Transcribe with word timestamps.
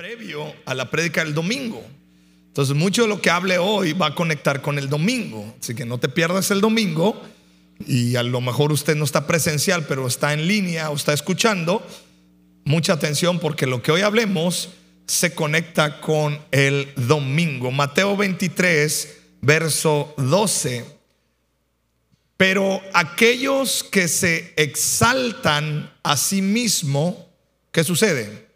previo 0.00 0.54
a 0.64 0.74
la 0.74 0.90
prédica 0.90 1.22
del 1.22 1.34
domingo. 1.34 1.84
Entonces, 2.46 2.74
mucho 2.74 3.02
de 3.02 3.08
lo 3.08 3.20
que 3.20 3.28
hable 3.28 3.58
hoy 3.58 3.92
va 3.92 4.06
a 4.06 4.14
conectar 4.14 4.62
con 4.62 4.78
el 4.78 4.88
domingo. 4.88 5.54
Así 5.60 5.74
que 5.74 5.84
no 5.84 5.98
te 5.98 6.08
pierdas 6.08 6.50
el 6.50 6.62
domingo. 6.62 7.20
Y 7.86 8.16
a 8.16 8.22
lo 8.22 8.40
mejor 8.40 8.72
usted 8.72 8.96
no 8.96 9.04
está 9.04 9.26
presencial, 9.26 9.84
pero 9.86 10.06
está 10.06 10.32
en 10.32 10.48
línea 10.48 10.88
o 10.88 10.96
está 10.96 11.12
escuchando. 11.12 11.86
Mucha 12.64 12.94
atención 12.94 13.40
porque 13.40 13.66
lo 13.66 13.82
que 13.82 13.92
hoy 13.92 14.00
hablemos 14.00 14.70
se 15.06 15.34
conecta 15.34 16.00
con 16.00 16.40
el 16.50 16.88
domingo. 16.96 17.70
Mateo 17.70 18.16
23, 18.16 19.18
verso 19.42 20.14
12. 20.16 20.82
Pero 22.38 22.80
aquellos 22.94 23.84
que 23.84 24.08
se 24.08 24.54
exaltan 24.56 25.92
a 26.02 26.16
sí 26.16 26.40
mismo, 26.40 27.28
¿qué 27.70 27.84
sucede? 27.84 28.49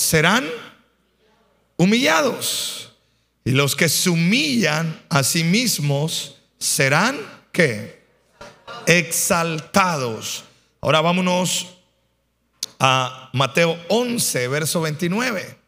Serán 0.00 0.48
humillados. 1.76 2.96
Y 3.44 3.50
los 3.50 3.76
que 3.76 3.90
se 3.90 4.08
humillan 4.08 4.98
a 5.10 5.22
sí 5.22 5.44
mismos 5.44 6.36
serán, 6.58 7.20
¿qué? 7.52 8.02
Exaltados. 8.86 10.44
Ahora 10.80 11.02
vámonos 11.02 11.76
a 12.78 13.28
Mateo 13.34 13.78
11, 13.90 14.48
verso 14.48 14.80
29. 14.80 15.58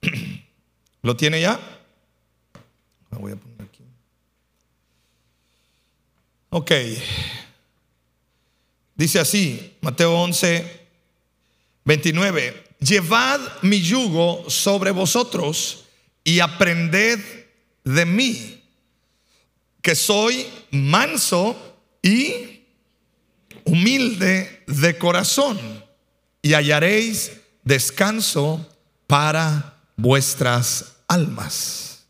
¿Lo 1.02 1.16
tiene 1.16 1.42
ya? 1.42 1.60
Lo 3.10 3.18
voy 3.18 3.32
a 3.32 3.36
poner 3.36 3.60
aquí. 3.60 3.84
Ok. 6.48 6.72
Dice 8.94 9.20
así, 9.20 9.76
Mateo 9.80 10.12
11, 10.14 10.80
29. 11.84 12.64
Llevad 12.80 13.40
mi 13.62 13.80
yugo 13.80 14.48
sobre 14.48 14.90
vosotros 14.90 15.84
y 16.24 16.40
aprended 16.40 17.18
de 17.84 18.06
mí, 18.06 18.62
que 19.80 19.94
soy 19.94 20.46
manso 20.70 21.56
y 22.02 22.62
humilde 23.64 24.62
de 24.66 24.98
corazón, 24.98 25.58
y 26.42 26.54
hallaréis 26.54 27.32
descanso 27.64 28.68
para 29.06 29.80
vuestras 29.96 30.96
almas. 31.06 32.04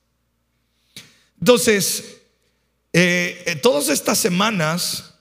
Entonces, 1.38 2.16
eh, 2.92 3.58
todas 3.62 3.88
estas 3.88 4.18
semanas, 4.18 5.11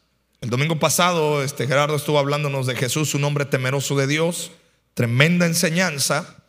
el 0.41 0.49
domingo 0.49 0.79
pasado, 0.79 1.43
este 1.43 1.67
Gerardo 1.67 1.95
estuvo 1.95 2.17
hablándonos 2.17 2.65
de 2.65 2.75
Jesús, 2.75 3.13
un 3.13 3.23
hombre 3.23 3.45
temeroso 3.45 3.95
de 3.95 4.07
Dios, 4.07 4.51
tremenda 4.95 5.45
enseñanza. 5.45 6.43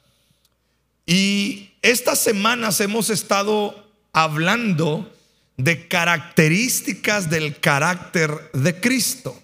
Y 1.05 1.73
estas 1.83 2.19
semanas 2.19 2.81
hemos 2.81 3.11
estado 3.11 3.87
hablando 4.15 5.13
de 5.59 5.89
características 5.89 7.29
del 7.29 7.61
carácter 7.61 8.51
de 8.55 8.81
Cristo. 8.81 9.39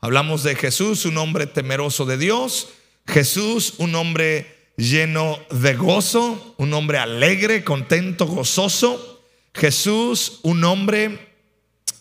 Hablamos 0.00 0.42
de 0.42 0.54
Jesús, 0.54 1.06
un 1.06 1.16
hombre 1.16 1.46
temeroso 1.46 2.04
de 2.04 2.18
Dios, 2.18 2.68
Jesús, 3.06 3.74
un 3.78 3.94
hombre 3.94 4.54
lleno 4.76 5.38
de 5.50 5.74
gozo, 5.76 6.54
un 6.58 6.74
hombre 6.74 6.98
alegre, 6.98 7.64
contento, 7.64 8.26
gozoso. 8.26 9.24
Jesús, 9.54 10.40
un 10.42 10.62
hombre 10.62 11.18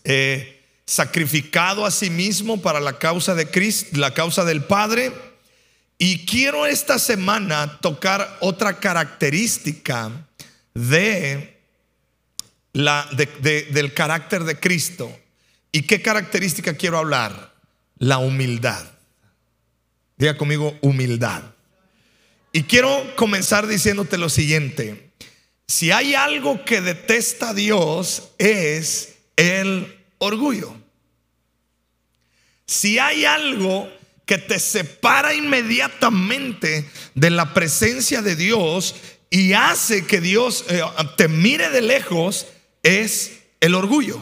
eh, 0.03 0.58
sacrificado 0.89 1.85
a 1.85 1.91
sí 1.91 2.09
mismo 2.09 2.61
para 2.61 2.79
la 2.79 2.97
causa 2.97 3.35
de 3.35 3.47
Cristo, 3.51 3.99
la 3.99 4.15
causa 4.15 4.43
del 4.43 4.63
Padre. 4.63 5.13
Y 5.99 6.25
quiero 6.25 6.65
esta 6.65 6.97
semana 6.97 7.77
tocar 7.79 8.37
otra 8.41 8.79
característica 8.79 10.27
de 10.73 11.61
la, 12.73 13.07
del 13.11 13.93
carácter 13.93 14.45
de 14.45 14.59
Cristo. 14.59 15.15
¿Y 15.71 15.83
qué 15.83 16.01
característica 16.01 16.73
quiero 16.73 16.97
hablar? 16.97 17.53
La 17.99 18.17
humildad. 18.17 18.83
Diga 20.17 20.37
conmigo 20.37 20.75
humildad. 20.81 21.43
Y 22.51 22.63
quiero 22.63 23.15
comenzar 23.15 23.67
diciéndote 23.67 24.17
lo 24.17 24.29
siguiente. 24.29 25.11
Si 25.67 25.91
hay 25.91 26.15
algo 26.15 26.65
que 26.65 26.81
detesta 26.81 27.53
Dios 27.53 28.31
es 28.39 29.17
el 29.35 29.95
orgullo. 30.17 30.78
Si 32.69 32.99
hay 32.99 33.25
algo 33.25 33.91
que 34.27 34.37
te 34.37 34.59
separa 34.59 35.33
inmediatamente 35.33 36.87
de 37.15 37.31
la 37.31 37.51
presencia 37.55 38.21
de 38.21 38.35
Dios 38.35 38.93
y 39.31 39.53
hace 39.53 40.05
que 40.05 40.21
Dios 40.21 40.65
eh, 40.69 40.83
te 41.17 41.27
mire 41.27 41.71
de 41.71 41.81
lejos, 41.81 42.45
es 42.83 43.39
el 43.59 43.73
orgullo. 43.73 44.21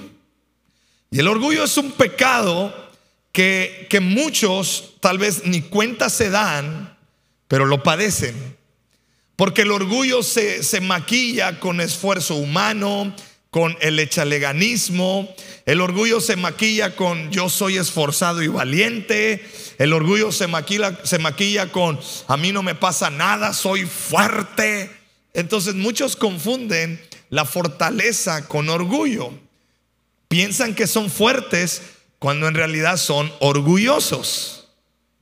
Y 1.11 1.19
el 1.19 1.27
orgullo 1.27 1.65
es 1.65 1.75
un 1.75 1.91
pecado 1.91 2.73
que, 3.33 3.85
que 3.89 3.99
muchos 3.99 4.93
tal 5.01 5.17
vez 5.17 5.43
ni 5.43 5.61
cuenta 5.61 6.09
se 6.09 6.29
dan, 6.29 6.97
pero 7.49 7.65
lo 7.65 7.83
padecen. 7.83 8.55
Porque 9.35 9.63
el 9.63 9.71
orgullo 9.71 10.23
se, 10.23 10.63
se 10.63 10.79
maquilla 10.79 11.59
con 11.59 11.81
esfuerzo 11.81 12.35
humano, 12.35 13.13
con 13.49 13.77
el 13.81 13.99
echaleganismo. 13.99 15.33
El 15.65 15.81
orgullo 15.81 16.19
se 16.21 16.35
maquilla 16.35 16.95
con 16.95 17.31
yo 17.31 17.49
soy 17.49 17.77
esforzado 17.77 18.41
y 18.43 18.47
valiente. 18.47 19.45
El 19.77 19.93
orgullo 19.93 20.31
se 20.31 20.47
maquilla, 20.47 20.99
se 21.03 21.19
maquilla 21.19 21.71
con 21.71 21.99
a 22.27 22.37
mí 22.37 22.51
no 22.51 22.63
me 22.63 22.75
pasa 22.75 23.09
nada, 23.09 23.53
soy 23.53 23.85
fuerte. 23.85 24.91
Entonces 25.33 25.75
muchos 25.75 26.15
confunden 26.15 27.01
la 27.29 27.45
fortaleza 27.45 28.47
con 28.47 28.69
orgullo. 28.69 29.31
Piensan 30.27 30.75
que 30.75 30.87
son 30.87 31.09
fuertes 31.09 31.81
cuando 32.19 32.47
en 32.47 32.55
realidad 32.55 32.97
son 32.97 33.31
orgullosos. 33.39 34.67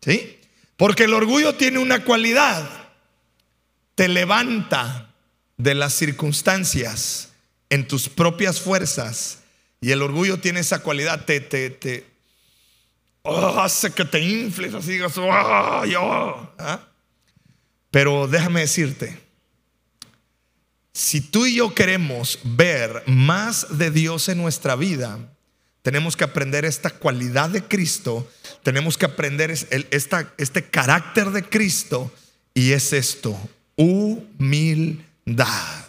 ¿Sí? 0.01 0.39
Porque 0.77 1.05
el 1.05 1.13
orgullo 1.13 1.55
tiene 1.55 1.79
una 1.79 2.03
cualidad. 2.03 2.69
Te 3.95 4.07
levanta 4.07 5.13
de 5.57 5.73
las 5.73 5.93
circunstancias 5.93 7.29
en 7.75 7.85
tus 7.85 8.07
propias 8.07 8.61
fuerzas. 8.61 9.39
Y 9.81 9.91
el 9.91 10.01
orgullo 10.01 10.39
tiene 10.39 10.61
esa 10.61 10.79
cualidad, 10.79 11.25
te, 11.25 11.41
te, 11.41 11.69
te 11.69 12.05
oh, 13.21 13.59
hace 13.59 13.91
que 13.91 14.05
te 14.05 14.21
infles, 14.21 14.73
así 14.73 14.97
oh, 15.97 16.49
Pero 17.91 18.27
déjame 18.27 18.61
decirte, 18.61 19.19
si 20.93 21.19
tú 21.19 21.45
y 21.45 21.55
yo 21.55 21.75
queremos 21.75 22.39
ver 22.43 23.03
más 23.07 23.77
de 23.77 23.91
Dios 23.91 24.29
en 24.29 24.37
nuestra 24.37 24.77
vida, 24.77 25.19
tenemos 25.81 26.15
que 26.15 26.23
aprender 26.23 26.63
esta 26.63 26.91
cualidad 26.91 27.49
de 27.49 27.61
Cristo, 27.61 28.31
tenemos 28.63 28.97
que 28.97 29.05
aprender 29.05 29.51
esta, 29.51 30.33
este 30.37 30.63
carácter 30.63 31.31
de 31.31 31.43
Cristo 31.43 32.09
y 32.53 32.71
es 32.71 32.93
esto, 32.93 33.37
humildad. 33.75 35.84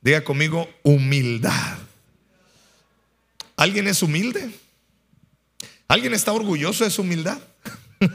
Diga 0.00 0.24
conmigo, 0.24 0.68
humildad. 0.82 1.78
¿Alguien 3.56 3.88
es 3.88 4.02
humilde? 4.02 4.50
¿Alguien 5.88 6.14
está 6.14 6.32
orgulloso 6.32 6.84
de 6.84 6.90
su 6.90 7.02
humildad? 7.02 7.38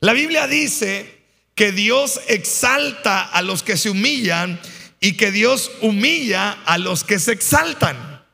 La 0.00 0.12
Biblia 0.12 0.48
dice 0.48 1.22
que 1.54 1.70
Dios 1.70 2.20
exalta 2.26 3.22
a 3.22 3.42
los 3.42 3.62
que 3.62 3.76
se 3.76 3.90
humillan 3.90 4.60
y 4.98 5.16
que 5.16 5.30
Dios 5.30 5.70
humilla 5.80 6.52
a 6.64 6.78
los 6.78 7.04
que 7.04 7.20
se 7.20 7.32
exaltan. 7.32 8.24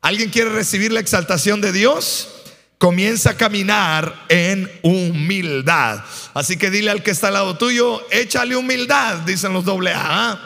¿Alguien 0.00 0.30
quiere 0.30 0.50
recibir 0.50 0.92
la 0.92 1.00
exaltación 1.00 1.60
de 1.60 1.72
Dios? 1.72 2.37
Comienza 2.78 3.30
a 3.30 3.36
caminar 3.36 4.24
en 4.28 4.70
humildad. 4.82 6.04
Así 6.32 6.56
que 6.56 6.70
dile 6.70 6.90
al 6.90 7.02
que 7.02 7.10
está 7.10 7.28
al 7.28 7.34
lado 7.34 7.58
tuyo, 7.58 8.06
échale 8.10 8.56
humildad, 8.56 9.16
dicen 9.18 9.52
los 9.52 9.64
doble 9.64 9.92
A. 9.94 10.40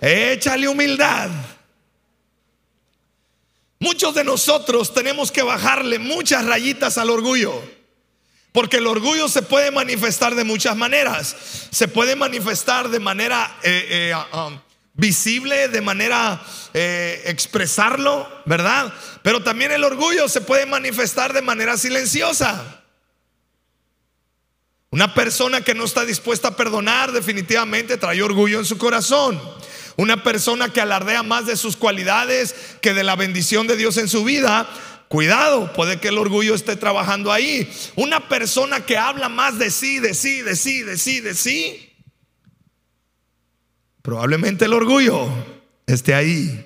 Échale 0.00 0.68
humildad. 0.68 1.30
Muchos 3.78 4.14
de 4.14 4.24
nosotros 4.24 4.94
tenemos 4.94 5.30
que 5.30 5.42
bajarle 5.42 5.98
muchas 5.98 6.46
rayitas 6.46 6.96
al 6.96 7.10
orgullo. 7.10 7.62
Porque 8.52 8.78
el 8.78 8.86
orgullo 8.86 9.28
se 9.28 9.42
puede 9.42 9.70
manifestar 9.70 10.34
de 10.34 10.44
muchas 10.44 10.74
maneras. 10.76 11.36
Se 11.70 11.88
puede 11.88 12.16
manifestar 12.16 12.88
de 12.88 13.00
manera 13.00 13.54
eh, 13.62 14.12
eh, 14.12 14.14
um, 14.34 14.58
visible, 14.96 15.68
de 15.68 15.80
manera 15.80 16.42
eh, 16.74 17.22
expresarlo, 17.26 18.28
¿verdad? 18.46 18.92
Pero 19.22 19.42
también 19.42 19.72
el 19.72 19.84
orgullo 19.84 20.28
se 20.28 20.40
puede 20.40 20.66
manifestar 20.66 21.32
de 21.32 21.42
manera 21.42 21.76
silenciosa. 21.76 22.82
Una 24.90 25.14
persona 25.14 25.60
que 25.60 25.74
no 25.74 25.84
está 25.84 26.04
dispuesta 26.04 26.48
a 26.48 26.56
perdonar 26.56 27.12
definitivamente 27.12 27.98
trae 27.98 28.22
orgullo 28.22 28.58
en 28.58 28.64
su 28.64 28.78
corazón. 28.78 29.40
Una 29.96 30.22
persona 30.22 30.70
que 30.70 30.80
alardea 30.80 31.22
más 31.22 31.46
de 31.46 31.56
sus 31.56 31.76
cualidades 31.76 32.54
que 32.80 32.94
de 32.94 33.04
la 33.04 33.16
bendición 33.16 33.66
de 33.66 33.76
Dios 33.76 33.96
en 33.96 34.08
su 34.08 34.24
vida 34.24 34.68
cuidado, 35.08 35.72
puede 35.72 35.98
que 35.98 36.08
el 36.08 36.18
orgullo 36.18 36.54
esté 36.54 36.76
trabajando 36.76 37.32
ahí. 37.32 37.70
Una 37.94 38.28
persona 38.28 38.84
que 38.84 38.98
habla 38.98 39.28
más 39.28 39.58
de 39.58 39.70
sí, 39.70 39.98
de 39.98 40.14
sí, 40.14 40.42
de 40.42 40.56
sí, 40.56 40.82
de 40.82 40.96
sí, 40.96 41.20
de 41.20 41.34
sí, 41.34 41.85
probablemente 44.06 44.66
el 44.66 44.72
orgullo 44.72 45.28
esté 45.84 46.14
ahí. 46.14 46.64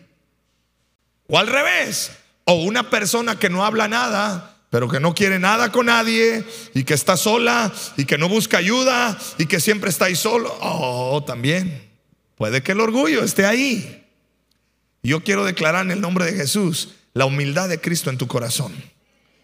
O 1.27 1.39
al 1.39 1.47
revés, 1.47 2.13
o 2.45 2.53
una 2.53 2.91
persona 2.91 3.39
que 3.39 3.49
no 3.49 3.65
habla 3.65 3.89
nada, 3.89 4.59
pero 4.69 4.91
que 4.91 5.01
no 5.01 5.15
quiere 5.15 5.39
nada 5.39 5.73
con 5.73 5.87
nadie 5.87 6.45
y 6.75 6.85
que 6.85 6.93
está 6.93 7.17
sola 7.17 7.73
y 7.97 8.05
que 8.05 8.19
no 8.19 8.29
busca 8.29 8.59
ayuda 8.59 9.19
y 9.39 9.47
que 9.47 9.59
siempre 9.59 9.89
está 9.89 10.05
ahí 10.05 10.17
solo. 10.17 10.55
Oh, 10.61 11.25
también. 11.27 11.89
Puede 12.37 12.63
que 12.63 12.73
el 12.73 12.81
orgullo 12.81 13.25
esté 13.25 13.47
ahí. 13.47 14.07
Yo 15.03 15.25
quiero 15.25 15.47
declarar 15.47 15.87
en 15.87 15.93
el 15.93 16.03
nombre 16.03 16.27
de 16.27 16.37
Jesús 16.37 16.91
la 17.15 17.25
humildad 17.25 17.71
de 17.71 17.81
Cristo 17.81 18.11
en 18.11 18.19
tu 18.19 18.27
corazón. 18.27 18.75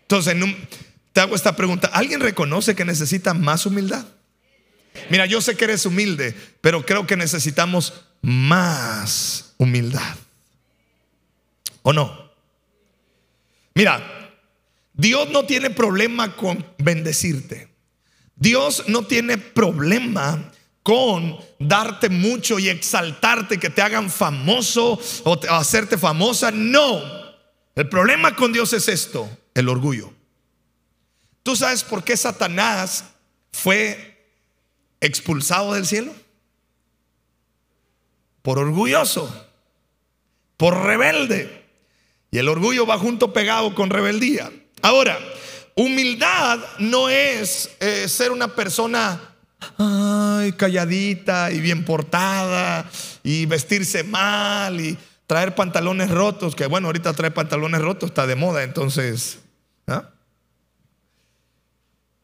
Entonces, 0.02 0.36
te 1.14 1.22
hago 1.22 1.34
esta 1.34 1.56
pregunta. 1.56 1.88
¿Alguien 1.94 2.20
reconoce 2.20 2.74
que 2.74 2.84
necesita 2.84 3.32
más 3.32 3.64
humildad? 3.64 4.04
Mira, 5.10 5.26
yo 5.26 5.40
sé 5.40 5.56
que 5.56 5.64
eres 5.64 5.86
humilde, 5.86 6.34
pero 6.60 6.84
creo 6.84 7.06
que 7.06 7.16
necesitamos 7.16 7.92
más 8.22 9.54
humildad. 9.58 10.16
¿O 11.82 11.92
no? 11.92 12.30
Mira, 13.74 14.32
Dios 14.92 15.28
no 15.30 15.44
tiene 15.44 15.70
problema 15.70 16.34
con 16.36 16.66
bendecirte. 16.78 17.68
Dios 18.34 18.84
no 18.88 19.06
tiene 19.06 19.38
problema 19.38 20.52
con 20.82 21.36
darte 21.58 22.08
mucho 22.08 22.58
y 22.58 22.68
exaltarte, 22.68 23.58
que 23.58 23.70
te 23.70 23.82
hagan 23.82 24.10
famoso 24.10 25.00
o 25.24 25.40
hacerte 25.50 25.98
famosa. 25.98 26.50
No, 26.50 27.02
el 27.74 27.88
problema 27.88 28.36
con 28.36 28.52
Dios 28.52 28.72
es 28.72 28.88
esto, 28.88 29.28
el 29.54 29.68
orgullo. 29.68 30.12
¿Tú 31.42 31.56
sabes 31.56 31.84
por 31.84 32.02
qué 32.02 32.16
Satanás 32.16 33.04
fue 33.52 34.15
expulsado 35.00 35.74
del 35.74 35.86
cielo? 35.86 36.12
Por 38.42 38.58
orgulloso, 38.58 39.46
por 40.56 40.84
rebelde. 40.84 41.64
Y 42.30 42.38
el 42.38 42.48
orgullo 42.48 42.86
va 42.86 42.98
junto 42.98 43.32
pegado 43.32 43.74
con 43.74 43.90
rebeldía. 43.90 44.50
Ahora, 44.82 45.18
humildad 45.74 46.60
no 46.78 47.08
es 47.08 47.70
eh, 47.80 48.08
ser 48.08 48.30
una 48.30 48.54
persona 48.54 49.20
calladita 50.56 51.50
y 51.50 51.60
bien 51.60 51.84
portada 51.84 52.88
y 53.22 53.46
vestirse 53.46 54.04
mal 54.04 54.80
y 54.80 54.96
traer 55.26 55.54
pantalones 55.54 56.10
rotos, 56.10 56.54
que 56.54 56.66
bueno, 56.66 56.88
ahorita 56.88 57.12
traer 57.14 57.34
pantalones 57.34 57.80
rotos 57.80 58.10
está 58.10 58.26
de 58.26 58.36
moda, 58.36 58.62
entonces... 58.62 59.40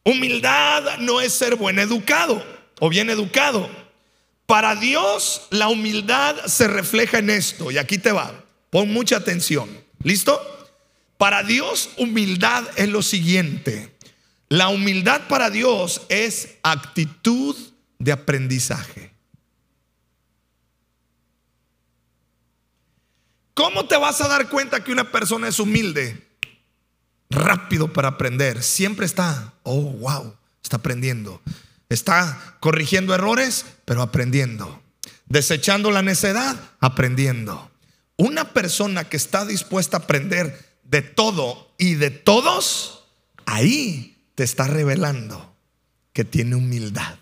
Humildad 0.05 0.97
no 0.99 1.21
es 1.21 1.31
ser 1.31 1.55
buen 1.55 1.79
educado 1.79 2.43
o 2.85 2.89
bien 2.89 3.09
educado. 3.09 3.69
Para 4.45 4.75
Dios 4.75 5.47
la 5.51 5.69
humildad 5.69 6.35
se 6.47 6.67
refleja 6.67 7.19
en 7.19 7.29
esto, 7.29 7.71
y 7.71 7.77
aquí 7.77 7.97
te 7.97 8.11
va, 8.11 8.43
pon 8.71 8.91
mucha 8.91 9.15
atención. 9.15 9.69
¿Listo? 10.03 10.37
Para 11.17 11.43
Dios 11.43 11.91
humildad 11.95 12.65
es 12.75 12.89
lo 12.89 13.01
siguiente. 13.01 13.95
La 14.49 14.67
humildad 14.67 15.29
para 15.29 15.49
Dios 15.49 16.01
es 16.09 16.57
actitud 16.61 17.55
de 17.99 18.11
aprendizaje. 18.11 19.13
¿Cómo 23.53 23.85
te 23.85 23.95
vas 23.95 24.19
a 24.19 24.27
dar 24.27 24.49
cuenta 24.49 24.83
que 24.83 24.91
una 24.91 25.09
persona 25.09 25.47
es 25.47 25.57
humilde? 25.57 26.21
Rápido 27.29 27.93
para 27.93 28.09
aprender. 28.09 28.61
Siempre 28.61 29.05
está, 29.05 29.53
oh, 29.63 29.83
wow, 29.83 30.35
está 30.61 30.75
aprendiendo. 30.75 31.41
Está 31.89 32.57
corrigiendo 32.59 33.13
errores, 33.13 33.65
pero 33.85 34.01
aprendiendo. 34.01 34.81
Desechando 35.27 35.91
la 35.91 36.01
necedad, 36.01 36.57
aprendiendo. 36.79 37.71
Una 38.17 38.53
persona 38.53 39.09
que 39.09 39.17
está 39.17 39.45
dispuesta 39.45 39.97
a 39.97 39.99
aprender 40.01 40.77
de 40.83 41.01
todo 41.01 41.73
y 41.77 41.95
de 41.95 42.11
todos, 42.11 43.05
ahí 43.45 44.17
te 44.35 44.43
está 44.43 44.67
revelando 44.67 45.55
que 46.13 46.23
tiene 46.23 46.55
humildad. 46.55 47.17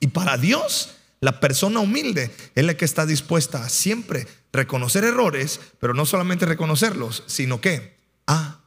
Y 0.00 0.08
para 0.08 0.36
Dios, 0.36 0.90
la 1.20 1.40
persona 1.40 1.80
humilde 1.80 2.30
es 2.54 2.64
la 2.64 2.76
que 2.76 2.84
está 2.84 3.06
dispuesta 3.06 3.64
a 3.64 3.68
siempre 3.68 4.26
reconocer 4.52 5.04
errores, 5.04 5.60
pero 5.80 5.94
no 5.94 6.06
solamente 6.06 6.46
reconocerlos, 6.46 7.24
sino 7.26 7.60
que 7.60 7.96
aprender. 8.26 8.57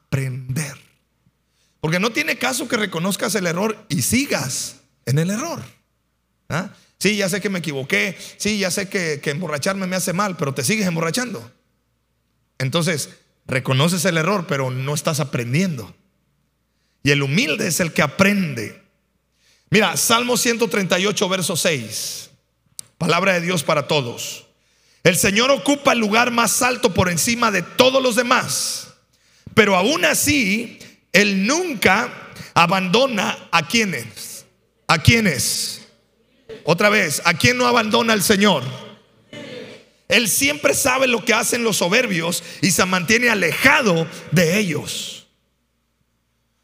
Porque 1.81 1.99
no 1.99 2.11
tiene 2.11 2.37
caso 2.37 2.67
que 2.67 2.77
reconozcas 2.77 3.35
el 3.35 3.47
error 3.47 3.85
y 3.89 4.03
sigas 4.03 4.77
en 5.05 5.19
el 5.19 5.31
error. 5.31 5.61
¿Ah? 6.47 6.69
Sí, 6.99 7.17
ya 7.17 7.27
sé 7.27 7.41
que 7.41 7.49
me 7.49 7.59
equivoqué, 7.59 8.15
sí, 8.37 8.59
ya 8.59 8.69
sé 8.69 8.87
que, 8.87 9.19
que 9.21 9.31
emborracharme 9.31 9.87
me 9.87 9.95
hace 9.95 10.13
mal, 10.13 10.37
pero 10.37 10.53
te 10.53 10.63
sigues 10.63 10.85
emborrachando. 10.85 11.51
Entonces, 12.59 13.09
reconoces 13.47 14.05
el 14.05 14.17
error, 14.17 14.45
pero 14.47 14.69
no 14.69 14.93
estás 14.93 15.19
aprendiendo. 15.19 15.95
Y 17.03 17.09
el 17.09 17.23
humilde 17.23 17.67
es 17.67 17.79
el 17.79 17.91
que 17.91 18.03
aprende. 18.03 18.83
Mira, 19.71 19.97
Salmo 19.97 20.37
138, 20.37 21.29
verso 21.29 21.55
6. 21.55 22.29
Palabra 22.99 23.33
de 23.33 23.41
Dios 23.41 23.63
para 23.63 23.87
todos. 23.87 24.45
El 25.03 25.17
Señor 25.17 25.49
ocupa 25.49 25.93
el 25.93 25.99
lugar 25.99 26.29
más 26.29 26.61
alto 26.61 26.93
por 26.93 27.09
encima 27.09 27.49
de 27.49 27.63
todos 27.63 28.03
los 28.03 28.15
demás. 28.15 28.89
Pero 29.55 29.75
aún 29.75 30.05
así, 30.05 30.77
Él 31.13 31.45
nunca 31.45 32.31
abandona 32.53 33.37
a 33.51 33.67
quienes. 33.67 34.45
¿A 34.87 34.99
quienes? 34.99 35.87
Otra 36.63 36.89
vez, 36.89 37.21
¿a 37.25 37.33
quién 37.33 37.57
no 37.57 37.65
abandona 37.65 38.13
el 38.13 38.23
Señor? 38.23 38.63
Él 40.07 40.27
siempre 40.27 40.73
sabe 40.73 41.07
lo 41.07 41.23
que 41.23 41.33
hacen 41.33 41.63
los 41.63 41.77
soberbios 41.77 42.43
y 42.61 42.71
se 42.71 42.85
mantiene 42.85 43.29
alejado 43.29 44.05
de 44.31 44.59
ellos. 44.59 45.27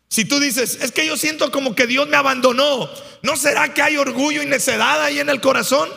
Si 0.09 0.25
tú 0.25 0.39
dices, 0.39 0.79
es 0.81 0.91
que 0.91 1.05
yo 1.05 1.15
siento 1.15 1.51
como 1.51 1.73
que 1.73 1.87
Dios 1.87 2.07
me 2.07 2.17
abandonó, 2.17 2.89
¿no 3.21 3.37
será 3.37 3.73
que 3.73 3.81
hay 3.81 3.97
orgullo 3.97 4.43
y 4.43 4.45
necedad 4.45 5.01
ahí 5.01 5.19
en 5.19 5.29
el 5.29 5.39
corazón? 5.39 5.89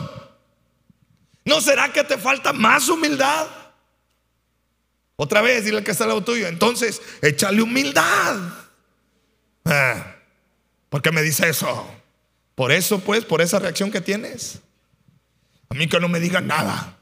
¿No 1.44 1.60
será 1.60 1.92
que 1.92 2.04
te 2.04 2.18
falta 2.18 2.52
más 2.52 2.88
humildad? 2.88 3.46
Otra 5.22 5.42
vez, 5.42 5.66
dile 5.66 5.84
que 5.84 5.90
está 5.90 6.04
al 6.04 6.08
lado 6.08 6.24
tuyo. 6.24 6.46
Entonces, 6.46 7.02
échale 7.20 7.60
humildad. 7.60 8.38
Ah, 9.66 10.16
¿Por 10.88 11.02
qué 11.02 11.12
me 11.12 11.20
dice 11.20 11.46
eso? 11.46 11.94
Por 12.54 12.72
eso, 12.72 13.00
pues, 13.00 13.26
por 13.26 13.42
esa 13.42 13.58
reacción 13.58 13.90
que 13.90 14.00
tienes. 14.00 14.60
A 15.68 15.74
mí 15.74 15.88
que 15.88 16.00
no 16.00 16.08
me 16.08 16.20
digan 16.20 16.46
nada. 16.46 16.96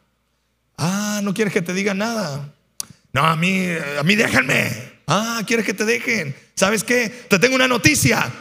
Ah, 0.77 1.21
no 1.23 1.33
quieres 1.33 1.55
que 1.55 1.63
te 1.63 1.73
diga 1.73 1.95
nada. 1.95 2.53
No, 3.13 3.25
a 3.25 3.37
mí, 3.37 3.69
a 3.97 4.03
mí 4.03 4.17
déjenme. 4.17 4.95
Ah, 5.07 5.43
¿quieres 5.47 5.65
que 5.65 5.75
te 5.75 5.85
dejen? 5.85 6.35
¿Sabes 6.57 6.83
qué? 6.83 7.11
Te 7.11 7.39
tengo 7.39 7.55
una 7.55 7.69
noticia. 7.69 8.33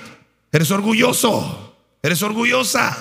Eres 0.52 0.72
orgulloso. 0.72 1.78
Eres 2.02 2.24
orgullosa. 2.24 2.98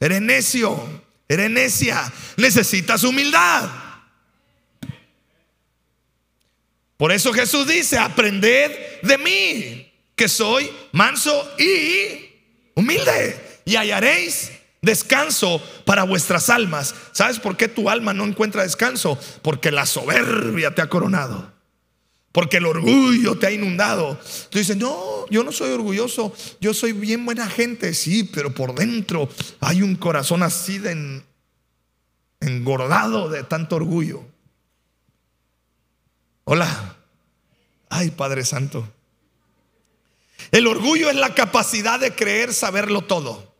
Eres 0.00 0.22
necio. 0.22 1.02
Eres 1.28 1.50
necia. 1.50 2.10
Necesitas 2.38 3.04
humildad. 3.04 3.85
Por 6.96 7.12
eso 7.12 7.32
Jesús 7.32 7.66
dice, 7.66 7.98
aprended 7.98 8.70
de 9.02 9.18
mí, 9.18 9.92
que 10.14 10.28
soy 10.28 10.70
manso 10.92 11.48
y 11.58 12.30
humilde. 12.74 13.60
Y 13.64 13.76
hallaréis 13.76 14.52
descanso 14.80 15.62
para 15.84 16.04
vuestras 16.04 16.48
almas. 16.48 16.94
¿Sabes 17.12 17.38
por 17.38 17.56
qué 17.56 17.68
tu 17.68 17.90
alma 17.90 18.14
no 18.14 18.24
encuentra 18.24 18.62
descanso? 18.62 19.18
Porque 19.42 19.70
la 19.70 19.84
soberbia 19.84 20.74
te 20.74 20.82
ha 20.82 20.88
coronado 20.88 21.56
porque 22.36 22.58
el 22.58 22.66
orgullo 22.66 23.38
te 23.38 23.46
ha 23.46 23.50
inundado. 23.50 24.20
Tú 24.50 24.58
dices, 24.58 24.76
no, 24.76 25.26
yo 25.30 25.42
no 25.42 25.52
soy 25.52 25.70
orgulloso, 25.70 26.34
yo 26.60 26.74
soy 26.74 26.92
bien 26.92 27.24
buena 27.24 27.48
gente, 27.48 27.94
sí, 27.94 28.24
pero 28.24 28.52
por 28.52 28.74
dentro 28.74 29.30
hay 29.60 29.80
un 29.80 29.96
corazón 29.96 30.42
así 30.42 30.78
de 30.78 31.22
engordado 32.40 33.30
de 33.30 33.42
tanto 33.42 33.76
orgullo. 33.76 34.22
Hola, 36.48 36.96
ay 37.88 38.12
Padre 38.12 38.44
Santo. 38.44 38.88
El 40.52 40.68
orgullo 40.68 41.10
es 41.10 41.16
la 41.16 41.34
capacidad 41.34 41.98
de 41.98 42.14
creer 42.14 42.54
saberlo 42.54 43.02
todo. 43.02 43.52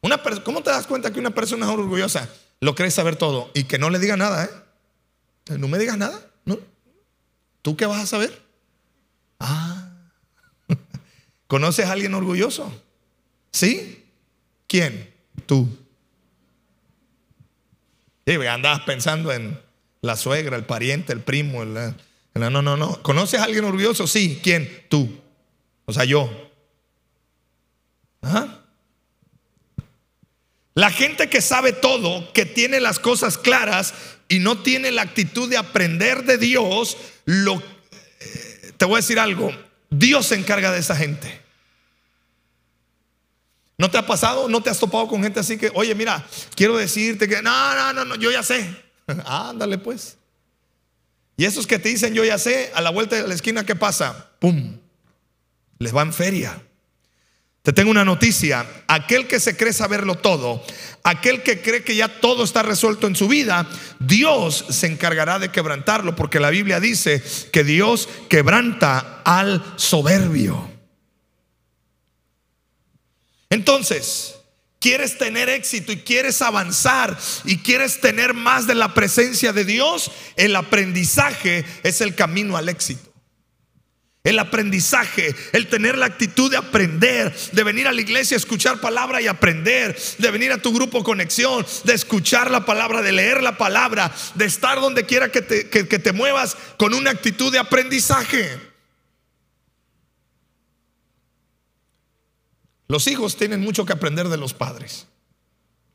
Una 0.00 0.22
¿Cómo 0.44 0.62
te 0.62 0.70
das 0.70 0.86
cuenta 0.86 1.12
que 1.12 1.18
una 1.18 1.32
persona 1.34 1.66
es 1.66 1.72
orgullosa? 1.72 2.28
Lo 2.60 2.76
cree 2.76 2.92
saber 2.92 3.16
todo 3.16 3.50
y 3.52 3.64
que 3.64 3.78
no 3.78 3.90
le 3.90 3.98
diga 3.98 4.16
nada, 4.16 4.44
¿eh? 4.44 5.58
No 5.58 5.66
me 5.66 5.76
digas 5.76 5.98
nada, 5.98 6.24
¿no? 6.44 6.56
¿Tú 7.62 7.76
qué 7.76 7.86
vas 7.86 8.00
a 8.00 8.06
saber? 8.06 8.40
Ah, 9.40 9.90
¿conoces 11.48 11.86
a 11.86 11.92
alguien 11.92 12.14
orgulloso? 12.14 12.72
¿Sí? 13.50 14.06
¿Quién? 14.68 15.12
Tú. 15.46 15.68
Y 18.24 18.34
andabas 18.46 18.82
pensando 18.82 19.32
en 19.32 19.71
la 20.02 20.16
suegra, 20.16 20.56
el 20.56 20.64
pariente, 20.64 21.12
el 21.12 21.20
primo, 21.20 21.62
el, 21.62 21.94
No, 22.34 22.50
no, 22.50 22.60
no, 22.60 22.76
no. 22.76 23.02
¿Conoces 23.02 23.40
a 23.40 23.44
alguien 23.44 23.64
orgulloso? 23.64 24.06
Sí. 24.06 24.40
¿Quién? 24.42 24.84
Tú. 24.88 25.20
O 25.86 25.92
sea, 25.92 26.04
yo. 26.04 26.30
Ajá. 28.20 28.58
La 30.74 30.90
gente 30.90 31.28
que 31.28 31.40
sabe 31.40 31.72
todo, 31.72 32.32
que 32.32 32.46
tiene 32.46 32.80
las 32.80 32.98
cosas 32.98 33.38
claras 33.38 33.94
y 34.28 34.38
no 34.38 34.58
tiene 34.58 34.90
la 34.90 35.02
actitud 35.02 35.48
de 35.48 35.58
aprender 35.58 36.24
de 36.24 36.38
Dios, 36.38 36.96
eh, 37.26 38.72
te 38.76 38.84
voy 38.86 38.94
a 38.94 39.00
decir 39.00 39.18
algo, 39.18 39.52
Dios 39.90 40.26
se 40.26 40.34
encarga 40.34 40.72
de 40.72 40.78
esa 40.78 40.96
gente. 40.96 41.40
¿No 43.76 43.90
te 43.90 43.98
ha 43.98 44.06
pasado? 44.06 44.48
¿No 44.48 44.62
te 44.62 44.70
has 44.70 44.78
topado 44.78 45.06
con 45.08 45.22
gente 45.22 45.40
así 45.40 45.58
que, 45.58 45.70
oye, 45.74 45.94
mira, 45.94 46.26
quiero 46.54 46.76
decirte 46.76 47.28
que, 47.28 47.42
no, 47.42 47.74
no, 47.74 47.92
no, 47.92 48.04
no 48.04 48.14
yo 48.14 48.30
ya 48.30 48.42
sé. 48.42 48.81
Ándale 49.24 49.78
pues. 49.78 50.16
Y 51.36 51.44
esos 51.44 51.66
que 51.66 51.78
te 51.78 51.88
dicen, 51.88 52.14
yo 52.14 52.24
ya 52.24 52.38
sé, 52.38 52.70
a 52.74 52.80
la 52.80 52.90
vuelta 52.90 53.16
de 53.16 53.26
la 53.26 53.34
esquina, 53.34 53.64
¿qué 53.64 53.74
pasa? 53.74 54.30
¡Pum! 54.38 54.78
Les 55.78 55.94
va 55.94 56.02
en 56.02 56.12
feria. 56.12 56.62
Te 57.62 57.72
tengo 57.72 57.90
una 57.90 58.04
noticia. 58.04 58.66
Aquel 58.88 59.28
que 59.28 59.38
se 59.38 59.56
cree 59.56 59.72
saberlo 59.72 60.16
todo, 60.16 60.64
aquel 61.04 61.42
que 61.42 61.62
cree 61.62 61.84
que 61.84 61.94
ya 61.94 62.20
todo 62.20 62.42
está 62.44 62.62
resuelto 62.62 63.06
en 63.06 63.16
su 63.16 63.28
vida, 63.28 63.68
Dios 64.00 64.64
se 64.68 64.88
encargará 64.88 65.38
de 65.38 65.50
quebrantarlo, 65.50 66.16
porque 66.16 66.40
la 66.40 66.50
Biblia 66.50 66.80
dice 66.80 67.22
que 67.52 67.62
Dios 67.62 68.08
quebranta 68.28 69.22
al 69.24 69.64
soberbio. 69.76 70.70
Entonces, 73.48 74.41
quieres 74.82 75.16
tener 75.16 75.48
éxito 75.48 75.92
y 75.92 75.98
quieres 75.98 76.42
avanzar 76.42 77.16
y 77.44 77.58
quieres 77.58 78.00
tener 78.00 78.34
más 78.34 78.66
de 78.66 78.74
la 78.74 78.92
presencia 78.92 79.52
de 79.52 79.64
Dios, 79.64 80.10
el 80.36 80.56
aprendizaje 80.56 81.64
es 81.84 82.00
el 82.00 82.14
camino 82.14 82.56
al 82.56 82.68
éxito. 82.68 83.10
El 84.24 84.38
aprendizaje, 84.38 85.34
el 85.52 85.68
tener 85.68 85.98
la 85.98 86.06
actitud 86.06 86.50
de 86.50 86.56
aprender, 86.56 87.34
de 87.52 87.64
venir 87.64 87.88
a 87.88 87.92
la 87.92 88.00
iglesia 88.00 88.36
escuchar 88.36 88.80
palabra 88.80 89.20
y 89.20 89.26
aprender, 89.26 89.96
de 90.18 90.30
venir 90.30 90.52
a 90.52 90.58
tu 90.58 90.72
grupo 90.72 91.02
conexión, 91.02 91.66
de 91.84 91.94
escuchar 91.94 92.50
la 92.50 92.64
palabra, 92.64 93.02
de 93.02 93.10
leer 93.10 93.42
la 93.42 93.58
palabra, 93.58 94.12
de 94.34 94.44
estar 94.44 94.80
donde 94.80 95.06
quiera 95.06 95.32
que 95.32 95.42
te, 95.42 95.68
que 95.68 95.98
te 95.98 96.12
muevas 96.12 96.56
con 96.76 96.94
una 96.94 97.10
actitud 97.10 97.50
de 97.50 97.58
aprendizaje. 97.58 98.71
Los 102.92 103.06
hijos 103.06 103.38
tienen 103.38 103.62
mucho 103.62 103.86
que 103.86 103.94
aprender 103.94 104.28
de 104.28 104.36
los 104.36 104.52
padres, 104.52 105.06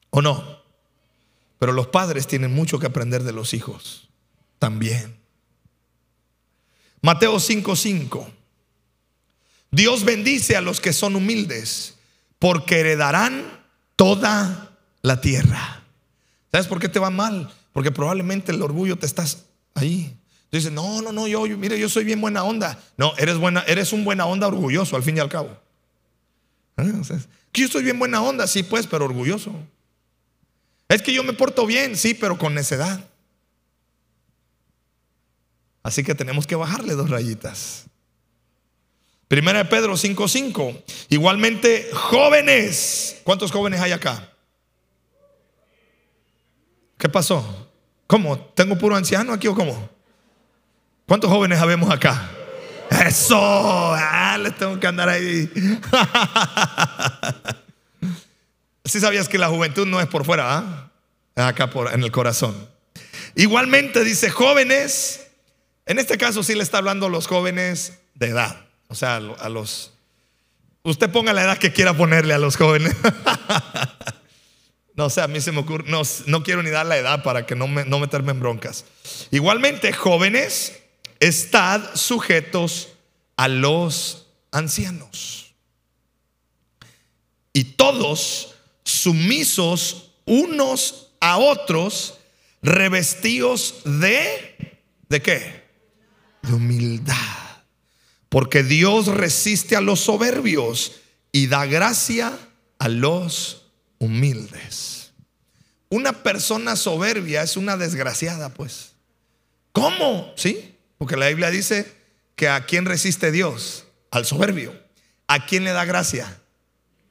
¿o 0.10 0.24
no? 0.24 0.63
Pero 1.60 1.72
los 1.72 1.89
padres 1.89 2.25
tienen 2.25 2.51
mucho 2.51 2.80
que 2.80 2.88
aprender 2.88 3.22
de 3.22 3.34
los 3.34 3.54
hijos 3.54 4.10
también. 4.58 5.16
Mateo 7.04 7.39
5:5. 7.39 8.25
Dios 9.70 10.06
bendice 10.06 10.56
a 10.56 10.62
los 10.62 10.82
que 10.82 10.92
son 10.92 11.16
humildes, 11.16 12.00
porque 12.39 12.80
heredarán 12.80 13.46
toda 13.96 14.75
la 15.04 15.22
tierra. 15.22 15.84
¿Sabes 16.51 16.66
por 16.66 16.80
qué 16.80 16.89
te 16.89 16.98
va 16.98 17.12
mal? 17.12 17.54
Porque 17.74 17.92
probablemente 17.92 18.51
el 18.51 18.63
orgullo 18.63 18.98
te 18.98 19.06
estás 19.06 19.46
ahí. 19.75 20.18
Dices, 20.51 20.72
no, 20.72 21.04
no, 21.04 21.12
no, 21.12 21.27
yo, 21.27 21.46
mire, 21.46 21.77
yo 21.77 21.89
soy 21.89 22.06
bien 22.06 22.20
buena 22.20 22.44
onda. 22.44 22.84
No, 22.98 23.13
eres 23.20 23.38
buena, 23.38 23.62
eres 23.68 23.94
un 23.94 24.04
buena 24.04 24.25
onda 24.25 24.48
orgulloso 24.48 24.96
al 24.96 25.04
fin 25.04 25.18
y 25.18 25.20
al 25.20 25.30
cabo. 25.30 25.67
¿Eh? 26.77 26.93
que 27.51 27.62
yo 27.62 27.67
soy 27.67 27.84
bien 27.84 27.98
buena 27.98 28.22
onda, 28.22 28.46
sí, 28.48 28.63
pues, 28.63 28.86
pero 28.86 29.05
orgulloso. 29.05 29.53
Es 30.88 31.01
que 31.01 31.13
yo 31.13 31.24
me 31.24 31.34
porto 31.34 31.65
bien, 31.65 31.98
sí, 31.98 32.13
pero 32.13 32.38
con 32.38 32.53
necedad. 32.53 33.10
Así 35.84 36.03
que 36.03 36.15
tenemos 36.15 36.46
que 36.46 36.55
bajarle 36.55 36.93
dos 36.93 37.10
rayitas. 37.10 37.86
Primera 39.27 39.60
de 39.60 39.65
Pedro 39.65 39.98
5:5. 39.98 40.84
Igualmente, 41.10 41.89
jóvenes. 41.93 43.17
¿Cuántos 43.24 43.51
jóvenes 43.51 43.81
hay 43.81 43.91
acá? 43.91 44.31
¿Qué 46.98 47.10
pasó? 47.10 47.69
¿Cómo? 48.05 48.38
¿Tengo 48.38 48.77
puro 48.77 48.96
anciano 48.96 49.34
aquí 49.34 49.48
o 49.48 49.55
cómo? 49.55 49.89
¿Cuántos 51.05 51.29
jóvenes 51.29 51.60
habemos 51.60 51.89
acá? 51.89 52.31
Eso, 52.89 53.39
ah, 53.39 54.38
les 54.41 54.58
tengo 54.58 54.79
que 54.79 54.88
andar 54.88 55.10
ahí. 55.10 55.51
Si 58.88 59.01
sabías 59.01 59.27
que 59.27 59.38
la 59.38 59.50
juventud 59.50 59.86
no 59.86 60.00
es 60.00 60.08
por 60.08 60.24
fuera, 60.24 60.58
¿ah? 60.58 61.48
acá 61.48 61.70
por, 61.70 61.94
en 61.94 62.03
el 62.03 62.12
corazón. 62.12 62.56
Igualmente 63.36 64.03
dice 64.06 64.29
jóvenes, 64.29 65.27
en 65.86 66.00
este 66.00 66.17
caso 66.17 66.41
sí 66.41 66.56
le 66.56 66.63
está 66.63 66.77
hablando 66.77 67.08
a 67.08 67.10
los 67.10 67.27
jóvenes 67.27 68.00
de 68.15 68.27
edad, 68.27 68.65
o 68.88 68.96
sea, 68.96 69.17
a 69.17 69.50
los... 69.50 69.94
Usted 70.84 71.10
ponga 71.10 71.34
la 71.34 71.44
edad 71.44 71.58
que 71.58 71.74
quiera 71.74 71.94
ponerle 71.94 72.34
a 72.34 72.38
los 72.38 72.56
jóvenes. 72.56 72.96
no 74.96 75.10
sé, 75.10 75.20
a 75.20 75.27
mí 75.27 75.41
se 75.41 75.51
me 75.51 75.60
ocurre, 75.60 75.84
no, 75.88 76.03
no 76.27 76.44
quiero 76.44 76.63
ni 76.63 76.70
dar 76.70 76.86
la 76.86 76.98
edad 76.98 77.24
para 77.24 77.46
que 77.46 77.56
no, 77.56 77.67
me, 77.67 77.84
no 77.84 78.00
meterme 78.00 78.32
en 78.32 78.39
broncas. 78.39 78.86
Igualmente, 79.32 79.91
jóvenes, 79.91 80.79
estad 81.20 81.96
sujetos 81.96 82.90
a 83.36 83.48
los 83.48 84.28
ancianos. 84.52 85.54
Y 87.54 87.64
todos 87.64 88.56
sumisos 88.84 90.12
unos 90.26 91.12
a 91.20 91.38
otros, 91.38 92.16
revestidos 92.62 93.82
de, 93.86 94.80
¿de 95.10 95.22
qué? 95.22 95.68
de 96.48 96.54
humildad. 96.54 97.16
Porque 98.30 98.64
Dios 98.64 99.08
resiste 99.08 99.76
a 99.76 99.82
los 99.82 100.02
soberbios 100.02 100.94
y 101.32 101.48
da 101.48 101.66
gracia 101.66 102.38
a 102.80 102.88
los 102.90 103.66
humildes. 104.00 105.12
Una 105.90 106.24
persona 106.24 106.76
soberbia 106.76 107.44
es 107.44 107.56
una 107.56 107.78
desgraciada, 107.78 108.54
pues. 108.54 108.92
¿Cómo? 109.72 110.34
Sí, 110.36 110.76
porque 110.98 111.18
la 111.18 111.27
Biblia 111.27 111.50
dice 111.50 111.92
que 112.36 112.50
a 112.50 112.66
quién 112.66 112.86
resiste 112.86 113.32
Dios, 113.32 113.86
al 114.12 114.25
soberbio. 114.25 114.74
¿A 115.27 115.46
quién 115.46 115.63
le 115.63 115.72
da 115.72 115.86
gracia? 115.86 116.42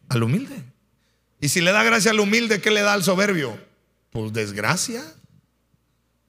Al 0.08 0.22
humilde. 0.22 0.62
Y 1.40 1.48
si 1.48 1.60
le 1.60 1.72
da 1.72 1.82
gracia 1.82 2.10
al 2.10 2.20
humilde, 2.20 2.60
¿qué 2.60 2.70
le 2.70 2.80
da 2.80 2.94
al 2.94 3.04
soberbio? 3.04 3.60
Pues 4.10 4.32
desgracia. 4.32 5.02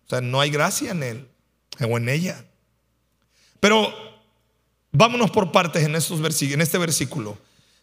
O 0.05 0.09
sea, 0.09 0.21
no 0.21 0.41
hay 0.41 0.49
gracia 0.49 0.91
en 0.91 1.03
él 1.03 1.27
o 1.79 1.97
en 1.97 2.09
ella. 2.09 2.43
Pero 3.59 3.93
vámonos 4.91 5.31
por 5.31 5.51
partes 5.51 5.83
en, 5.83 5.95
estos 5.95 6.41
en 6.41 6.61
este 6.61 6.77
versículo. 6.77 7.37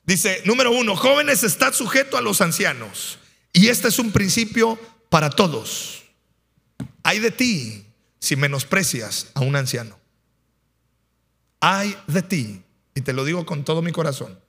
Dice, 0.04 0.42
número 0.44 0.70
uno, 0.70 0.96
jóvenes, 0.96 1.42
están 1.42 1.72
sujetos 1.72 2.18
a 2.18 2.22
los 2.22 2.40
ancianos. 2.40 3.18
Y 3.52 3.68
este 3.68 3.88
es 3.88 3.98
un 3.98 4.12
principio 4.12 4.78
para 5.08 5.30
todos. 5.30 6.02
Hay 7.02 7.20
de 7.20 7.30
ti 7.30 7.83
si 8.24 8.36
menosprecias 8.36 9.26
a 9.34 9.40
un 9.40 9.54
anciano. 9.54 9.98
Hay 11.60 11.94
de 12.06 12.22
ti, 12.22 12.62
y 12.94 13.02
te 13.02 13.12
lo 13.12 13.22
digo 13.22 13.44
con 13.44 13.66
todo 13.66 13.82
mi 13.82 13.92
corazón. 13.92 14.40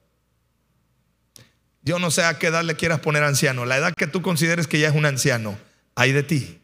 Yo 1.82 2.00
no 2.00 2.10
sé 2.10 2.24
a 2.24 2.40
qué 2.40 2.48
edad 2.48 2.64
le 2.64 2.78
quieras 2.78 3.02
poner 3.02 3.24
anciano, 3.24 3.66
la 3.66 3.76
edad 3.76 3.94
que 3.94 4.08
tú 4.08 4.22
consideres 4.22 4.68
que 4.68 4.80
ya 4.80 4.88
es 4.88 4.96
un 4.96 5.06
anciano, 5.06 5.60
hay 5.94 6.14
de 6.14 6.24
ti. 6.24 6.62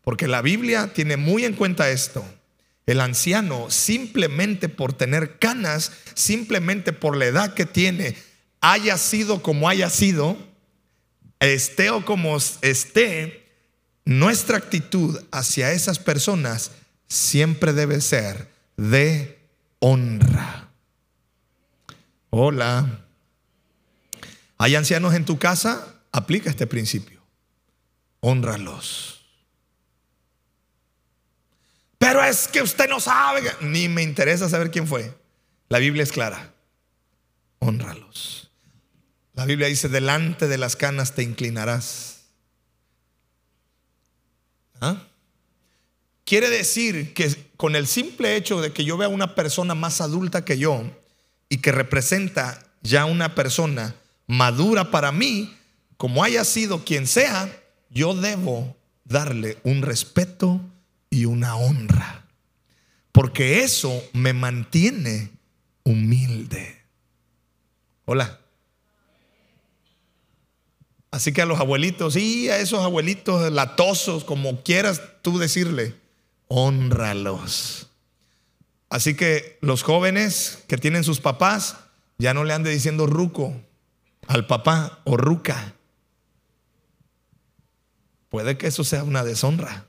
Porque 0.00 0.26
la 0.26 0.40
Biblia 0.40 0.90
tiene 0.94 1.18
muy 1.18 1.44
en 1.44 1.52
cuenta 1.52 1.90
esto. 1.90 2.24
El 2.86 3.02
anciano, 3.02 3.70
simplemente 3.70 4.70
por 4.70 4.94
tener 4.94 5.38
canas, 5.38 5.92
simplemente 6.14 6.94
por 6.94 7.14
la 7.14 7.26
edad 7.26 7.52
que 7.52 7.66
tiene, 7.66 8.16
haya 8.62 8.96
sido 8.96 9.42
como 9.42 9.68
haya 9.68 9.90
sido, 9.90 10.38
esté 11.40 11.90
o 11.90 12.06
como 12.06 12.38
esté, 12.38 13.39
nuestra 14.10 14.56
actitud 14.56 15.24
hacia 15.30 15.70
esas 15.70 16.00
personas 16.00 16.72
siempre 17.06 17.72
debe 17.72 18.00
ser 18.00 18.52
de 18.76 19.38
honra. 19.78 20.68
Hola. 22.30 23.04
¿Hay 24.58 24.74
ancianos 24.74 25.14
en 25.14 25.24
tu 25.24 25.38
casa? 25.38 25.94
Aplica 26.10 26.50
este 26.50 26.66
principio. 26.66 27.22
Honralos. 28.18 29.24
Pero 31.96 32.24
es 32.24 32.48
que 32.48 32.62
usted 32.62 32.88
no 32.88 32.98
sabe. 32.98 33.48
Ni 33.60 33.88
me 33.88 34.02
interesa 34.02 34.48
saber 34.48 34.72
quién 34.72 34.88
fue. 34.88 35.16
La 35.68 35.78
Biblia 35.78 36.02
es 36.02 36.10
clara. 36.10 36.52
Honralos. 37.60 38.50
La 39.34 39.44
Biblia 39.44 39.68
dice, 39.68 39.88
delante 39.88 40.48
de 40.48 40.58
las 40.58 40.74
canas 40.74 41.14
te 41.14 41.22
inclinarás. 41.22 42.09
¿Ah? 44.80 45.02
Quiere 46.24 46.48
decir 46.48 47.12
que 47.12 47.52
con 47.56 47.76
el 47.76 47.86
simple 47.86 48.36
hecho 48.36 48.60
de 48.60 48.72
que 48.72 48.84
yo 48.84 48.96
vea 48.96 49.08
una 49.08 49.34
persona 49.34 49.74
más 49.74 50.00
adulta 50.00 50.44
que 50.44 50.58
yo 50.58 50.84
y 51.48 51.58
que 51.58 51.72
representa 51.72 52.62
ya 52.82 53.04
una 53.04 53.34
persona 53.34 53.94
madura 54.26 54.90
para 54.90 55.12
mí, 55.12 55.54
como 55.96 56.22
haya 56.24 56.44
sido 56.44 56.84
quien 56.84 57.06
sea, 57.06 57.50
yo 57.90 58.14
debo 58.14 58.76
darle 59.04 59.58
un 59.64 59.82
respeto 59.82 60.60
y 61.10 61.24
una 61.24 61.56
honra. 61.56 62.24
porque 63.12 63.64
eso 63.64 64.02
me 64.12 64.32
mantiene 64.32 65.30
humilde. 65.82 66.80
Hola. 68.04 68.40
Así 71.10 71.32
que 71.32 71.42
a 71.42 71.46
los 71.46 71.58
abuelitos, 71.58 72.16
y 72.16 72.48
a 72.50 72.58
esos 72.58 72.80
abuelitos 72.80 73.50
latosos, 73.52 74.24
como 74.24 74.62
quieras 74.62 75.02
tú 75.22 75.38
decirle, 75.38 75.96
honralos. 76.46 77.88
Así 78.88 79.14
que 79.14 79.58
los 79.60 79.82
jóvenes 79.82 80.64
que 80.68 80.76
tienen 80.76 81.04
sus 81.04 81.20
papás, 81.20 81.76
ya 82.18 82.34
no 82.34 82.44
le 82.44 82.52
ande 82.52 82.70
diciendo 82.70 83.06
ruco 83.06 83.54
al 84.26 84.46
papá 84.46 85.00
o 85.04 85.16
ruca. 85.16 85.74
Puede 88.28 88.56
que 88.56 88.68
eso 88.68 88.84
sea 88.84 89.02
una 89.02 89.24
deshonra. 89.24 89.86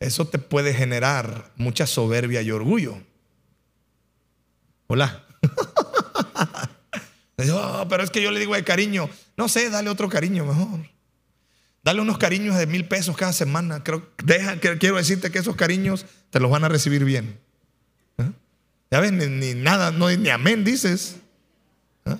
Eso 0.00 0.26
te 0.26 0.38
puede 0.38 0.72
generar 0.72 1.52
mucha 1.56 1.86
soberbia 1.86 2.40
y 2.42 2.50
orgullo. 2.50 2.96
Hola. 4.86 5.24
Oh, 7.52 7.86
pero 7.90 8.02
es 8.04 8.10
que 8.10 8.22
yo 8.22 8.30
le 8.30 8.38
digo 8.38 8.54
de 8.54 8.64
cariño. 8.64 9.10
No 9.36 9.48
sé, 9.48 9.70
dale 9.70 9.90
otro 9.90 10.08
cariño 10.08 10.44
mejor. 10.44 10.88
Dale 11.82 12.00
unos 12.00 12.16
cariños 12.18 12.56
de 12.56 12.66
mil 12.66 12.88
pesos 12.88 13.16
cada 13.16 13.32
semana. 13.32 13.84
Creo, 13.84 14.08
deja, 14.24 14.58
quiero 14.58 14.96
decirte 14.96 15.30
que 15.30 15.38
esos 15.38 15.54
cariños 15.54 16.06
te 16.30 16.40
los 16.40 16.50
van 16.50 16.64
a 16.64 16.68
recibir 16.68 17.04
bien. 17.04 17.38
¿Eh? 18.18 18.30
Ya 18.90 19.00
ves, 19.00 19.12
ni, 19.12 19.54
nada, 19.54 19.90
no, 19.90 20.08
ni 20.10 20.30
amén 20.30 20.64
dices. 20.64 21.16
¿Eh? 22.06 22.16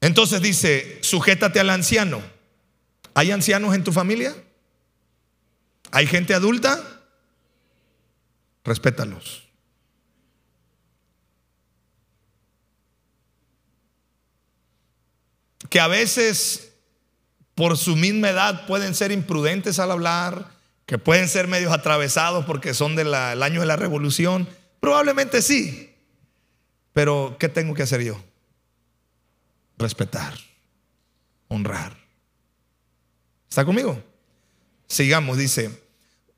Entonces 0.00 0.40
dice, 0.40 0.98
sujétate 1.02 1.60
al 1.60 1.68
anciano. 1.68 2.22
¿Hay 3.12 3.32
ancianos 3.32 3.74
en 3.74 3.84
tu 3.84 3.92
familia? 3.92 4.34
¿Hay 5.90 6.06
gente 6.06 6.32
adulta? 6.32 6.82
Respétalos. 8.64 9.49
Que 15.70 15.80
a 15.80 15.86
veces 15.86 16.72
por 17.54 17.78
su 17.78 17.96
misma 17.96 18.30
edad 18.30 18.66
pueden 18.66 18.94
ser 18.94 19.12
imprudentes 19.12 19.78
al 19.78 19.90
hablar, 19.90 20.50
que 20.86 20.98
pueden 20.98 21.28
ser 21.28 21.46
medios 21.46 21.72
atravesados 21.72 22.44
porque 22.44 22.74
son 22.74 22.96
del 22.96 23.14
año 23.14 23.60
de 23.60 23.66
la 23.66 23.76
revolución. 23.76 24.48
Probablemente 24.80 25.40
sí. 25.40 25.94
Pero 26.92 27.36
¿qué 27.38 27.48
tengo 27.48 27.74
que 27.74 27.84
hacer 27.84 28.02
yo? 28.02 28.20
Respetar, 29.78 30.34
honrar. 31.48 31.96
¿Está 33.48 33.64
conmigo? 33.64 34.02
Sigamos, 34.86 35.38
dice, 35.38 35.70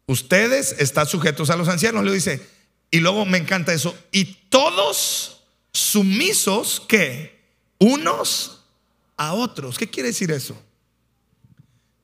ustedes 0.07 0.77
están 0.79 1.07
sujetos 1.07 1.51
a 1.51 1.57
los 1.57 1.69
ancianos, 1.69 2.05
le 2.05 2.13
dice, 2.13 2.47
y 2.91 3.01
luego 3.01 3.25
me 3.25 3.39
encanta 3.39 3.73
eso, 3.73 3.97
y 4.11 4.25
todos 4.51 5.45
sumisos 5.73 6.81
que 6.81 7.41
unos 7.79 8.62
a 9.27 9.35
otros. 9.35 9.79
¿Qué 9.79 9.89
quiere 9.89 10.09
decir 10.09 10.31
eso? 10.31 10.61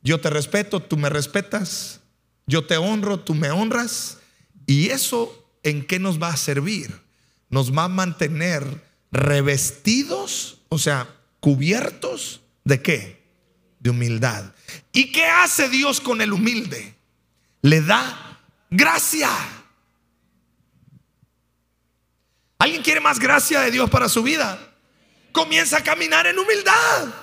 Yo 0.03 0.21
te 0.21 0.31
respeto, 0.31 0.81
tú 0.81 0.97
me 0.97 1.09
respetas, 1.09 2.01
yo 2.47 2.65
te 2.65 2.77
honro, 2.77 3.21
tú 3.21 3.35
me 3.35 3.51
honras, 3.51 4.19
y 4.67 4.91
eso 4.91 5.49
en 5.63 5.85
qué 5.85 5.99
nos 5.99 6.23
va 6.23 6.29
a 6.29 6.37
servir? 6.37 6.95
Nos 7.51 7.77
va 7.77 7.85
a 7.85 7.89
mantener 7.89 8.65
revestidos, 9.11 10.61
o 10.69 10.79
sea, 10.79 11.09
cubiertos 11.41 12.41
de 12.65 12.81
qué? 12.83 13.23
De 13.81 13.91
humildad. 13.91 14.53
¿Y 14.93 15.11
qué 15.11 15.25
hace 15.25 15.69
Dios 15.69 16.01
con 16.01 16.21
el 16.21 16.33
humilde? 16.33 16.95
Le 17.63 17.81
da 17.81 18.41
gracia. 18.71 19.31
¿Alguien 22.59 22.83
quiere 22.83 23.01
más 23.01 23.19
gracia 23.19 23.61
de 23.61 23.71
Dios 23.71 23.91
para 23.91 24.09
su 24.09 24.23
vida? 24.23 24.68
Comienza 25.39 25.77
a 25.77 25.85
caminar 25.85 26.27
en 26.27 26.37
humildad. 26.37 27.15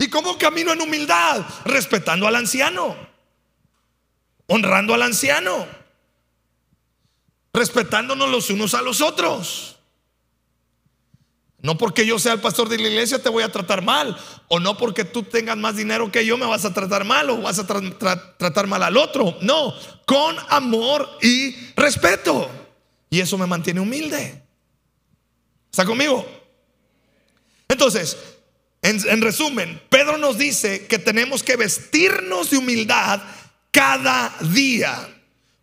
¿Y 0.00 0.08
cómo 0.08 0.36
camino 0.36 0.72
en 0.72 0.80
humildad? 0.80 1.46
Respetando 1.64 2.26
al 2.26 2.34
anciano, 2.34 2.96
honrando 4.48 4.94
al 4.94 5.02
anciano, 5.02 5.64
respetándonos 7.52 8.28
los 8.28 8.50
unos 8.50 8.74
a 8.74 8.82
los 8.82 9.00
otros. 9.00 9.76
No 11.58 11.78
porque 11.78 12.04
yo 12.04 12.18
sea 12.18 12.32
el 12.32 12.40
pastor 12.40 12.68
de 12.68 12.78
la 12.78 12.88
iglesia 12.88 13.22
te 13.22 13.28
voy 13.28 13.44
a 13.44 13.52
tratar 13.52 13.82
mal. 13.82 14.18
O 14.48 14.58
no 14.58 14.76
porque 14.76 15.04
tú 15.04 15.22
tengas 15.22 15.56
más 15.56 15.76
dinero 15.76 16.10
que 16.10 16.26
yo 16.26 16.36
me 16.36 16.46
vas 16.46 16.64
a 16.64 16.74
tratar 16.74 17.04
mal 17.04 17.30
o 17.30 17.42
vas 17.42 17.60
a 17.60 17.66
tratar 18.38 18.66
mal 18.66 18.82
al 18.82 18.96
otro. 18.96 19.38
No, 19.40 19.72
con 20.04 20.34
amor 20.48 21.08
y 21.22 21.54
respeto. 21.76 22.50
Y 23.08 23.20
eso 23.20 23.38
me 23.38 23.46
mantiene 23.46 23.78
humilde. 23.78 24.42
¿Está 25.70 25.84
conmigo? 25.84 26.39
Entonces, 27.70 28.18
en, 28.82 29.00
en 29.08 29.22
resumen, 29.22 29.80
Pedro 29.88 30.18
nos 30.18 30.36
dice 30.36 30.86
que 30.86 30.98
tenemos 30.98 31.42
que 31.42 31.56
vestirnos 31.56 32.50
de 32.50 32.58
humildad 32.58 33.22
cada 33.70 34.34
día 34.52 35.08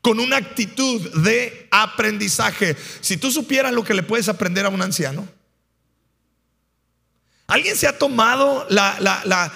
con 0.01 0.19
una 0.19 0.37
actitud 0.37 1.01
de 1.21 1.67
aprendizaje. 1.69 2.75
Si 3.01 3.17
tú 3.17 3.29
supieras 3.31 3.73
lo 3.73 3.83
que 3.83 3.93
le 3.93 4.01
puedes 4.01 4.27
aprender 4.27 4.65
a 4.65 4.69
un 4.69 4.81
anciano, 4.81 5.27
¿Alguien 7.47 7.77
se 7.77 7.87
ha 7.87 7.97
tomado 7.97 8.67
la, 8.69 9.51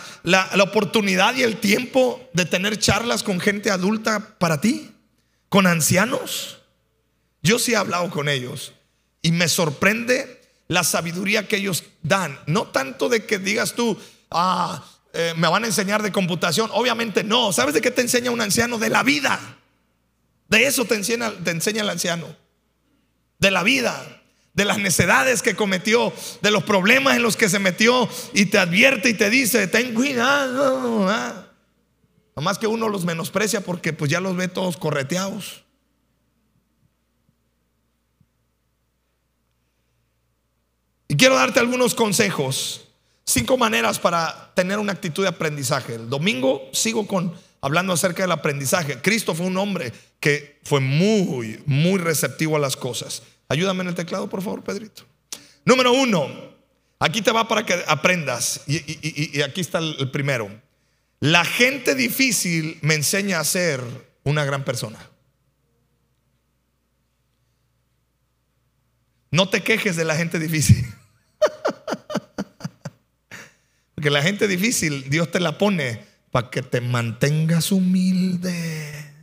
oportunidad 0.63 1.35
y 1.35 1.43
el 1.43 1.57
tiempo 1.57 2.29
de 2.33 2.45
tener 2.45 2.79
charlas 2.79 3.21
con 3.21 3.41
gente 3.41 3.69
adulta 3.69 4.37
para 4.39 4.61
ti? 4.61 4.91
¿Con 5.49 5.67
ancianos? 5.67 6.59
Yo 7.43 7.59
sí 7.59 7.73
he 7.73 7.75
hablado 7.75 8.09
con 8.09 8.29
ellos 8.29 8.71
y 9.21 9.33
me 9.33 9.49
sorprende 9.49 10.40
la 10.71 10.85
sabiduría 10.85 11.49
que 11.49 11.57
ellos 11.57 11.83
dan. 12.01 12.39
No 12.47 12.67
tanto 12.67 13.09
de 13.09 13.25
que 13.25 13.39
digas 13.39 13.73
tú, 13.73 13.97
ah, 14.29 14.81
eh, 15.11 15.33
me 15.35 15.49
van 15.49 15.65
a 15.65 15.67
enseñar 15.67 16.01
de 16.01 16.13
computación. 16.13 16.69
Obviamente 16.73 17.25
no. 17.25 17.51
¿Sabes 17.51 17.73
de 17.73 17.81
qué 17.81 17.91
te 17.91 17.99
enseña 17.99 18.31
un 18.31 18.39
anciano? 18.39 18.77
De 18.77 18.87
la 18.87 19.03
vida. 19.03 19.57
De 20.47 20.65
eso 20.65 20.85
te 20.85 20.95
enseña, 20.95 21.33
te 21.43 21.51
enseña 21.51 21.81
el 21.81 21.89
anciano. 21.89 22.25
De 23.37 23.51
la 23.51 23.63
vida 23.63 24.17
de 24.53 24.65
las 24.65 24.79
necedades 24.79 25.41
que 25.41 25.55
cometió, 25.55 26.13
de 26.41 26.51
los 26.51 26.63
problemas 26.63 27.15
en 27.15 27.23
los 27.23 27.37
que 27.37 27.49
se 27.49 27.59
metió 27.59 28.09
y 28.33 28.45
te 28.45 28.57
advierte 28.57 29.09
y 29.09 29.13
te 29.13 29.29
dice, 29.29 29.67
ten 29.67 29.93
cuidado. 29.93 31.07
¿ah? 31.09 31.47
más 32.35 32.57
que 32.57 32.67
uno 32.67 32.87
los 32.87 33.05
menosprecia 33.05 33.61
porque 33.61 33.93
pues 33.93 34.09
ya 34.09 34.19
los 34.19 34.35
ve 34.35 34.47
todos 34.47 34.77
correteados. 34.77 35.63
Y 41.10 41.10
quiero 41.21 41.35
darte 41.35 41.59
algunos 41.59 41.93
consejos, 41.93 42.81
cinco 43.25 43.55
maneras 43.55 43.99
para 43.99 44.51
tener 44.55 44.79
una 44.79 44.93
actitud 44.93 45.21
de 45.21 45.29
aprendizaje. 45.29 45.93
El 45.93 46.09
domingo 46.09 46.67
sigo 46.73 47.05
con 47.05 47.35
hablando 47.61 47.93
acerca 47.93 48.23
del 48.23 48.31
aprendizaje. 48.31 49.03
Cristo 49.03 49.35
fue 49.35 49.45
un 49.45 49.55
hombre 49.57 49.93
que 50.19 50.59
fue 50.63 50.79
muy, 50.79 51.61
muy 51.67 51.99
receptivo 51.99 52.55
a 52.55 52.59
las 52.59 52.75
cosas. 52.75 53.21
Ayúdame 53.49 53.83
en 53.83 53.89
el 53.89 53.93
teclado, 53.93 54.29
por 54.29 54.41
favor, 54.41 54.63
Pedrito. 54.63 55.03
Número 55.63 55.93
uno, 55.93 56.27
aquí 56.97 57.21
te 57.21 57.31
va 57.31 57.47
para 57.47 57.67
que 57.67 57.83
aprendas. 57.85 58.61
Y, 58.65 59.41
aquí 59.43 59.61
está 59.61 59.77
el, 59.77 60.09
primero. 60.09 60.49
La 61.19 61.45
gente 61.45 61.93
difícil 61.93 62.79
me 62.81 62.95
enseña 62.95 63.39
a 63.39 63.43
ser 63.43 63.79
una 64.23 64.43
gran 64.43 64.65
persona. 64.65 64.97
No 69.29 69.49
te 69.49 69.61
quejes 69.61 69.95
de 69.95 70.05
la 70.05 70.15
gente 70.15 70.39
difícil. 70.39 70.83
Porque 74.01 74.09
la 74.09 74.23
gente 74.23 74.47
difícil, 74.47 75.11
Dios 75.11 75.29
te 75.29 75.39
la 75.39 75.59
pone 75.59 76.03
para 76.31 76.49
que 76.49 76.63
te 76.63 76.81
mantengas 76.81 77.71
humilde. 77.71 79.13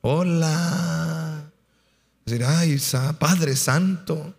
Hola. 0.00 1.52
Decir, 2.24 2.46
ay, 2.46 2.80
Padre 3.18 3.54
Santo. 3.56 4.34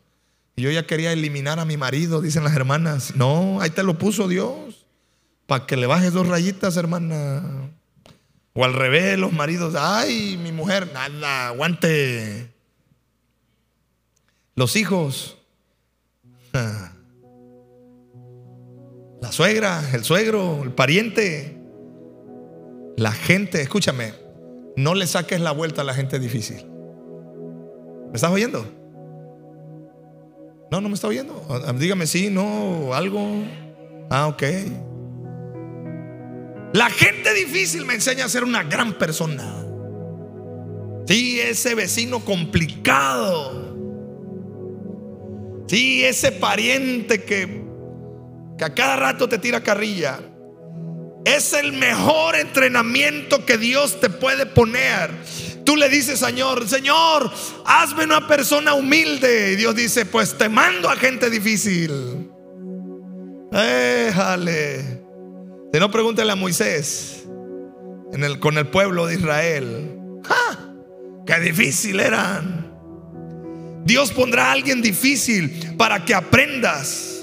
Yo 0.58 0.72
ya 0.72 0.88
quería 0.88 1.12
eliminar 1.12 1.60
a 1.60 1.66
mi 1.66 1.78
marido, 1.78 2.22
dicen 2.22 2.44
las 2.44 2.56
hermanas. 2.56 3.14
No, 3.16 3.62
ahí 3.62 3.70
te 3.70 3.84
lo 3.84 4.00
puso 4.00 4.28
Dios. 4.28 4.88
Para 5.46 5.68
que 5.68 5.78
le 5.78 5.86
bajes 5.86 6.12
dos 6.12 6.28
rayitas, 6.28 6.76
hermana. 6.76 7.70
O 8.54 8.66
al 8.66 8.74
revés, 8.74 9.20
los 9.20 9.32
maridos, 9.32 9.76
ay, 9.78 10.40
mi 10.42 10.52
mujer, 10.52 10.90
nada, 10.92 11.50
aguante. 11.50 12.52
Los 14.56 14.76
hijos. 14.76 15.38
La 19.26 19.32
suegra, 19.32 19.82
el 19.92 20.04
suegro, 20.04 20.62
el 20.62 20.72
pariente. 20.72 21.58
La 22.96 23.12
gente, 23.12 23.60
escúchame, 23.60 24.14
no 24.78 24.94
le 24.94 25.08
saques 25.08 25.42
la 25.42 25.52
vuelta 25.52 25.82
a 25.82 25.84
la 25.84 25.96
gente 25.96 26.20
difícil. 26.20 26.64
¿Me 28.10 28.14
estás 28.14 28.30
oyendo? 28.30 28.64
No, 30.70 30.80
no 30.80 30.90
me 30.90 30.94
está 30.94 31.08
oyendo. 31.08 31.44
Ah, 31.50 31.74
dígame 31.74 32.06
sí, 32.06 32.30
no, 32.30 32.94
algo. 32.94 33.28
Ah, 34.12 34.28
ok. 34.28 34.44
La 36.74 36.92
gente 36.92 37.34
difícil 37.34 37.84
me 37.84 37.96
enseña 37.96 38.26
a 38.26 38.30
ser 38.30 38.44
una 38.44 38.62
gran 38.62 38.94
persona. 38.94 39.66
Sí, 41.08 41.40
ese 41.40 41.74
vecino 41.74 42.24
complicado. 42.24 43.76
Sí, 45.66 46.04
ese 46.06 46.32
pariente 46.32 47.24
que, 47.24 47.65
que 48.58 48.66
a 48.66 48.74
cada 48.74 48.96
rato 48.96 49.28
te 49.28 49.38
tira 49.38 49.62
carrilla. 49.62 50.20
Es 51.26 51.54
el 51.54 51.74
mejor 51.74 52.36
entrenamiento 52.36 53.46
que 53.46 53.58
Dios 53.58 54.00
te 54.00 54.10
puede 54.10 54.46
poner. 54.46 55.12
Tú 55.66 55.76
le 55.76 55.90
dices, 55.90 56.20
Señor, 56.20 56.70
Señor, 56.70 57.32
hazme 57.66 58.04
una 58.04 58.28
persona 58.28 58.76
humilde. 58.76 59.54
Y 59.54 59.56
Dios 59.56 59.76
dice, 59.76 60.06
pues 60.06 60.38
te 60.38 60.48
mando 60.48 60.90
a 60.90 60.96
gente 60.96 61.30
difícil. 61.30 62.30
Déjale. 63.52 65.04
Si 65.74 65.80
no, 65.80 65.90
pregúntale 65.90 66.32
a 66.32 66.36
Moisés 66.36 67.26
con 68.40 68.58
el 68.58 68.68
pueblo 68.68 69.08
de 69.08 69.16
Israel. 69.16 70.00
¡Ja! 70.24 70.60
¡Qué 71.26 71.40
difícil 71.40 72.00
eran! 72.00 72.72
Dios 73.84 74.12
pondrá 74.12 74.48
a 74.48 74.52
alguien 74.54 74.82
difícil 74.82 75.76
para 75.78 76.06
que 76.06 76.14
aprendas 76.14 77.15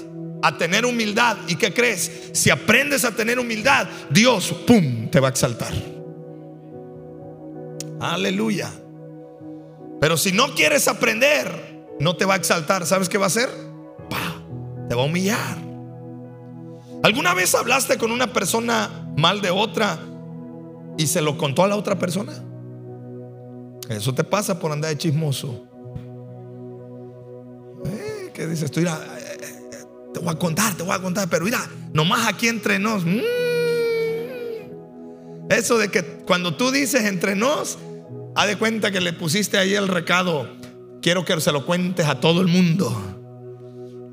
a 0.43 0.57
tener 0.57 0.85
humildad. 0.85 1.37
¿Y 1.47 1.55
qué 1.55 1.73
crees? 1.73 2.29
Si 2.33 2.49
aprendes 2.49 3.05
a 3.05 3.11
tener 3.15 3.39
humildad, 3.39 3.87
Dios, 4.09 4.53
¡pum!, 4.67 5.09
te 5.09 5.19
va 5.19 5.29
a 5.29 5.31
exaltar. 5.31 5.73
Aleluya. 7.99 8.69
Pero 10.01 10.17
si 10.17 10.33
no 10.33 10.53
quieres 10.53 10.89
aprender, 10.89 11.85
no 11.99 12.17
te 12.17 12.25
va 12.25 12.33
a 12.33 12.37
exaltar. 12.37 12.85
¿Sabes 12.85 13.07
qué 13.07 13.17
va 13.17 13.25
a 13.25 13.27
hacer? 13.27 13.49
Te 14.89 14.95
va 14.95 15.01
a 15.01 15.05
humillar. 15.05 15.57
¿Alguna 17.03 17.33
vez 17.33 17.55
hablaste 17.55 17.97
con 17.97 18.11
una 18.11 18.33
persona 18.33 19.07
mal 19.17 19.41
de 19.41 19.49
otra 19.49 19.97
y 20.97 21.07
se 21.07 21.21
lo 21.21 21.37
contó 21.37 21.63
a 21.63 21.67
la 21.69 21.77
otra 21.77 21.97
persona? 21.97 22.33
Eso 23.89 24.13
te 24.13 24.23
pasa 24.23 24.59
por 24.59 24.71
andar 24.71 24.89
de 24.89 24.97
chismoso. 24.97 25.67
Eh, 27.85 28.31
¿Qué 28.33 28.45
dices 28.47 28.71
tú? 28.71 28.81
Te 30.13 30.19
voy 30.19 30.33
a 30.33 30.37
contar, 30.37 30.75
te 30.75 30.83
voy 30.83 30.95
a 30.95 30.99
contar, 30.99 31.27
pero 31.29 31.45
mira, 31.45 31.59
nomás 31.93 32.27
aquí 32.27 32.47
entre 32.47 32.79
nos. 32.79 33.05
Mm. 33.05 33.19
Eso 35.49 35.77
de 35.77 35.89
que 35.89 36.03
cuando 36.25 36.55
tú 36.55 36.71
dices 36.71 37.03
entre 37.03 37.35
nos, 37.35 37.77
haz 38.35 38.47
de 38.47 38.57
cuenta 38.57 38.91
que 38.91 39.01
le 39.01 39.13
pusiste 39.13 39.57
ahí 39.57 39.75
el 39.75 39.87
recado. 39.87 40.47
Quiero 41.01 41.25
que 41.25 41.39
se 41.41 41.51
lo 41.51 41.65
cuentes 41.65 42.05
a 42.07 42.19
todo 42.19 42.41
el 42.41 42.47
mundo. 42.47 43.13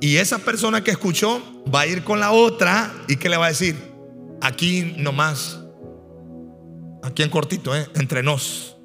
Y 0.00 0.16
esa 0.16 0.38
persona 0.38 0.82
que 0.82 0.90
escuchó 0.90 1.40
va 1.72 1.80
a 1.82 1.86
ir 1.86 2.02
con 2.04 2.20
la 2.20 2.32
otra 2.32 2.92
y 3.06 3.16
que 3.16 3.28
le 3.28 3.36
va 3.36 3.46
a 3.46 3.50
decir, 3.50 3.76
aquí 4.40 4.94
nomás, 4.96 5.60
aquí 7.02 7.22
en 7.22 7.30
cortito, 7.30 7.76
¿eh? 7.76 7.86
entre 7.94 8.22
nos. 8.22 8.76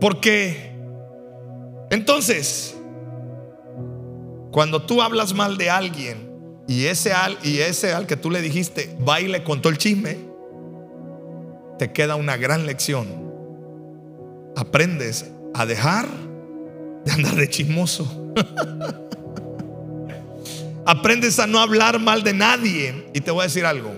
Porque 0.00 0.69
entonces, 1.90 2.76
cuando 4.52 4.82
tú 4.82 5.02
hablas 5.02 5.34
mal 5.34 5.56
de 5.58 5.70
alguien 5.70 6.30
y 6.66 6.86
ese 6.86 7.12
al, 7.12 7.38
y 7.42 7.58
ese 7.58 7.92
al 7.92 8.06
que 8.06 8.16
tú 8.16 8.30
le 8.30 8.40
dijiste 8.40 8.96
va 9.06 9.20
y 9.20 9.28
le 9.28 9.42
contó 9.42 9.68
el 9.68 9.78
chisme, 9.78 10.16
te 11.78 11.92
queda 11.92 12.16
una 12.16 12.36
gran 12.36 12.66
lección. 12.66 13.30
Aprendes 14.56 15.30
a 15.54 15.66
dejar 15.66 16.06
de 17.04 17.12
andar 17.12 17.34
de 17.34 17.48
chismoso. 17.48 18.32
Aprendes 20.86 21.38
a 21.38 21.46
no 21.46 21.60
hablar 21.60 21.98
mal 22.00 22.22
de 22.22 22.34
nadie. 22.34 23.06
Y 23.14 23.20
te 23.20 23.30
voy 23.30 23.40
a 23.40 23.44
decir 23.44 23.64
algo. 23.64 23.90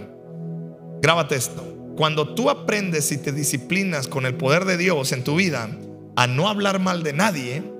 Grábate 1.00 1.36
esto. 1.36 1.62
Cuando 1.96 2.34
tú 2.34 2.50
aprendes 2.50 3.10
y 3.12 3.18
te 3.18 3.32
disciplinas 3.32 4.08
con 4.08 4.26
el 4.26 4.34
poder 4.34 4.64
de 4.64 4.76
Dios 4.76 5.12
en 5.12 5.24
tu 5.24 5.36
vida, 5.36 5.68
a 6.16 6.26
no 6.26 6.48
hablar 6.48 6.78
mal 6.78 7.02
de 7.02 7.12
nadie, 7.12 7.71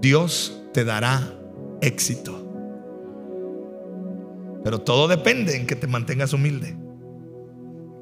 Dios 0.00 0.62
te 0.72 0.84
dará 0.84 1.34
éxito. 1.80 2.36
Pero 4.64 4.80
todo 4.80 5.08
depende 5.08 5.56
en 5.56 5.66
que 5.66 5.76
te 5.76 5.86
mantengas 5.86 6.32
humilde, 6.32 6.76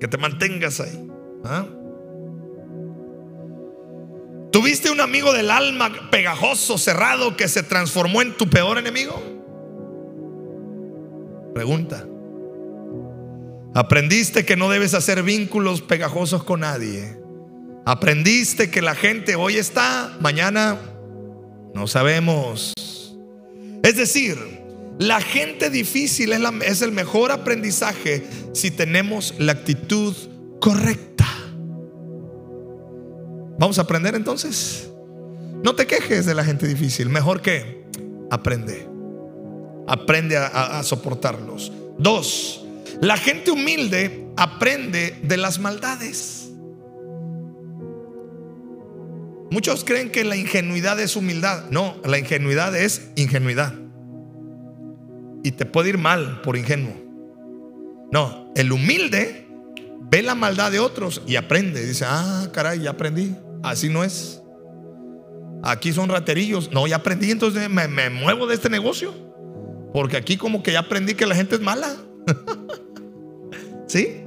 que 0.00 0.08
te 0.08 0.18
mantengas 0.18 0.80
ahí. 0.80 1.08
¿ah? 1.44 1.66
¿Tuviste 4.50 4.90
un 4.90 5.00
amigo 5.00 5.32
del 5.32 5.50
alma 5.50 5.90
pegajoso, 6.11 6.78
cerrado, 6.78 7.37
que 7.37 7.48
se 7.48 7.62
transformó 7.62 8.22
en 8.22 8.37
tu 8.37 8.48
peor 8.48 8.78
enemigo? 8.78 9.20
Pregunta. 11.54 12.06
¿Aprendiste 13.74 14.44
que 14.44 14.56
no 14.56 14.70
debes 14.70 14.94
hacer 14.94 15.22
vínculos 15.22 15.82
pegajosos 15.82 16.42
con 16.42 16.61
nadie? 16.61 17.20
Aprendiste 17.84 18.70
que 18.70 18.82
la 18.82 18.94
gente 18.94 19.37
hoy 19.37 19.56
está, 19.56 20.16
mañana 20.20 20.78
no 21.78 21.86
sabemos. 21.86 22.74
Es 23.84 23.96
decir, 23.96 24.36
la 24.98 25.20
gente 25.20 25.70
difícil 25.70 26.32
es, 26.32 26.82
el 26.82 26.92
mejor 26.92 27.30
aprendizaje 27.30 28.26
si 28.52 28.72
tenemos 28.72 29.34
la 29.38 29.52
actitud 29.52 30.14
correcta. 30.60 31.26
Vamos 33.58 33.78
a 33.78 33.82
aprender 33.82 34.16
entonces. 34.16 34.90
No 35.62 35.74
te 35.74 35.86
quejes 35.86 36.26
de 36.26 36.34
la 36.34 36.44
gente 36.44 36.66
difícil. 36.66 37.08
Mejor 37.08 37.40
que 37.40 37.84
aprende. 38.30 38.88
Aprende 39.86 40.36
a, 40.36 40.78
a 40.78 40.82
soportarlos. 40.82 41.72
Dos, 41.96 42.64
la 43.00 43.16
gente 43.16 43.52
humilde 43.52 44.26
aprende 44.36 45.16
de 45.22 45.36
las 45.36 45.60
maldades. 45.60 46.47
Muchos 49.50 49.84
creen 49.84 50.11
que 50.11 50.24
la 50.24 50.37
ingenuidad 50.37 51.00
es 51.00 51.16
humildad. 51.16 51.64
No, 51.70 51.96
la 52.04 52.18
ingenuidad 52.18 52.76
es 52.76 53.11
ingenuidad. 53.16 53.74
Y 55.42 55.52
te 55.52 55.64
puede 55.64 55.90
ir 55.90 55.98
mal 55.98 56.42
por 56.42 56.56
ingenuo. 56.56 56.94
No, 58.12 58.52
el 58.56 58.72
humilde 58.72 59.46
ve 60.11 60.22
la 60.22 60.34
maldad 60.34 60.70
de 60.70 60.80
otros 60.80 61.22
y 61.26 61.37
aprende. 61.37 61.84
Dice, 61.84 62.04
ah, 62.06 62.48
caray, 62.52 62.80
ya 62.80 62.90
aprendí. 62.90 63.34
Así 63.62 63.88
no 63.88 64.04
es. 64.04 64.42
Aquí 65.62 65.92
son 65.92 66.08
raterillos. 66.08 66.70
No, 66.72 66.87
ya 66.87 66.96
aprendí, 66.96 67.30
entonces 67.30 67.68
me, 67.68 67.88
me 67.88 68.11
muevo 68.11 68.46
de 68.46 68.54
este 68.54 68.68
negocio. 68.68 69.14
Porque 69.92 70.16
aquí 70.16 70.37
como 70.37 70.62
que 70.62 70.72
ya 70.72 70.80
aprendí 70.80 71.14
que 71.14 71.26
la 71.26 71.34
gente 71.34 71.54
es 71.54 71.61
mala. 71.61 71.96
¿Sí? 73.87 74.17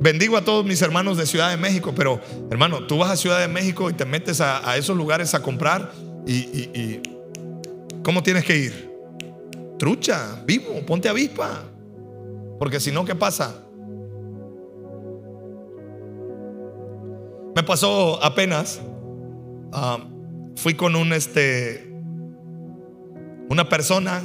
Bendigo 0.00 0.36
a 0.36 0.44
todos 0.44 0.64
mis 0.64 0.80
hermanos 0.80 1.16
de 1.16 1.26
Ciudad 1.26 1.50
de 1.50 1.56
México, 1.56 1.92
pero 1.94 2.20
hermano, 2.50 2.86
tú 2.86 2.98
vas 2.98 3.10
a 3.10 3.16
Ciudad 3.16 3.40
de 3.40 3.48
México 3.48 3.90
y 3.90 3.94
te 3.94 4.04
metes 4.04 4.40
a, 4.40 4.76
esos 4.76 4.96
lugares 4.96 5.34
a 5.34 5.42
comprar 5.42 5.90
y, 6.24 7.00
¿cómo 8.04 8.22
tienes 8.22 8.44
que 8.44 8.56
ir? 8.56 8.90
Trucha, 9.76 10.40
vivo, 10.46 10.84
ponte 10.86 11.08
avispa. 11.08 11.64
Porque 12.60 12.78
si 12.78 12.92
no, 12.92 13.04
¿qué 13.04 13.14
pasa? 13.16 13.64
Me 17.56 17.62
pasó 17.64 18.22
apenas, 18.22 18.80
ah, 19.72 19.98
fui 20.54 20.74
con 20.74 20.94
un 20.94 21.12
este, 21.12 21.92
una 23.48 23.68
persona 23.68 24.22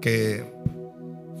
que 0.00 0.44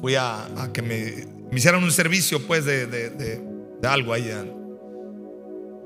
fui 0.00 0.16
a, 0.16 0.48
que 0.72 0.82
me, 0.82 1.28
hicieran 1.56 1.84
un 1.84 1.92
servicio 1.92 2.44
pues 2.44 2.64
de 2.64 3.51
algo 3.86 4.12
ahí. 4.12 4.30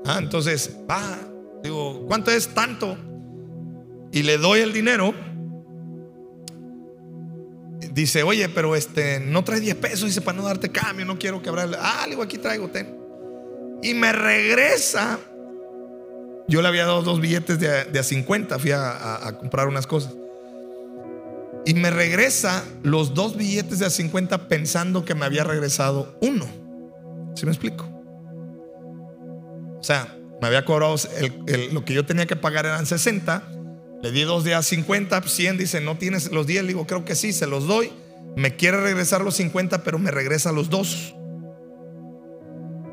Ah, 0.05 0.19
entonces, 0.19 0.77
ah, 0.87 1.17
digo, 1.63 2.05
¿cuánto 2.07 2.31
es 2.31 2.47
tanto? 2.49 2.97
Y 4.11 4.23
le 4.23 4.37
doy 4.37 4.61
el 4.61 4.73
dinero. 4.73 5.13
Dice, 7.91 8.23
oye, 8.23 8.47
pero 8.49 8.75
este, 8.75 9.19
no 9.19 9.43
trae 9.43 9.59
10 9.59 9.75
pesos, 9.75 10.05
dice, 10.05 10.21
para 10.21 10.37
no 10.37 10.43
darte 10.43 10.69
cambio, 10.69 11.05
no 11.05 11.17
quiero 11.17 11.41
quebrarle. 11.41 11.77
Ah, 11.79 12.05
digo, 12.07 12.21
aquí 12.21 12.37
traigo, 12.37 12.69
ten. 12.69 12.95
Y 13.81 13.93
me 13.93 14.11
regresa. 14.11 15.19
Yo 16.47 16.61
le 16.61 16.67
había 16.67 16.85
dado 16.85 17.01
dos 17.01 17.19
billetes 17.19 17.59
de, 17.59 17.99
a 17.99 18.03
50, 18.03 18.57
fui 18.59 18.71
a, 18.71 19.27
a, 19.27 19.37
comprar 19.37 19.67
unas 19.67 19.85
cosas. 19.85 20.13
Y 21.65 21.73
me 21.73 21.89
regresa 21.89 22.63
los 22.83 23.13
dos 23.13 23.35
billetes 23.35 23.79
de 23.79 23.87
a 23.87 23.89
50 23.89 24.47
pensando 24.47 25.03
que 25.03 25.13
me 25.13 25.25
había 25.25 25.43
regresado 25.43 26.15
uno. 26.21 26.66
¿Sí 27.37 27.45
me 27.45 27.51
explico? 27.51 27.85
O 29.79 29.83
sea, 29.83 30.17
me 30.41 30.47
había 30.47 30.65
cobrado 30.65 30.95
lo 31.71 31.85
que 31.85 31.93
yo 31.93 32.03
tenía 32.03 32.25
que 32.25 32.35
pagar 32.35 32.65
eran 32.65 32.87
60. 32.87 33.43
Le 34.01 34.11
di 34.11 34.23
dos 34.23 34.43
días 34.43 34.65
50, 34.65 35.21
100. 35.21 35.57
Dice, 35.59 35.79
no 35.79 35.99
tienes 35.99 36.31
los 36.31 36.47
10. 36.47 36.63
Le 36.63 36.67
digo, 36.69 36.87
creo 36.87 37.05
que 37.05 37.13
sí, 37.13 37.33
se 37.33 37.45
los 37.45 37.67
doy. 37.67 37.91
Me 38.35 38.55
quiere 38.55 38.81
regresar 38.81 39.21
los 39.21 39.35
50, 39.35 39.83
pero 39.83 39.99
me 39.99 40.09
regresa 40.09 40.51
los 40.51 40.71
dos. 40.71 41.13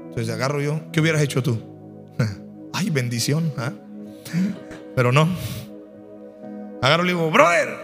Entonces 0.09 0.29
agarro 0.29 0.61
yo. 0.61 0.93
¿Qué 0.93 1.01
hubieras 1.01 1.23
hecho 1.23 1.43
tú? 1.43 1.59
Ay, 2.75 2.91
bendición. 2.91 3.51
¿ah? 3.57 3.73
Pero 4.95 5.11
no. 5.11 5.27
Agarro 6.83 7.05
y 7.05 7.07
le 7.07 7.13
digo, 7.15 7.31
brother, 7.31 7.79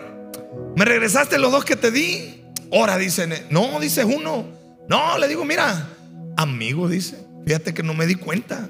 ¿me 0.76 0.84
regresaste 0.84 1.38
los 1.38 1.52
dos 1.52 1.64
que 1.64 1.76
te 1.76 1.90
di? 1.90 2.44
Ahora 2.70 2.98
dicen, 2.98 3.32
no, 3.48 3.80
dices 3.80 4.04
uno. 4.04 4.44
No, 4.88 5.16
le 5.16 5.26
digo, 5.26 5.46
mira, 5.46 5.88
amigo, 6.42 6.88
dice. 6.88 7.26
Fíjate 7.46 7.74
que 7.74 7.82
no 7.82 7.94
me 7.94 8.06
di 8.06 8.14
cuenta. 8.14 8.68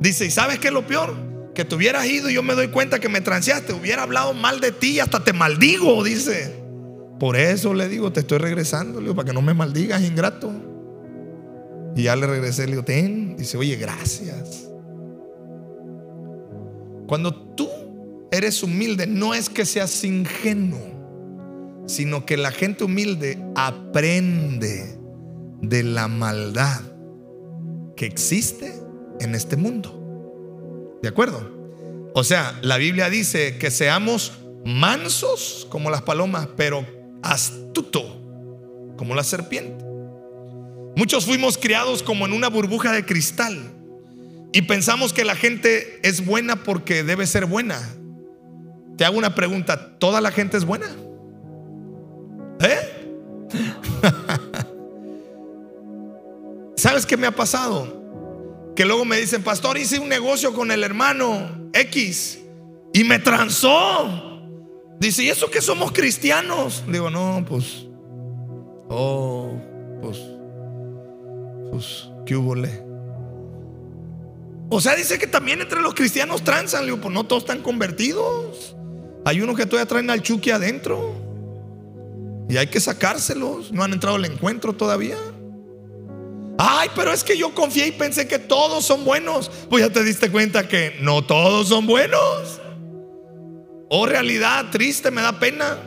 Dice, 0.00 0.26
¿y 0.26 0.30
sabes 0.30 0.58
qué 0.58 0.68
es 0.68 0.74
lo 0.74 0.86
peor? 0.86 1.14
Que 1.54 1.64
te 1.64 1.74
hubieras 1.74 2.06
ido 2.06 2.30
y 2.30 2.34
yo 2.34 2.42
me 2.42 2.54
doy 2.54 2.68
cuenta 2.68 3.00
que 3.00 3.08
me 3.08 3.20
transeaste, 3.20 3.72
hubiera 3.72 4.02
hablado 4.02 4.32
mal 4.34 4.60
de 4.60 4.72
ti 4.72 4.92
y 4.92 5.00
hasta 5.00 5.24
te 5.24 5.32
maldigo, 5.32 6.02
dice. 6.04 6.54
Por 7.18 7.36
eso 7.36 7.74
le 7.74 7.88
digo, 7.88 8.12
te 8.12 8.20
estoy 8.20 8.38
regresando, 8.38 9.00
le 9.00 9.06
digo, 9.06 9.16
para 9.16 9.26
que 9.26 9.32
no 9.32 9.42
me 9.42 9.54
maldigas, 9.54 10.02
ingrato. 10.02 10.52
Y 11.96 12.04
ya 12.04 12.14
le 12.14 12.26
regresé, 12.26 12.66
le 12.66 12.72
digo, 12.72 12.84
ten. 12.84 13.36
Dice, 13.36 13.56
oye, 13.56 13.76
gracias. 13.76 14.68
Cuando 17.08 17.34
tú 17.54 17.68
eres 18.30 18.62
humilde, 18.62 19.06
no 19.06 19.34
es 19.34 19.48
que 19.48 19.64
seas 19.64 20.04
ingenuo, 20.04 21.82
sino 21.86 22.24
que 22.24 22.36
la 22.36 22.52
gente 22.52 22.84
humilde 22.84 23.42
aprende 23.56 24.96
de 25.60 25.82
la 25.82 26.06
maldad 26.06 26.82
que 27.98 28.06
existe 28.06 28.72
en 29.20 29.34
este 29.34 29.56
mundo. 29.56 30.98
¿De 31.02 31.08
acuerdo? 31.08 32.10
O 32.14 32.24
sea, 32.24 32.58
la 32.62 32.78
Biblia 32.78 33.10
dice 33.10 33.58
que 33.58 33.70
seamos 33.70 34.32
mansos 34.64 35.66
como 35.68 35.90
las 35.90 36.02
palomas, 36.02 36.48
pero 36.56 36.86
astuto 37.22 38.02
como 38.96 39.14
la 39.14 39.24
serpiente. 39.24 39.84
Muchos 40.96 41.26
fuimos 41.26 41.58
criados 41.58 42.02
como 42.02 42.24
en 42.24 42.32
una 42.32 42.48
burbuja 42.48 42.92
de 42.92 43.04
cristal 43.04 43.58
y 44.52 44.62
pensamos 44.62 45.12
que 45.12 45.24
la 45.24 45.34
gente 45.34 46.00
es 46.02 46.24
buena 46.24 46.62
porque 46.62 47.02
debe 47.02 47.26
ser 47.26 47.46
buena. 47.46 47.80
Te 48.96 49.04
hago 49.04 49.18
una 49.18 49.34
pregunta, 49.34 49.98
¿toda 49.98 50.20
la 50.20 50.30
gente 50.30 50.56
es 50.56 50.64
buena? 50.64 50.86
¿Eh? 52.60 52.78
¿Sabes 56.78 57.06
qué 57.06 57.16
me 57.16 57.26
ha 57.26 57.32
pasado? 57.32 58.72
Que 58.76 58.84
luego 58.84 59.04
me 59.04 59.16
dicen, 59.16 59.42
pastor, 59.42 59.76
hice 59.78 59.98
un 59.98 60.08
negocio 60.08 60.54
con 60.54 60.70
el 60.70 60.84
hermano 60.84 61.70
X 61.72 62.38
y 62.92 63.02
me 63.02 63.18
transó. 63.18 64.40
Dice, 65.00 65.24
¿y 65.24 65.28
eso 65.28 65.50
que 65.50 65.60
somos 65.60 65.90
cristianos? 65.90 66.84
Digo, 66.86 67.10
no, 67.10 67.44
pues, 67.48 67.84
oh, 68.88 69.60
pues, 70.00 70.18
pues, 71.72 72.08
¿qué 72.24 72.36
hubo 72.36 72.54
O 74.70 74.80
sea, 74.80 74.94
dice 74.94 75.18
que 75.18 75.26
también 75.26 75.60
entre 75.60 75.80
los 75.80 75.94
cristianos 75.94 76.44
transan. 76.44 76.84
digo, 76.84 77.00
pues 77.00 77.12
no 77.12 77.26
todos 77.26 77.42
están 77.42 77.60
convertidos. 77.60 78.76
Hay 79.24 79.40
unos 79.40 79.56
que 79.56 79.66
todavía 79.66 79.88
traen 79.88 80.10
al 80.10 80.22
chuki 80.22 80.52
adentro. 80.52 81.12
Y 82.48 82.56
hay 82.56 82.68
que 82.68 82.78
sacárselos. 82.78 83.72
No 83.72 83.82
han 83.82 83.92
entrado 83.92 84.14
al 84.14 84.24
encuentro 84.26 84.74
todavía. 84.74 85.16
Ay, 86.60 86.90
pero 86.96 87.12
es 87.12 87.22
que 87.22 87.38
yo 87.38 87.54
confié 87.54 87.86
y 87.86 87.92
pensé 87.92 88.26
que 88.26 88.40
todos 88.40 88.84
son 88.84 89.04
buenos. 89.04 89.48
Pues 89.70 89.84
ya 89.84 89.92
te 89.92 90.02
diste 90.02 90.28
cuenta 90.28 90.66
que 90.66 90.96
no 91.00 91.24
todos 91.24 91.68
son 91.68 91.86
buenos. 91.86 92.60
Oh, 93.88 94.06
realidad 94.06 94.66
triste, 94.72 95.12
me 95.12 95.22
da 95.22 95.38
pena. 95.38 95.78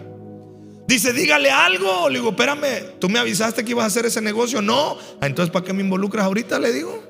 Dice, 0.88 1.12
dígale 1.12 1.52
algo. 1.52 2.08
Le 2.08 2.20
digo, 2.20 2.30
espérame, 2.30 3.00
tú 3.00 3.10
me 3.10 3.20
avisaste 3.20 3.66
que 3.66 3.72
ibas 3.72 3.84
a 3.84 3.88
hacer 3.88 4.06
ese 4.06 4.22
negocio. 4.22 4.62
No. 4.62 4.98
Ah, 5.20 5.28
entonces, 5.28 5.52
¿para 5.52 5.66
qué 5.66 5.74
me 5.74 5.84
involucras 5.84 6.26
ahorita? 6.26 6.58
Le 6.58 6.72
digo. 6.72 7.04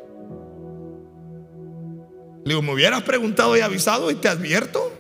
Le 2.43 2.49
digo, 2.55 2.63
me 2.63 2.73
hubieras 2.73 3.03
preguntado 3.03 3.55
y 3.55 3.61
avisado 3.61 4.09
y 4.09 4.15
te 4.15 4.27
advierto. 4.27 4.91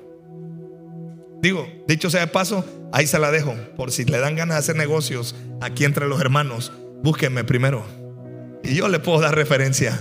Digo, 1.41 1.67
dicho 1.87 2.11
sea 2.11 2.21
de 2.21 2.27
paso, 2.27 2.63
ahí 2.93 3.07
se 3.07 3.17
la 3.17 3.31
dejo. 3.31 3.55
Por 3.75 3.91
si 3.91 4.05
le 4.05 4.19
dan 4.19 4.35
ganas 4.35 4.57
de 4.57 4.59
hacer 4.59 4.75
negocios 4.75 5.35
aquí 5.61 5.83
entre 5.83 6.07
los 6.07 6.21
hermanos, 6.21 6.71
búsquenme 7.01 7.43
primero. 7.43 8.00
Y 8.63 8.75
yo 8.75 8.87
le 8.89 8.99
puedo 8.99 9.21
dar 9.21 9.35
referencia. 9.35 9.99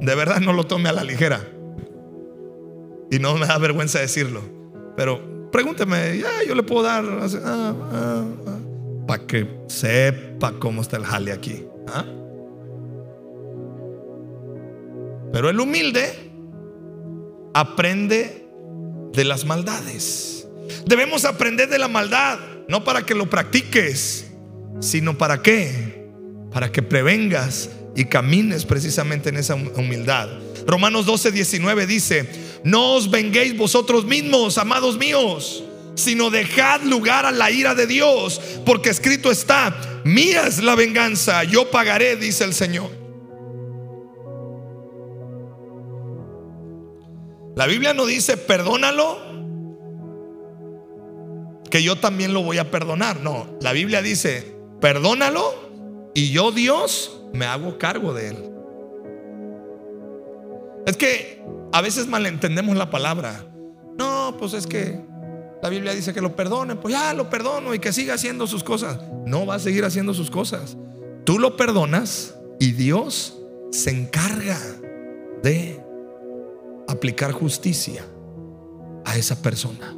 De 0.00 0.14
verdad 0.14 0.40
no 0.40 0.52
lo 0.52 0.64
tome 0.64 0.88
a 0.88 0.92
la 0.92 1.04
ligera. 1.04 1.40
Y 3.10 3.18
no 3.18 3.36
me 3.36 3.46
da 3.46 3.58
vergüenza 3.58 4.00
decirlo. 4.00 4.42
Pero 4.96 5.50
pregúnteme, 5.50 6.18
ya 6.18 6.42
yo 6.46 6.54
le 6.54 6.62
puedo 6.62 6.82
dar 6.82 7.04
ah, 7.04 7.26
ah, 7.44 7.74
ah, 8.46 8.58
para 9.06 9.26
que 9.26 9.48
sepa 9.68 10.52
cómo 10.58 10.82
está 10.82 10.96
el 10.96 11.04
jale 11.04 11.32
aquí. 11.32 11.64
Pero 15.32 15.48
el 15.48 15.60
humilde 15.60 16.12
aprende 17.54 18.46
de 19.12 19.24
las 19.24 19.44
maldades. 19.44 20.48
Debemos 20.86 21.24
aprender 21.24 21.68
de 21.68 21.78
la 21.78 21.88
maldad, 21.88 22.38
no 22.68 22.84
para 22.84 23.02
que 23.02 23.14
lo 23.14 23.30
practiques, 23.30 24.30
sino 24.80 25.16
para 25.16 25.42
qué? 25.42 26.01
Para 26.52 26.70
que 26.70 26.82
prevengas 26.82 27.70
y 27.94 28.04
camines 28.06 28.64
precisamente 28.64 29.28
en 29.30 29.36
esa 29.36 29.54
humildad. 29.54 30.28
Romanos 30.66 31.06
12, 31.06 31.32
19 31.32 31.86
dice, 31.86 32.28
no 32.64 32.94
os 32.94 33.10
venguéis 33.10 33.56
vosotros 33.56 34.04
mismos, 34.04 34.58
amados 34.58 34.96
míos, 34.98 35.64
sino 35.94 36.30
dejad 36.30 36.82
lugar 36.82 37.26
a 37.26 37.32
la 37.32 37.50
ira 37.50 37.74
de 37.74 37.86
Dios, 37.86 38.40
porque 38.64 38.90
escrito 38.90 39.30
está, 39.30 39.74
mía 40.04 40.46
es 40.46 40.62
la 40.62 40.74
venganza, 40.74 41.44
yo 41.44 41.70
pagaré, 41.70 42.16
dice 42.16 42.44
el 42.44 42.54
Señor. 42.54 42.90
La 47.54 47.66
Biblia 47.66 47.92
no 47.92 48.06
dice, 48.06 48.36
perdónalo, 48.36 49.18
que 51.70 51.82
yo 51.82 51.96
también 51.96 52.32
lo 52.32 52.42
voy 52.42 52.58
a 52.58 52.70
perdonar. 52.70 53.20
No, 53.20 53.58
la 53.60 53.72
Biblia 53.72 54.00
dice, 54.00 54.54
perdónalo 54.80 55.71
y 56.14 56.30
yo, 56.30 56.52
Dios, 56.52 57.22
me 57.32 57.46
hago 57.46 57.78
cargo 57.78 58.12
de 58.12 58.28
él. 58.28 58.52
Es 60.86 60.96
que 60.96 61.42
a 61.72 61.80
veces 61.80 62.06
malentendemos 62.06 62.76
la 62.76 62.90
palabra. 62.90 63.46
No, 63.98 64.36
pues 64.38 64.52
es 64.52 64.66
que 64.66 65.00
la 65.62 65.68
Biblia 65.68 65.94
dice 65.94 66.12
que 66.12 66.20
lo 66.20 66.34
perdonen. 66.34 66.78
Pues 66.78 66.92
ya 66.92 67.14
lo 67.14 67.30
perdono 67.30 67.74
y 67.74 67.78
que 67.78 67.92
siga 67.92 68.14
haciendo 68.14 68.46
sus 68.46 68.64
cosas. 68.64 68.98
No 69.24 69.46
va 69.46 69.54
a 69.54 69.58
seguir 69.58 69.84
haciendo 69.84 70.12
sus 70.12 70.30
cosas. 70.30 70.76
Tú 71.24 71.38
lo 71.38 71.56
perdonas 71.56 72.34
y 72.58 72.72
Dios 72.72 73.38
se 73.70 73.90
encarga 73.90 74.58
de 75.42 75.80
aplicar 76.88 77.32
justicia 77.32 78.04
a 79.04 79.16
esa 79.16 79.40
persona. 79.40 79.96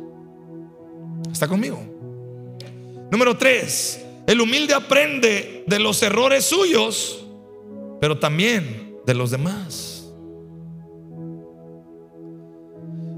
¿Está 1.33 1.49
conmigo? 1.49 1.81
Número 3.11 3.37
tres, 3.37 4.04
el 4.27 4.41
humilde 4.41 4.75
aprende 4.75 5.65
de 5.67 5.79
los 5.79 6.03
errores 6.03 6.45
suyos, 6.45 7.27
pero 8.01 8.19
también 8.19 8.97
de 9.07 9.15
los 9.15 9.31
demás. 9.31 9.95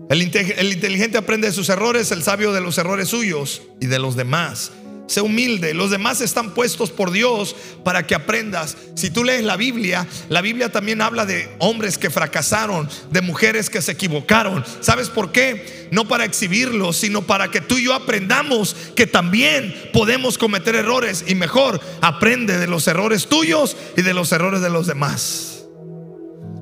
El, 0.09 0.23
inteligente 0.23 1.19
aprende 1.19 1.49
de 1.49 1.53
sus 1.53 1.69
errores, 1.69 2.13
el 2.13 2.23
sabio 2.23 2.53
de 2.53 2.61
los 2.61 2.79
errores 2.79 3.09
suyos 3.09 3.63
y 3.81 3.87
de 3.87 3.99
los 3.99 4.15
demás. 4.15 4.73
Sé 5.07 5.21
humilde. 5.21 5.73
Los 5.73 5.91
demás 5.91 6.21
están 6.21 6.53
puestos 6.53 6.91
por 6.91 7.11
Dios 7.11 7.55
para 7.85 8.07
que 8.07 8.15
aprendas. 8.15 8.77
Si 8.95 9.11
tú 9.11 9.23
lees 9.23 9.45
la 9.45 9.57
Biblia, 9.57 10.07
la 10.29 10.41
Biblia 10.41 10.71
también 10.71 11.01
habla 11.01 11.27
de 11.27 11.49
hombres 11.59 11.97
que 11.97 12.11
fracasaron, 12.11 12.89
de 13.11 13.21
mujeres 13.21 13.71
que 13.71 13.83
se 13.83 13.93
equivocaron. 13.93 14.65
¿Sabes 14.81 15.09
por 15.09 15.31
qué? 15.31 15.89
No 15.93 16.09
para 16.09 16.25
exhibirlos, 16.25 16.97
sino 16.97 17.23
para 17.23 17.51
que 17.51 17.61
tú 17.61 17.79
y 17.79 17.85
yo 17.85 17.95
aprendamos 17.95 18.75
que 18.97 19.07
también 19.07 19.75
podemos 19.93 20.39
cometer 20.39 20.75
errores 20.75 21.25
y 21.27 21.35
mejor 21.35 21.81
aprende 22.01 22.59
de 22.59 22.67
los 22.67 22.89
errores 22.89 23.29
tuyos 23.29 23.77
y 23.97 24.03
de 24.03 24.15
los 24.15 24.33
errores 24.33 24.61
de 24.61 24.71
los 24.71 24.87
demás. 24.87 25.65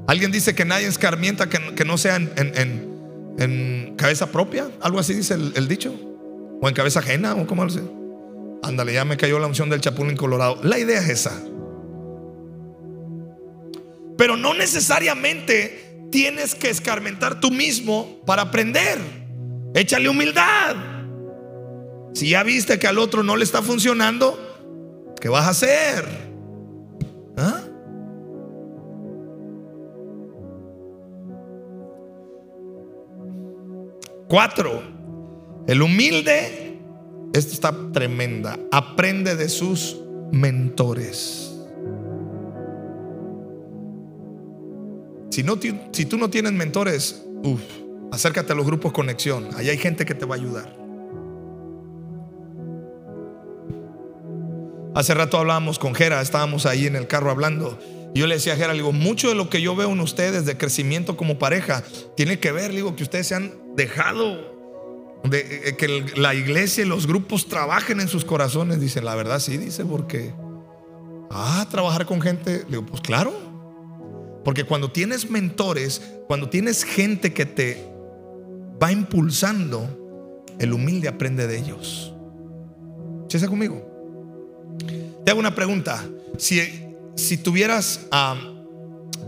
Alguien 0.06 0.30
dice 0.30 0.54
que 0.54 0.66
nadie 0.66 0.86
escarmienta 0.86 1.48
que, 1.48 1.84
no 1.84 1.96
sea 1.96 2.16
en, 2.16 3.94
cabeza 3.96 4.30
propia, 4.30 4.68
algo 4.82 4.98
así 4.98 5.14
dice 5.14 5.34
el, 5.34 5.66
dicho, 5.66 5.94
o 6.60 6.68
en 6.68 6.74
cabeza 6.74 6.98
ajena, 6.98 7.34
o 7.34 7.46
como 7.46 7.64
lo 7.64 7.70
sé. 7.70 7.80
Ándale, 8.64 8.94
ya 8.94 9.04
me 9.04 9.18
cayó 9.18 9.38
la 9.38 9.46
unción 9.46 9.68
del 9.68 9.82
chapulín 9.82 10.16
colorado. 10.16 10.58
La 10.62 10.78
idea 10.78 10.98
es 10.98 11.08
esa. 11.10 11.38
Pero 14.16 14.38
no 14.38 14.54
necesariamente 14.54 16.06
tienes 16.10 16.54
que 16.54 16.70
escarmentar 16.70 17.40
tú 17.40 17.50
mismo 17.50 18.20
para 18.24 18.42
aprender. 18.42 18.98
Échale 19.74 20.08
humildad. 20.08 20.76
Si 22.14 22.30
ya 22.30 22.42
viste 22.42 22.78
que 22.78 22.86
al 22.86 22.98
otro 22.98 23.22
no 23.22 23.36
le 23.36 23.44
está 23.44 23.60
funcionando, 23.60 25.14
¿qué 25.20 25.28
vas 25.28 25.46
a 25.46 25.50
hacer? 25.50 26.06
¿Ah? 27.36 27.60
Cuatro, 34.26 34.82
el 35.66 35.82
humilde 35.82 36.63
esta 37.34 37.52
está 37.52 37.92
tremenda. 37.92 38.58
Aprende 38.70 39.34
de 39.34 39.48
sus 39.48 40.00
mentores. 40.30 41.52
Si, 45.30 45.42
no, 45.42 45.58
si 45.90 46.06
tú 46.06 46.16
no 46.16 46.30
tienes 46.30 46.52
mentores, 46.52 47.24
acércate 48.12 48.52
a 48.52 48.54
los 48.54 48.64
grupos 48.64 48.92
conexión. 48.92 49.48
Allá 49.56 49.72
hay 49.72 49.78
gente 49.78 50.06
que 50.06 50.14
te 50.14 50.24
va 50.24 50.36
a 50.36 50.38
ayudar. 50.38 50.76
Hace 54.94 55.12
rato 55.14 55.36
hablábamos 55.36 55.80
con 55.80 55.92
Jera, 55.92 56.22
estábamos 56.22 56.66
ahí 56.66 56.86
en 56.86 56.94
el 56.94 57.08
carro 57.08 57.32
hablando. 57.32 57.80
Yo 58.14 58.28
le 58.28 58.36
decía 58.36 58.52
a 58.52 58.56
Jera, 58.56 58.74
mucho 58.92 59.28
de 59.28 59.34
lo 59.34 59.50
que 59.50 59.60
yo 59.60 59.74
veo 59.74 59.90
en 59.90 59.98
ustedes 59.98 60.46
de 60.46 60.56
crecimiento 60.56 61.16
como 61.16 61.36
pareja 61.36 61.82
tiene 62.16 62.38
que 62.38 62.52
ver, 62.52 62.70
digo, 62.70 62.94
que 62.94 63.02
ustedes 63.02 63.26
se 63.26 63.34
han 63.34 63.54
dejado 63.74 64.53
eh, 65.32 65.74
que 65.78 66.04
la 66.16 66.34
iglesia 66.34 66.84
y 66.84 66.88
los 66.88 67.06
grupos 67.06 67.46
trabajen 67.48 68.00
en 68.00 68.08
sus 68.08 68.24
corazones. 68.24 68.80
Dice, 68.80 69.00
la 69.00 69.14
verdad 69.14 69.38
sí, 69.38 69.56
dice, 69.56 69.84
porque, 69.84 70.34
ah, 71.30 71.66
trabajar 71.70 72.04
con 72.04 72.20
gente, 72.20 72.64
digo, 72.68 72.84
pues 72.84 73.00
claro. 73.00 73.32
Porque 74.44 74.64
cuando 74.64 74.90
tienes 74.90 75.30
mentores, 75.30 76.02
cuando 76.26 76.50
tienes 76.50 76.84
gente 76.84 77.32
que 77.32 77.46
te 77.46 77.86
va 78.82 78.92
impulsando, 78.92 80.44
el 80.58 80.72
humilde 80.74 81.08
aprende 81.08 81.46
de 81.46 81.58
ellos. 81.58 82.12
¿Chesa 83.28 83.48
conmigo? 83.48 83.90
Te 85.24 85.30
hago 85.30 85.40
una 85.40 85.54
pregunta. 85.54 86.04
Si, 86.36 86.60
si 87.16 87.38
tuvieras 87.38 88.06
a, 88.10 88.36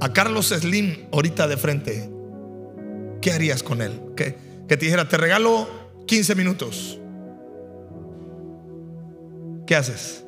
a, 0.00 0.12
Carlos 0.12 0.48
Slim 0.48 1.06
ahorita 1.10 1.48
de 1.48 1.56
frente, 1.56 2.10
¿qué 3.22 3.32
harías 3.32 3.62
con 3.62 3.80
él? 3.80 3.98
Que 4.14 4.36
te 4.68 4.76
dijera, 4.76 5.08
te 5.08 5.16
regalo 5.16 5.85
15 6.06 6.34
minutos. 6.34 7.00
¿Qué 9.66 9.74
haces? 9.74 10.24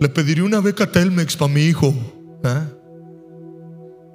Le 0.00 0.08
pediría 0.08 0.44
una 0.44 0.60
beca 0.60 0.90
Telmex 0.90 1.36
para 1.36 1.52
mi 1.52 1.62
hijo. 1.62 1.88
¿eh? 2.44 2.62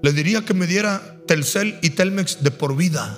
Le 0.01 0.13
diría 0.13 0.45
que 0.45 0.53
me 0.53 0.67
diera 0.67 1.01
Telcel 1.27 1.77
y 1.81 1.91
Telmex 1.91 2.43
de 2.43 2.51
por 2.51 2.75
vida. 2.75 3.17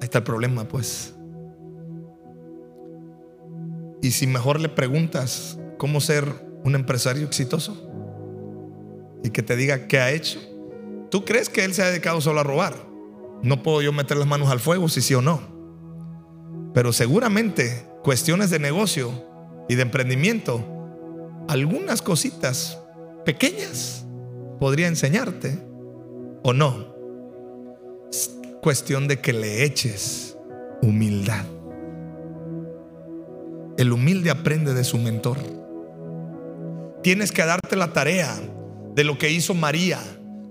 Ahí 0.00 0.04
está 0.04 0.18
el 0.18 0.24
problema, 0.24 0.66
pues. 0.66 1.14
Y 4.02 4.10
si 4.12 4.26
mejor 4.26 4.60
le 4.60 4.68
preguntas 4.68 5.58
cómo 5.76 6.00
ser 6.00 6.24
un 6.64 6.74
empresario 6.74 7.26
exitoso 7.26 7.90
y 9.22 9.30
que 9.30 9.42
te 9.42 9.56
diga 9.56 9.86
qué 9.86 9.98
ha 9.98 10.10
hecho, 10.10 10.40
¿tú 11.10 11.24
crees 11.24 11.48
que 11.48 11.64
él 11.64 11.74
se 11.74 11.82
ha 11.82 11.86
dedicado 11.86 12.20
solo 12.20 12.40
a 12.40 12.44
robar? 12.44 12.87
No 13.42 13.62
puedo 13.62 13.82
yo 13.82 13.92
meter 13.92 14.16
las 14.16 14.26
manos 14.26 14.50
al 14.50 14.60
fuego 14.60 14.88
si 14.88 15.00
sí 15.00 15.14
o 15.14 15.22
no. 15.22 15.40
Pero 16.74 16.92
seguramente 16.92 17.86
cuestiones 18.02 18.50
de 18.50 18.58
negocio 18.58 19.12
y 19.68 19.74
de 19.74 19.82
emprendimiento, 19.82 20.64
algunas 21.48 22.02
cositas 22.02 22.78
pequeñas 23.24 24.04
podría 24.58 24.88
enseñarte 24.88 25.58
o 26.42 26.52
no. 26.52 26.94
Es 28.10 28.34
cuestión 28.62 29.08
de 29.08 29.20
que 29.20 29.32
le 29.32 29.64
eches 29.64 30.36
humildad. 30.82 31.44
El 33.76 33.92
humilde 33.92 34.30
aprende 34.30 34.74
de 34.74 34.84
su 34.84 34.98
mentor. 34.98 35.38
Tienes 37.02 37.30
que 37.30 37.44
darte 37.44 37.76
la 37.76 37.92
tarea 37.92 38.34
de 38.94 39.04
lo 39.04 39.18
que 39.18 39.30
hizo 39.30 39.54
María, 39.54 40.00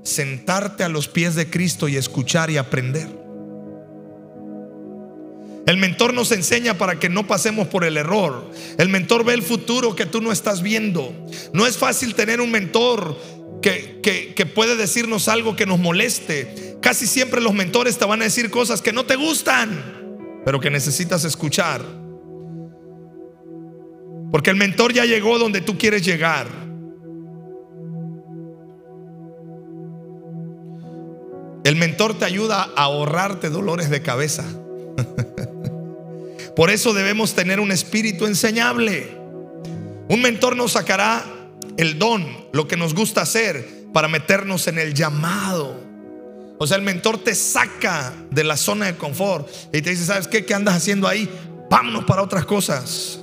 sentarte 0.08 0.84
a 0.84 0.89
los 0.89 1.08
pies 1.08 1.36
de 1.36 1.50
Cristo 1.50 1.88
y 1.88 1.98
escuchar 1.98 2.50
y 2.50 2.58
aprender. 2.58 3.08
El 5.65 5.76
mentor 5.78 6.13
nos 6.13 6.32
enseña 6.32 6.78
para 6.78 6.98
que 6.98 7.10
no 7.10 7.28
pasemos 7.28 7.67
por 7.67 7.84
el 7.84 7.98
error. 7.98 8.50
El 8.78 8.88
mentor 8.88 9.26
ve 9.26 9.34
el 9.34 9.43
futuro 9.43 9.96
que 9.98 10.06
tú 10.06 10.22
no 10.22 10.32
estás 10.32 10.62
viendo. 10.62 11.13
No 11.52 11.67
es 11.67 11.78
fácil 11.78 12.15
tener 12.15 12.39
un 12.39 12.52
mentor 12.52 13.20
que, 13.62 14.00
que, 14.34 14.46
puede 14.46 14.78
decirnos 14.78 15.28
algo 15.28 15.58
que 15.58 15.65
nos 15.65 15.78
moleste. 15.78 16.78
Casi 16.82 17.06
siempre 17.06 17.41
los 17.41 17.54
mentores 17.54 17.98
te 17.98 18.06
van 18.06 18.22
a 18.22 18.26
decir 18.26 18.50
cosas 18.50 18.82
que 18.82 18.93
no 18.93 19.06
te 19.06 19.17
gustan, 19.17 20.41
pero 20.46 20.62
que 20.62 20.70
necesitas 20.70 21.26
escuchar. 21.26 21.82
Porque 24.32 24.52
el 24.52 24.56
mentor 24.56 24.93
ya 24.93 25.04
llegó 25.04 25.38
donde 25.38 25.60
tú 25.60 25.78
quieres 25.78 26.06
llegar. 26.06 26.66
El 31.67 31.75
mentor 31.75 32.17
te 32.17 32.23
ayuda 32.23 32.71
a 32.77 32.84
ahorrarte 32.84 33.49
dolores 33.49 33.89
de 33.89 34.01
cabeza. 34.01 34.45
Por 36.56 36.69
eso 36.69 36.93
debemos 36.93 37.36
tener 37.36 37.60
un 37.60 37.73
espíritu 37.73 38.25
enseñable. 38.25 39.17
Un 40.08 40.21
mentor 40.21 40.56
nos 40.56 40.71
sacará 40.71 41.25
el 41.75 41.99
don, 41.99 42.25
lo 42.53 42.69
que 42.69 42.77
nos 42.77 42.93
gusta 42.93 43.23
hacer, 43.23 43.67
para 43.91 44.08
meternos 44.08 44.69
en 44.69 44.80
el 44.80 44.93
llamado. 44.93 45.77
O 46.58 46.65
sea, 46.65 46.77
el 46.77 46.84
mentor 46.84 47.17
te 47.17 47.36
saca 47.36 48.13
de 48.32 48.45
la 48.45 48.56
zona 48.56 48.86
de 48.86 48.95
confort 48.95 49.49
y 49.73 49.82
te 49.82 49.89
dice, 49.89 50.06
¿sabes 50.06 50.30
qué? 50.30 50.45
¿Qué 50.45 50.53
andas 50.53 50.77
haciendo 50.77 51.06
ahí? 51.06 51.30
Vámonos 51.69 52.06
para 52.06 52.23
otras 52.23 52.45
cosas. 52.45 53.19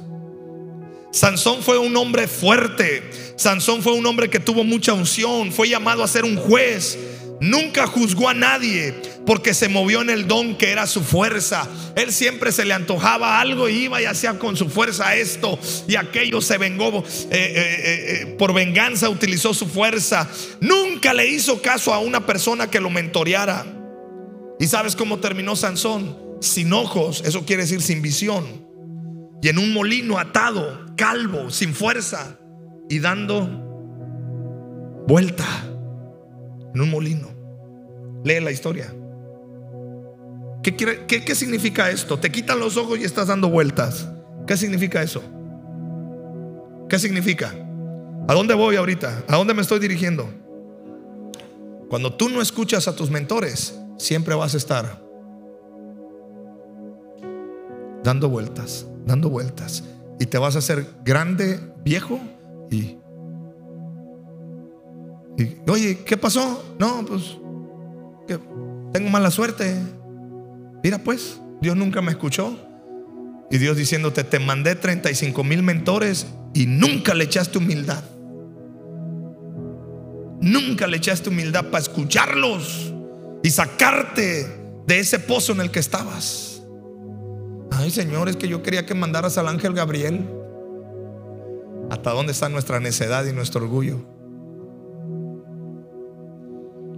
Sansón 1.13 1.63
fue 1.63 1.79
un 1.79 1.97
hombre 1.97 2.29
fuerte. 2.29 3.11
Sansón 3.37 3.81
fue 3.81 3.95
un 3.95 4.05
hombre 4.05 4.29
que 4.29 4.39
tuvo 4.39 4.65
mucha 4.65 4.93
unción. 4.93 5.51
Fue 5.51 5.67
llamado 5.67 6.05
a 6.05 6.09
ser 6.09 6.25
un 6.25 6.37
juez. 6.37 6.99
Nunca 7.41 7.87
juzgó 7.87 8.29
a 8.29 8.35
nadie 8.35 8.95
porque 9.27 9.55
se 9.55 9.69
movió 9.69 10.03
en 10.03 10.11
el 10.11 10.27
don 10.27 10.57
que 10.57 10.71
era 10.71 10.87
su 10.87 11.03
fuerza. 11.03 11.69
Él 11.97 12.13
siempre 12.13 12.53
se 12.53 12.65
le 12.65 12.75
antojaba 12.75 13.41
algo 13.41 13.69
y 13.69 13.85
iba 13.85 14.01
y 14.01 14.05
hacía 14.05 14.39
con 14.39 14.57
su 14.57 14.69
fuerza 14.69 15.15
esto 15.17 15.59
y 15.87 15.97
aquello. 15.97 16.41
Se 16.41 16.59
vengó 16.59 16.89
eh, 16.99 17.05
eh, 17.31 18.23
eh, 18.23 18.27
por 18.39 18.53
venganza, 18.53 19.09
utilizó 19.09 19.53
su 19.53 19.67
fuerza. 19.67 20.29
Nunca 20.61 21.13
le 21.13 21.27
hizo 21.27 21.61
caso 21.61 21.93
a 21.93 21.99
una 21.99 22.25
persona 22.25 22.71
que 22.71 22.81
lo 22.81 22.91
mentoreara. 22.91 23.67
¿Y 24.59 24.67
sabes 24.67 24.97
cómo 24.97 25.19
terminó 25.19 25.57
Sansón? 25.57 26.17
Sin 26.41 26.73
ojos, 26.73 27.23
eso 27.25 27.45
quiere 27.45 27.63
decir 27.63 27.81
sin 27.81 28.03
visión 28.03 28.65
y 29.45 29.51
en 29.51 29.59
un 29.59 29.75
molino 29.75 30.19
atado, 30.19 30.87
calvo, 30.97 31.51
sin 31.51 31.75
fuerza 31.75 32.39
y 32.89 32.99
dando 32.99 33.47
vuelta 35.07 35.45
en 36.75 36.81
un 36.81 36.91
molino. 36.91 37.29
Lee 38.25 38.41
la 38.41 38.51
historia. 38.51 38.93
¿Qué, 40.63 41.35
significa 41.35 41.91
esto? 41.91 42.19
Te 42.19 42.33
quitan 42.33 42.59
los 42.59 42.77
ojos 42.77 42.99
y 42.99 43.05
estás 43.05 43.29
dando 43.29 43.49
vueltas. 43.49 44.09
¿Qué 44.47 44.57
significa 44.57 45.03
eso? 45.03 45.23
¿Qué 46.89 46.99
significa? 46.99 47.55
¿A 48.27 48.35
dónde 48.35 48.55
voy 48.55 48.77
ahorita? 48.77 49.25
¿A 49.29 49.37
dónde 49.37 49.55
me 49.55 49.63
estoy 49.63 49.79
dirigiendo? 49.79 50.29
Cuando 51.89 52.15
tú 52.15 52.29
no 52.29 52.41
escuchas 52.41 52.89
a 52.89 52.97
tus 52.97 53.11
mentores, 53.11 53.79
siempre 53.99 54.35
vas 54.35 54.55
a 54.55 54.57
estar 54.57 55.03
dando 58.03 58.29
vueltas 58.29 58.87
dando 59.07 59.31
vueltas. 59.31 59.85
Y 60.19 60.27
te 60.27 60.39
vas 60.39 60.57
a 60.57 60.59
hacer 60.59 60.87
grande, 61.05 61.61
viejo 61.85 62.21
y... 62.71 62.99
oye, 65.69 65.99
¿qué 66.05 66.17
pasó? 66.17 66.77
No, 66.79 67.05
pues 67.07 67.37
que 68.27 68.39
tengo 68.93 69.11
mala 69.11 69.31
suerte. 69.31 69.75
Mira 70.83 70.99
pues, 70.99 71.41
Dios 71.61 71.77
nunca 71.77 72.03
me 72.03 72.13
escuchó. 72.13 72.57
Y 73.51 73.59
Dios 73.59 73.77
diciéndote, 73.77 74.25
te 74.25 74.39
mandé 74.39 74.75
35 74.75 75.45
mil 75.45 75.63
mentores 75.63 76.27
y 76.55 76.67
nunca 76.67 77.15
le 77.15 77.25
echaste 77.25 77.59
humildad. 77.59 78.03
Nunca 80.41 80.87
le 80.87 80.97
echaste 80.97 81.29
humildad 81.29 81.67
para 81.67 81.83
escucharlos 81.83 82.93
y 83.43 83.51
sacarte 83.51 84.47
de 84.87 84.99
ese 84.99 85.19
pozo 85.19 85.53
en 85.53 85.61
el 85.61 85.71
que 85.71 85.79
estabas. 85.79 86.63
Ay, 87.71 87.91
Señor, 87.91 88.29
es 88.29 88.37
que 88.37 88.49
yo 88.49 88.63
quería 88.63 88.87
que 88.87 88.95
mandaras 88.95 89.39
al 89.39 89.49
ángel 89.49 89.75
Gabriel. 89.75 90.29
¿Hasta 91.91 92.13
dónde 92.13 92.33
está 92.33 92.49
nuestra 92.49 92.81
necedad 92.81 93.25
y 93.27 93.33
nuestro 93.33 93.63
orgullo? 93.63 94.14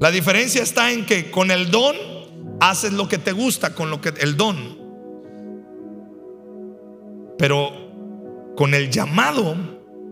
La 0.00 0.10
diferencia 0.10 0.62
está 0.62 0.92
en 0.92 1.06
que 1.06 1.30
con 1.30 1.50
el 1.50 1.70
don 1.70 1.96
haces 2.60 2.92
lo 2.92 3.08
que 3.08 3.18
te 3.18 3.32
gusta, 3.32 3.74
con 3.74 3.90
lo 3.90 4.00
que 4.00 4.12
el 4.20 4.36
don. 4.36 4.78
Pero 7.38 8.52
con 8.56 8.74
el 8.74 8.90
llamado 8.90 9.56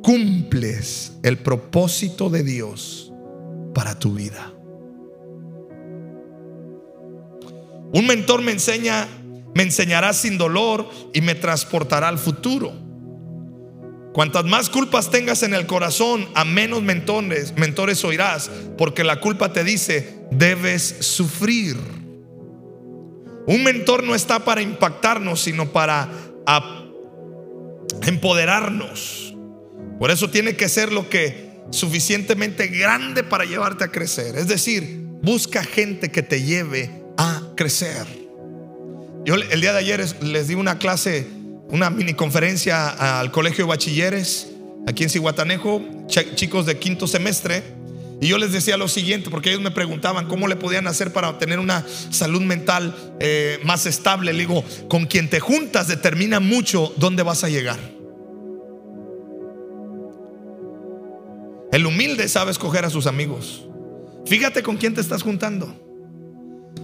cumples 0.03 1.19
el 1.23 1.39
propósito 1.39 2.31
de 2.31 2.43
Dios 2.43 3.13
para 3.75 3.99
tu 3.99 4.15
vida. 4.15 4.53
Un 7.93 8.07
mentor 8.07 8.43
me 8.43 8.53
enseña 8.53 9.07
me 9.55 9.63
enseñará 9.63 10.13
sin 10.13 10.37
dolor 10.37 10.89
y 11.13 11.21
me 11.21 11.35
transportará 11.35 12.09
al 12.09 12.19
futuro. 12.19 12.73
Cuantas 14.15 14.45
más 14.45 14.71
culpas 14.71 15.11
tengas 15.11 15.43
en 15.43 15.55
el 15.55 15.67
corazón, 15.67 16.29
a 16.37 16.45
menos 16.45 16.85
mentores, 16.85 17.53
mentores 17.57 18.05
oirás, 18.05 18.49
porque 18.79 19.03
la 19.03 19.19
culpa 19.19 19.53
te 19.53 19.65
dice, 19.65 20.21
debes 20.31 20.83
sufrir. 21.01 21.77
Un 23.49 23.65
mentor 23.65 24.05
no 24.05 24.15
está 24.15 24.45
para 24.45 24.63
impactarnos, 24.63 25.41
sino 25.41 25.73
para 25.73 26.09
empoderarnos. 28.07 29.35
Por 29.99 30.13
eso 30.13 30.31
tiene 30.31 30.55
que 30.55 30.69
ser 30.69 30.93
lo 30.93 31.09
que 31.09 31.51
suficientemente 31.71 32.69
grande 32.69 33.25
para 33.25 33.45
llevarte 33.45 33.83
a 33.83 33.89
crecer. 33.89 34.37
Es 34.37 34.47
decir, 34.47 35.09
busca 35.23 35.65
gente 35.65 36.13
que 36.13 36.23
te 36.23 36.41
lleve 36.41 36.89
a 37.17 37.43
crecer. 37.57 38.07
Yo 39.25 39.35
el 39.35 39.61
día 39.61 39.73
de 39.73 39.79
ayer 39.81 40.23
les 40.23 40.47
di 40.47 40.55
una 40.55 40.79
clase 40.79 41.27
una 41.69 41.91
mini 41.91 42.15
conferencia 42.15 43.19
al 43.21 43.31
colegio 43.31 43.65
de 43.65 43.69
bachilleres 43.71 44.49
aquí 44.87 45.03
en 45.03 45.11
Cihuatanejo, 45.11 45.83
chicos 46.07 46.67
de 46.67 46.79
quinto 46.79 47.07
semestre. 47.07 47.63
Y 48.21 48.29
yo 48.29 48.39
les 48.39 48.53
decía 48.53 48.77
lo 48.77 48.89
siguiente, 48.89 49.29
porque 49.29 49.51
ellos 49.51 49.61
me 49.61 49.71
preguntaban 49.71 50.29
cómo 50.29 50.47
le 50.47 50.57
podían 50.57 50.87
hacer 50.87 51.13
para 51.13 51.37
tener 51.39 51.59
una 51.59 51.85
salud 52.11 52.41
mental 52.43 52.95
eh, 53.21 53.59
más 53.65 53.87
estable. 53.87 54.33
Le 54.33 54.41
digo, 54.41 54.65
con 54.89 55.07
quien 55.07 55.29
te 55.29 55.41
juntas 55.41 55.89
determina 55.89 56.41
mucho 56.41 56.93
dónde 56.97 57.23
vas 57.23 57.45
a 57.45 57.49
llegar. 57.49 57.79
El 61.73 61.87
humilde 61.87 62.29
sabe 62.29 62.53
escoger 62.53 62.85
a 62.85 62.91
sus 62.91 63.07
amigos. 63.07 63.67
Fíjate 64.27 64.63
con 64.63 64.77
quién 64.77 64.95
te 64.95 65.01
estás 65.01 65.23
juntando. 65.23 65.84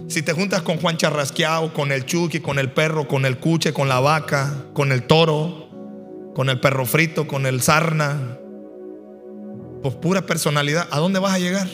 Si 0.07 0.21
te 0.21 0.33
juntas 0.33 0.61
con 0.61 0.77
Juan 0.77 0.97
Charrasqueado, 0.97 1.73
con 1.73 1.91
el 1.91 2.05
Chucky, 2.05 2.41
con 2.41 2.59
el 2.59 2.71
perro, 2.71 3.07
con 3.07 3.25
el 3.25 3.37
cuche, 3.37 3.71
con 3.71 3.87
la 3.87 3.99
vaca, 3.99 4.65
con 4.73 4.91
el 4.91 5.03
toro, 5.03 5.69
con 6.35 6.49
el 6.49 6.59
perro 6.59 6.85
frito, 6.85 7.27
con 7.27 7.45
el 7.45 7.61
sarna, 7.61 8.37
pues 9.81 9.95
pura 9.95 10.25
personalidad, 10.25 10.87
¿a 10.91 10.99
dónde 10.99 11.19
vas 11.19 11.33
a 11.33 11.39
llegar? 11.39 11.67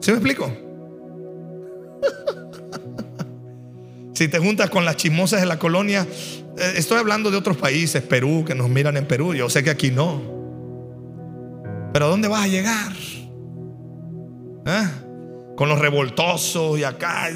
¿Sí 0.00 0.10
me 0.10 0.16
explico? 0.16 0.50
si 4.14 4.28
te 4.28 4.38
juntas 4.38 4.70
con 4.70 4.84
las 4.84 4.96
chismosas 4.96 5.40
de 5.40 5.46
la 5.46 5.58
colonia, 5.58 6.06
eh, 6.58 6.72
estoy 6.76 6.98
hablando 6.98 7.30
de 7.30 7.36
otros 7.36 7.56
países, 7.56 8.02
Perú, 8.02 8.44
que 8.46 8.54
nos 8.54 8.68
miran 8.68 8.96
en 8.96 9.06
Perú, 9.06 9.34
yo 9.34 9.48
sé 9.50 9.62
que 9.62 9.70
aquí 9.70 9.90
no. 9.90 10.40
Pero 11.92 12.06
¿a 12.06 12.08
dónde 12.08 12.28
vas 12.28 12.44
a 12.44 12.48
llegar? 12.48 12.92
¿Eh? 14.66 14.88
Con 15.56 15.68
los 15.68 15.78
revoltosos 15.78 16.78
y 16.78 16.84
acá. 16.84 17.28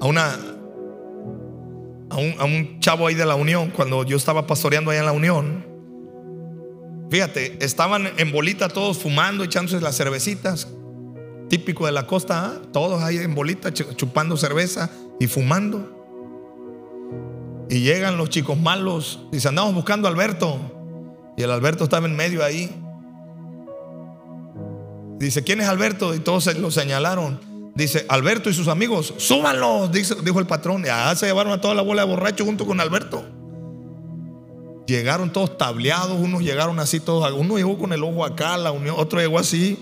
A 0.00 0.06
una 0.06 0.36
a 2.08 2.16
un, 2.16 2.34
a 2.38 2.44
un 2.44 2.80
chavo 2.80 3.06
ahí 3.06 3.14
de 3.14 3.26
la 3.26 3.34
Unión, 3.34 3.70
cuando 3.70 4.04
yo 4.04 4.16
estaba 4.16 4.46
pastoreando 4.46 4.90
allá 4.90 5.00
en 5.00 5.06
la 5.06 5.12
Unión. 5.12 5.66
Fíjate, 7.10 7.64
estaban 7.64 8.08
en 8.16 8.32
bolita 8.32 8.68
todos 8.68 8.98
fumando, 8.98 9.44
echándose 9.44 9.80
las 9.80 9.96
cervecitas. 9.96 10.68
Típico 11.48 11.86
de 11.86 11.92
la 11.92 12.06
costa, 12.06 12.46
¿ah? 12.46 12.62
todos 12.72 13.02
ahí 13.02 13.18
en 13.18 13.34
bolita 13.34 13.72
chupando 13.72 14.36
cerveza 14.36 14.90
y 15.20 15.28
fumando. 15.28 15.95
Y 17.68 17.80
llegan 17.80 18.16
los 18.16 18.30
chicos 18.30 18.58
malos. 18.58 19.20
Dice, 19.32 19.48
andamos 19.48 19.74
buscando 19.74 20.08
a 20.08 20.10
Alberto. 20.10 20.58
Y 21.36 21.42
el 21.42 21.50
Alberto 21.50 21.84
estaba 21.84 22.06
en 22.06 22.16
medio 22.16 22.44
ahí. 22.44 22.70
Dice, 25.18 25.42
¿quién 25.42 25.60
es 25.60 25.68
Alberto? 25.68 26.14
Y 26.14 26.20
todos 26.20 26.54
lo 26.58 26.70
señalaron. 26.70 27.40
Dice, 27.74 28.06
Alberto 28.08 28.48
y 28.48 28.54
sus 28.54 28.68
amigos, 28.68 29.12
súbanlos, 29.18 29.90
dijo 29.92 30.40
el 30.40 30.46
patrón. 30.46 30.84
Y 30.84 30.88
allá 30.88 31.14
se 31.16 31.26
llevaron 31.26 31.52
a 31.52 31.60
toda 31.60 31.74
la 31.74 31.82
bola 31.82 32.02
de 32.02 32.08
borrachos 32.08 32.46
junto 32.46 32.66
con 32.66 32.80
Alberto. 32.80 33.24
Llegaron 34.86 35.32
todos 35.32 35.58
tableados, 35.58 36.18
unos 36.18 36.42
llegaron 36.42 36.78
así 36.78 37.00
todos. 37.00 37.30
Uno 37.32 37.56
llegó 37.56 37.76
con 37.76 37.92
el 37.92 38.04
ojo 38.04 38.24
acá, 38.24 38.56
la 38.56 38.72
unión, 38.72 38.94
otro 38.98 39.20
llegó 39.20 39.38
así. 39.38 39.78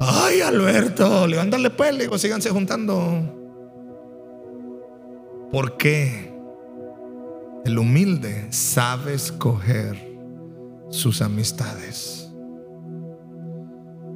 Ay, 0.00 0.40
Alberto, 0.40 1.26
levántale 1.26 1.70
pues, 1.70 1.94
le 1.94 2.04
digo, 2.04 2.18
síganse 2.18 2.50
juntando. 2.50 3.32
¿Por 5.50 5.76
qué? 5.76 6.33
El 7.64 7.78
humilde 7.78 8.46
sabe 8.50 9.14
escoger 9.14 9.96
sus 10.90 11.22
amistades. 11.22 12.30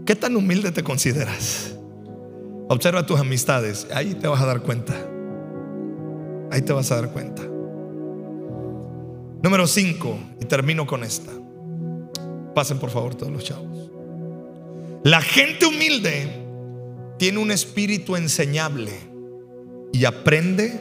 ¿Qué 0.04 0.14
tan 0.14 0.36
humilde 0.36 0.70
te 0.70 0.84
consideras? 0.84 1.74
Observa 2.68 3.06
tus 3.06 3.18
amistades, 3.18 3.86
ahí 3.94 4.14
te 4.14 4.28
vas 4.28 4.42
a 4.42 4.46
dar 4.46 4.60
cuenta. 4.60 4.94
Ahí 6.50 6.60
te 6.60 6.74
vas 6.74 6.92
a 6.92 6.96
dar 6.96 7.10
cuenta. 7.10 7.42
Número 9.42 9.66
5, 9.66 10.18
y 10.42 10.44
termino 10.44 10.86
con 10.86 11.02
esta. 11.02 11.32
Pasen 12.54 12.78
por 12.78 12.90
favor 12.90 13.14
todos 13.14 13.32
los 13.32 13.44
chavos. 13.44 13.90
La 15.04 15.22
gente 15.22 15.64
humilde 15.64 16.28
tiene 17.16 17.38
un 17.38 17.50
espíritu 17.50 18.16
enseñable 18.16 18.92
y 19.92 20.04
aprende 20.04 20.80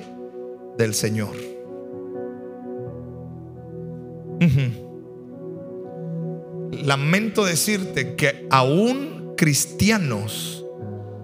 del 0.78 0.94
Señor. 0.94 1.57
Lamento 6.72 7.46
decirte 7.46 8.16
que 8.16 8.48
aún 8.50 9.34
cristianos 9.38 10.66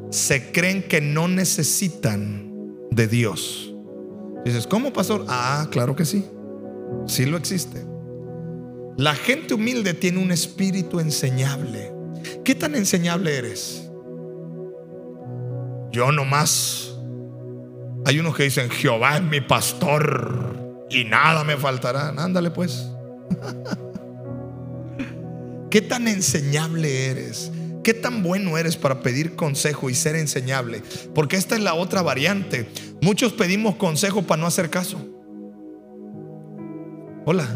se 0.10 0.52
creen 0.52 0.84
que 0.84 1.02
no 1.02 1.28
necesitan 1.28 2.52
de 2.92 3.08
Dios. 3.08 3.74
Dices, 4.46 4.68
¿cómo 4.68 4.94
pastor? 4.94 5.26
Ah, 5.28 5.68
claro 5.72 5.96
que 5.96 6.06
sí. 6.06 6.26
Sí 7.08 7.26
lo 7.26 7.38
existe. 7.38 7.86
La 8.98 9.16
gente 9.16 9.56
humilde 9.56 9.94
tiene 9.94 10.22
un 10.22 10.32
espíritu 10.32 11.00
enseñable. 11.00 11.92
¿Qué 12.44 12.54
tan 12.54 12.76
enseñable 12.76 13.36
eres? 13.36 13.90
Yo 15.92 16.12
nomás. 16.12 16.96
Hay 18.06 18.20
unos 18.20 18.36
que 18.36 18.44
dicen, 18.44 18.70
Jehová 18.70 19.18
es 19.18 19.24
mi 19.24 19.42
pastor 19.42 20.86
y 20.90 21.06
nada 21.06 21.44
me 21.44 21.58
faltará. 21.58 22.10
Ándale 22.10 22.52
pues. 22.52 22.93
¿Qué 25.70 25.82
tan 25.82 26.08
enseñable 26.08 27.08
eres? 27.08 27.52
¿Qué 27.84 27.94
tan 27.94 28.24
bueno 28.24 28.58
eres 28.58 28.78
para 28.78 29.02
pedir 29.02 29.36
consejo 29.36 29.90
y 29.90 29.96
ser 29.96 30.16
enseñable? 30.16 30.82
Porque 31.14 31.36
esta 31.36 31.56
es 31.56 31.62
la 31.62 31.74
otra 31.74 32.02
variante. 32.02 32.70
Muchos 33.02 33.34
pedimos 33.34 33.76
consejo 33.76 34.22
para 34.22 34.40
no 34.40 34.48
hacer 34.48 34.70
caso. 34.70 35.06
Hola. 37.26 37.48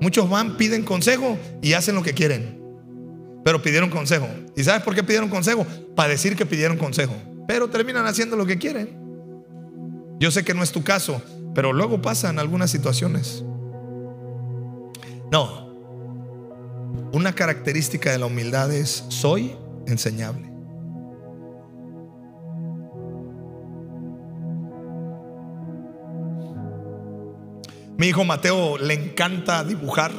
Muchos 0.00 0.28
van, 0.28 0.56
piden 0.56 0.84
consejo 0.84 1.38
y 1.62 1.72
hacen 1.72 1.94
lo 1.94 2.02
que 2.02 2.12
quieren. 2.12 2.60
Pero 3.44 3.62
pidieron 3.62 3.90
consejo. 3.90 4.28
¿Y 4.56 4.62
sabes 4.62 4.82
por 4.82 4.94
qué 4.94 5.02
pidieron 5.02 5.28
consejo? 5.28 5.66
Para 5.94 6.10
decir 6.10 6.36
que 6.36 6.46
pidieron 6.46 6.76
consejo. 6.76 7.14
Pero 7.48 7.68
terminan 7.68 8.06
haciendo 8.06 8.36
lo 8.36 8.46
que 8.46 8.58
quieren. 8.58 8.96
Yo 10.20 10.30
sé 10.30 10.44
que 10.44 10.54
no 10.54 10.62
es 10.62 10.72
tu 10.72 10.82
caso, 10.82 11.22
pero 11.54 11.72
luego 11.72 12.02
pasan 12.02 12.38
algunas 12.38 12.70
situaciones. 12.70 13.44
No. 15.30 15.66
Una 17.12 17.34
característica 17.34 18.12
de 18.12 18.18
la 18.18 18.26
humildad 18.26 18.72
es 18.72 19.04
soy 19.08 19.56
enseñable. 19.86 20.46
Mi 27.98 28.08
hijo 28.08 28.24
Mateo 28.24 28.76
le 28.76 28.94
encanta 28.94 29.64
dibujar. 29.64 30.12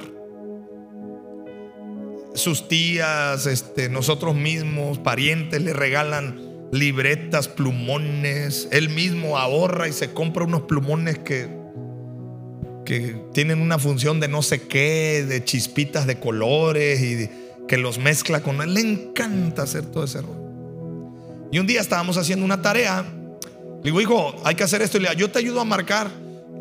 Sus 2.33 2.67
tías, 2.67 3.45
este, 3.45 3.89
nosotros 3.89 4.35
mismos, 4.35 4.97
parientes 4.99 5.61
le 5.61 5.73
regalan 5.73 6.69
libretas, 6.71 7.47
plumones. 7.47 8.67
Él 8.71 8.89
mismo 8.89 9.37
ahorra 9.37 9.87
y 9.87 9.93
se 9.93 10.11
compra 10.13 10.43
unos 10.43 10.63
plumones 10.63 11.19
que 11.19 11.66
que 12.87 13.17
tienen 13.33 13.61
una 13.61 13.77
función 13.77 14.21
de 14.21 14.29
no 14.29 14.41
sé 14.41 14.61
qué, 14.61 15.25
de 15.27 15.43
chispitas 15.43 16.07
de 16.07 16.21
colores 16.21 17.01
y 17.01 17.29
que 17.67 17.75
los 17.75 17.97
mezcla 17.97 18.39
con 18.39 18.61
él. 18.61 18.73
Le 18.73 18.79
encanta 18.79 19.63
hacer 19.63 19.85
todo 19.87 20.05
ese 20.05 20.21
rollo. 20.21 21.49
Y 21.51 21.59
un 21.59 21.67
día 21.67 21.81
estábamos 21.81 22.15
haciendo 22.15 22.45
una 22.45 22.61
tarea. 22.61 23.03
Le 23.83 23.83
digo, 23.83 23.99
hijo, 23.99 24.33
hay 24.45 24.55
que 24.55 24.63
hacer 24.63 24.81
esto. 24.81 24.95
Y 24.97 25.01
le 25.01 25.09
digo, 25.09 25.19
yo 25.19 25.29
te 25.29 25.39
ayudo 25.39 25.59
a 25.59 25.65
marcar. 25.65 26.09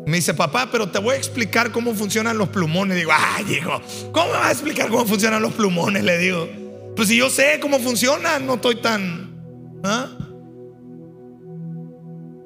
Me 0.05 0.17
dice, 0.17 0.33
papá, 0.33 0.67
pero 0.69 0.89
te 0.89 0.99
voy 0.99 1.15
a 1.15 1.17
explicar 1.17 1.71
cómo 1.71 1.93
funcionan 1.93 2.37
los 2.37 2.49
plumones. 2.49 2.97
Digo, 2.97 3.11
ay, 3.13 3.45
hijo, 3.49 3.81
¿cómo 4.11 4.25
me 4.25 4.33
vas 4.33 4.47
a 4.47 4.51
explicar 4.51 4.89
cómo 4.89 5.05
funcionan 5.05 5.41
los 5.41 5.53
plumones? 5.53 6.03
Le 6.03 6.17
digo, 6.17 6.49
pues 6.93 7.07
si 7.07 7.15
yo 7.15 7.29
sé 7.29 7.57
cómo 7.61 7.79
funcionan, 7.79 8.45
no 8.45 8.55
estoy 8.55 8.81
tan. 8.81 9.31
¿ah? 9.85 10.09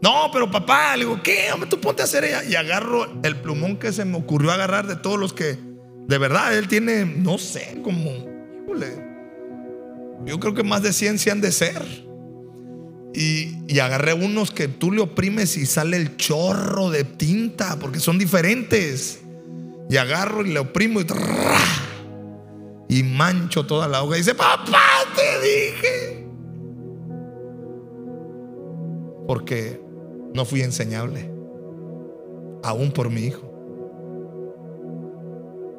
No, 0.02 0.30
pero 0.34 0.50
papá, 0.50 0.98
le 0.98 1.06
digo, 1.06 1.22
¿qué? 1.22 1.52
Hombre, 1.54 1.70
tú 1.70 1.80
ponte 1.80 2.02
a 2.02 2.06
hacer 2.06 2.24
ella. 2.24 2.44
Y 2.44 2.56
agarro 2.56 3.08
el 3.22 3.36
plumón 3.38 3.78
que 3.78 3.94
se 3.94 4.04
me 4.04 4.18
ocurrió 4.18 4.52
agarrar 4.52 4.88
de 4.88 4.96
todos 4.96 5.20
los 5.20 5.32
que, 5.32 5.60
de 6.08 6.18
verdad, 6.18 6.58
él 6.58 6.68
tiene, 6.68 7.06
no 7.06 7.38
sé, 7.38 7.80
como, 7.84 8.12
yo 10.26 10.40
creo 10.40 10.54
que 10.56 10.64
más 10.64 10.82
de 10.82 10.92
100 10.92 11.20
se 11.20 11.32
han 11.32 11.40
de 11.40 11.52
ser. 11.52 11.84
Y, 13.14 13.58
y, 13.68 13.80
agarré 13.80 14.14
unos 14.14 14.52
que 14.52 14.70
tú 14.70 14.92
le 14.92 15.02
oprimes 15.02 15.58
y 15.58 15.66
sale 15.66 15.98
el 15.98 16.16
chorro 16.16 16.90
de 16.90 17.04
tinta, 17.04 17.78
porque 17.78 18.00
son 18.00 18.18
diferentes. 18.18 19.22
Y 19.90 19.98
agarro 19.98 20.46
y 20.46 20.54
le 20.54 20.60
oprimo 20.60 21.02
y, 21.02 21.06
y 22.88 23.04
mancho 23.04 23.66
toda 23.66 23.90
la 23.90 24.02
hoja. 24.02 24.16
Y 24.16 24.20
dice, 24.20 24.34
papá, 24.34 24.82
te 25.14 25.42
dije. 25.42 26.28
Porque 29.28 29.91
no 30.34 30.46
fui 30.46 30.62
enseñable, 30.62 31.30
aún 32.64 32.92
por 32.92 33.10
mi 33.10 33.22
hijo. 33.22 33.48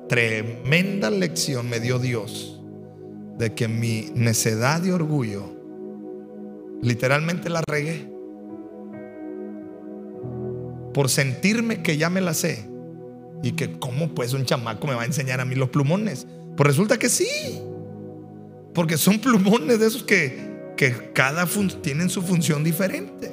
Tremenda 0.08 1.10
lección 1.10 1.70
me 1.70 1.80
dio 1.80 1.98
Dios 1.98 2.60
de 3.38 3.54
que 3.54 3.68
mi 3.68 4.10
necedad 4.14 4.84
y 4.84 4.90
orgullo 4.90 5.62
literalmente 6.82 7.48
la 7.48 7.62
regué. 7.66 8.10
Por 10.92 11.08
sentirme 11.08 11.82
que 11.82 11.96
ya 11.96 12.10
me 12.10 12.20
la 12.20 12.34
sé. 12.34 12.68
Y 13.42 13.52
que 13.52 13.78
cómo 13.78 14.14
pues 14.14 14.34
un 14.34 14.44
chamaco 14.44 14.86
me 14.86 14.94
va 14.94 15.02
a 15.02 15.06
enseñar 15.06 15.40
a 15.40 15.44
mí 15.44 15.54
los 15.54 15.70
plumones. 15.70 16.26
Pues 16.56 16.66
resulta 16.66 16.98
que 16.98 17.08
sí. 17.08 17.62
Porque 18.74 18.98
son 18.98 19.18
plumones 19.18 19.80
de 19.80 19.86
esos 19.86 20.02
que, 20.02 20.74
que 20.76 21.12
cada 21.14 21.46
tienen 21.80 22.10
su 22.10 22.20
función 22.20 22.62
diferente. 22.62 23.31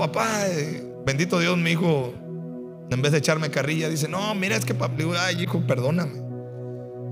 Papá, 0.00 0.48
eh, 0.48 0.82
bendito 1.04 1.38
Dios, 1.38 1.56
mi 1.58 1.72
hijo, 1.72 2.14
en 2.90 3.02
vez 3.02 3.12
de 3.12 3.18
echarme 3.18 3.50
carrilla, 3.50 3.88
dice, 3.88 4.08
no, 4.08 4.34
mira, 4.34 4.56
es 4.56 4.64
que 4.64 4.74
papá, 4.74 4.94
digo, 4.96 5.12
ay, 5.18 5.42
hijo, 5.42 5.64
perdóname. 5.66 6.30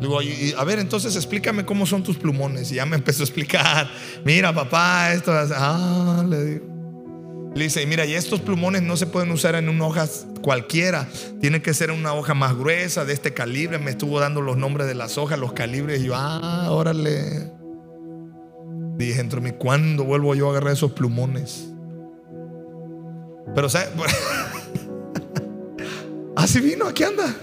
Digo, 0.01 0.19
a 0.57 0.65
ver, 0.65 0.79
entonces 0.79 1.15
explícame 1.17 1.65
cómo 1.65 1.85
son 1.85 2.03
tus 2.03 2.17
plumones. 2.17 2.71
Y 2.73 2.77
ya 2.77 2.87
me 2.87 2.97
empezó 3.01 3.23
a 3.23 3.27
explicar, 3.27 3.91
mira, 4.25 4.55
papá, 4.55 5.13
esto, 5.13 5.33
ah, 5.33 6.25
le 6.29 6.45
digo. 6.45 6.65
Le 7.55 7.65
dice, 7.65 7.85
mira, 7.87 8.07
y 8.07 8.15
estos 8.15 8.41
plumones 8.41 8.83
no 8.83 8.97
se 8.97 9.07
pueden 9.07 9.31
usar 9.33 9.55
en 9.55 9.69
una 9.69 9.87
hoja 9.87 10.07
cualquiera, 10.43 11.09
tiene 11.41 11.61
que 11.61 11.75
ser 11.75 11.91
una 11.91 12.13
hoja 12.13 12.35
más 12.35 12.57
gruesa, 12.57 13.05
de 13.05 13.13
este 13.13 13.35
calibre. 13.35 13.79
Me 13.79 13.91
estuvo 13.91 14.21
dando 14.21 14.41
los 14.41 14.57
nombres 14.57 14.87
de 14.87 14.95
las 14.95 15.19
hojas, 15.19 15.39
los 15.39 15.53
calibres, 15.53 16.01
y 16.01 16.05
yo, 16.05 16.13
ah, 16.15 16.69
órale. 16.71 17.51
Dije 18.97 19.21
entre 19.21 19.41
mí, 19.41 19.53
¿cuándo 19.53 20.05
vuelvo 20.05 20.35
yo 20.35 20.49
a 20.49 20.51
agarrar 20.51 20.73
esos 20.73 20.93
plumones? 20.93 21.73
Pero, 23.55 23.69
¿sabes? 23.69 23.91
Así 26.37 26.61
vino, 26.61 26.87
aquí 26.87 27.05
anda. 27.05 27.35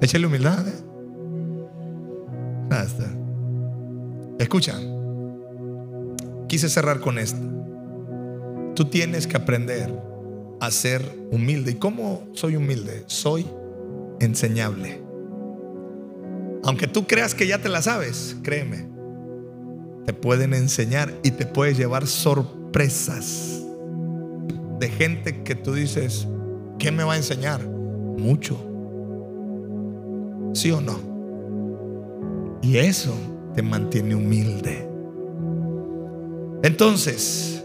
Échale 0.00 0.26
humildad. 0.26 0.66
¿eh? 0.66 0.86
Escucha, 4.38 4.74
quise 6.48 6.68
cerrar 6.68 7.00
con 7.00 7.18
esto. 7.18 7.40
Tú 8.74 8.86
tienes 8.86 9.26
que 9.26 9.36
aprender 9.36 9.92
a 10.60 10.70
ser 10.70 11.02
humilde. 11.30 11.72
¿Y 11.72 11.74
cómo 11.74 12.26
soy 12.32 12.56
humilde? 12.56 13.04
Soy 13.06 13.46
enseñable. 14.20 15.02
Aunque 16.64 16.86
tú 16.86 17.06
creas 17.06 17.34
que 17.34 17.46
ya 17.46 17.58
te 17.58 17.68
la 17.68 17.80
sabes, 17.80 18.36
créeme, 18.42 18.88
te 20.04 20.12
pueden 20.12 20.52
enseñar 20.52 21.12
y 21.22 21.30
te 21.30 21.46
puedes 21.46 21.78
llevar 21.78 22.06
sorpresas 22.06 23.62
de 24.78 24.88
gente 24.88 25.42
que 25.42 25.54
tú 25.54 25.72
dices, 25.74 26.26
¿qué 26.78 26.90
me 26.90 27.04
va 27.04 27.14
a 27.14 27.16
enseñar? 27.16 27.66
Mucho. 27.66 28.58
¿Sí 30.54 30.70
o 30.70 30.80
no? 30.80 30.98
Y 32.62 32.78
eso 32.78 33.14
te 33.54 33.62
mantiene 33.62 34.14
humilde. 34.14 34.88
Entonces, 36.62 37.62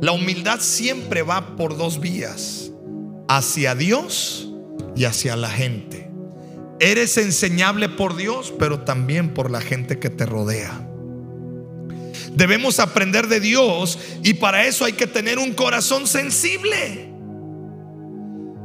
la 0.00 0.12
humildad 0.12 0.60
siempre 0.60 1.22
va 1.22 1.56
por 1.56 1.76
dos 1.76 2.00
vías, 2.00 2.72
hacia 3.28 3.74
Dios 3.74 4.52
y 4.96 5.04
hacia 5.04 5.36
la 5.36 5.48
gente. 5.48 6.10
Eres 6.80 7.18
enseñable 7.18 7.88
por 7.88 8.16
Dios, 8.16 8.52
pero 8.58 8.80
también 8.80 9.34
por 9.34 9.50
la 9.50 9.60
gente 9.60 9.98
que 9.98 10.10
te 10.10 10.26
rodea. 10.26 10.89
Debemos 12.34 12.78
aprender 12.78 13.26
de 13.28 13.40
Dios 13.40 13.98
y 14.22 14.34
para 14.34 14.66
eso 14.66 14.84
hay 14.84 14.92
que 14.92 15.06
tener 15.06 15.38
un 15.38 15.52
corazón 15.52 16.06
sensible. 16.06 17.10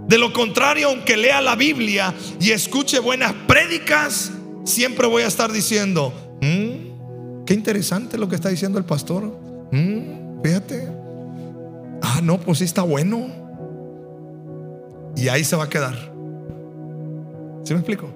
De 0.08 0.18
lo 0.18 0.34
contrario, 0.34 0.90
aunque 0.90 1.18
lea 1.18 1.42
la 1.42 1.56
Biblia 1.56 2.14
y 2.40 2.52
escuche 2.52 3.00
buenas 3.00 3.34
prédicas, 3.48 4.32
siempre 4.64 5.08
voy 5.08 5.24
a 5.24 5.28
estar 5.28 5.52
diciendo, 5.52 6.14
mm, 6.42 7.46
qué 7.46 7.54
interesante 7.54 8.18
lo 8.18 8.30
que 8.30 8.36
está 8.36 8.50
diciendo 8.50 8.78
el 8.78 8.86
pastor. 8.86 9.40
Mm, 9.72 10.44
fíjate, 10.44 10.88
Ah, 12.08 12.22
no, 12.22 12.40
pues 12.40 12.60
sí 12.60 12.64
está 12.64 12.84
bueno. 12.84 13.28
Y 15.16 15.28
ahí 15.28 15.44
se 15.44 15.56
va 15.56 15.64
a 15.64 15.70
quedar. 15.70 15.96
¿Sí 17.64 17.74
me 17.74 17.80
explico? 17.80 18.10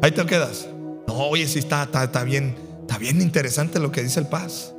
Ahí 0.00 0.12
te 0.12 0.24
quedas. 0.24 0.66
No, 1.06 1.14
oye, 1.14 1.46
sí 1.46 1.58
está, 1.58 1.82
está, 1.82 2.24
bien, 2.24 2.54
está 2.80 2.96
bien 2.96 3.20
interesante 3.20 3.80
lo 3.80 3.92
que 3.92 4.02
dice 4.02 4.20
el 4.20 4.26
paz. 4.26 4.74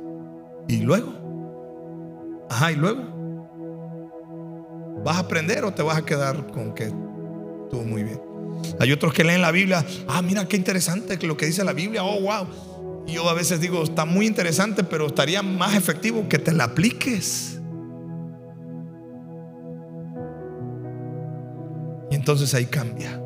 Y 0.68 0.78
luego, 0.78 2.46
ajá, 2.48 2.72
y 2.72 2.76
luego, 2.76 3.02
¿vas 5.04 5.16
a 5.16 5.20
aprender 5.20 5.64
o 5.64 5.72
te 5.72 5.82
vas 5.82 5.98
a 5.98 6.04
quedar 6.04 6.46
con 6.52 6.74
que 6.74 6.84
estuvo 6.84 7.82
muy 7.84 8.04
bien? 8.04 8.20
Hay 8.78 8.92
otros 8.92 9.12
que 9.12 9.24
leen 9.24 9.42
la 9.42 9.50
Biblia, 9.50 9.84
ah, 10.08 10.22
mira 10.22 10.46
qué 10.46 10.56
interesante 10.56 11.18
lo 11.26 11.36
que 11.36 11.46
dice 11.46 11.64
la 11.64 11.72
Biblia, 11.72 12.04
oh, 12.04 12.20
wow. 12.20 12.46
Y 13.06 13.14
yo 13.14 13.28
a 13.28 13.34
veces 13.34 13.60
digo, 13.60 13.82
está 13.82 14.04
muy 14.04 14.26
interesante, 14.26 14.84
pero 14.84 15.06
estaría 15.06 15.42
más 15.42 15.74
efectivo 15.74 16.28
que 16.28 16.38
te 16.38 16.52
la 16.52 16.64
apliques. 16.64 17.60
Y 22.10 22.14
entonces 22.14 22.52
ahí 22.54 22.66
cambia. 22.66 23.20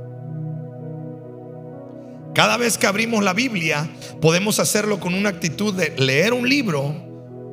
Cada 2.34 2.56
vez 2.56 2.78
que 2.78 2.86
abrimos 2.86 3.22
la 3.22 3.32
Biblia, 3.32 3.88
podemos 4.20 4.58
hacerlo 4.58 4.98
con 4.98 5.14
una 5.14 5.28
actitud 5.28 5.72
de 5.72 5.94
leer 5.96 6.32
un 6.32 6.48
libro 6.48 6.94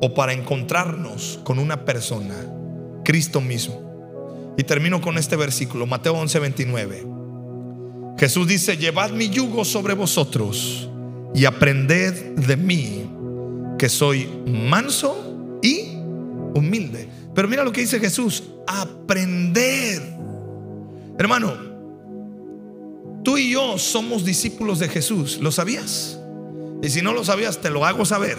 o 0.02 0.12
para 0.12 0.34
encontrarnos 0.34 1.40
con 1.44 1.58
una 1.58 1.86
persona, 1.86 2.34
Cristo 3.04 3.40
mismo. 3.40 3.80
Y 4.58 4.64
termino 4.64 5.00
con 5.00 5.16
este 5.16 5.36
versículo, 5.36 5.86
Mateo 5.86 6.14
11:29. 6.16 7.06
Jesús 8.18 8.46
dice, 8.46 8.76
llevad 8.76 9.12
mi 9.12 9.30
yugo 9.30 9.64
sobre 9.64 9.94
vosotros 9.94 10.90
y 11.34 11.46
aprended 11.46 12.34
de 12.34 12.56
mí, 12.58 13.06
que 13.78 13.88
soy 13.88 14.28
manso 14.46 15.58
y 15.62 15.94
humilde. 16.54 17.08
Pero 17.34 17.48
mira 17.48 17.64
lo 17.64 17.72
que 17.72 17.80
dice 17.80 17.98
Jesús, 17.98 18.42
aprended 18.66 20.02
Hermano, 21.18 21.54
tú 23.22 23.38
y 23.38 23.52
yo 23.52 23.78
somos 23.78 24.24
discípulos 24.24 24.78
de 24.78 24.88
Jesús. 24.88 25.38
¿Lo 25.40 25.52
sabías? 25.52 26.18
Y 26.82 26.88
si 26.88 27.02
no 27.02 27.12
lo 27.12 27.24
sabías, 27.24 27.60
te 27.60 27.70
lo 27.70 27.84
hago 27.84 28.04
saber. 28.04 28.38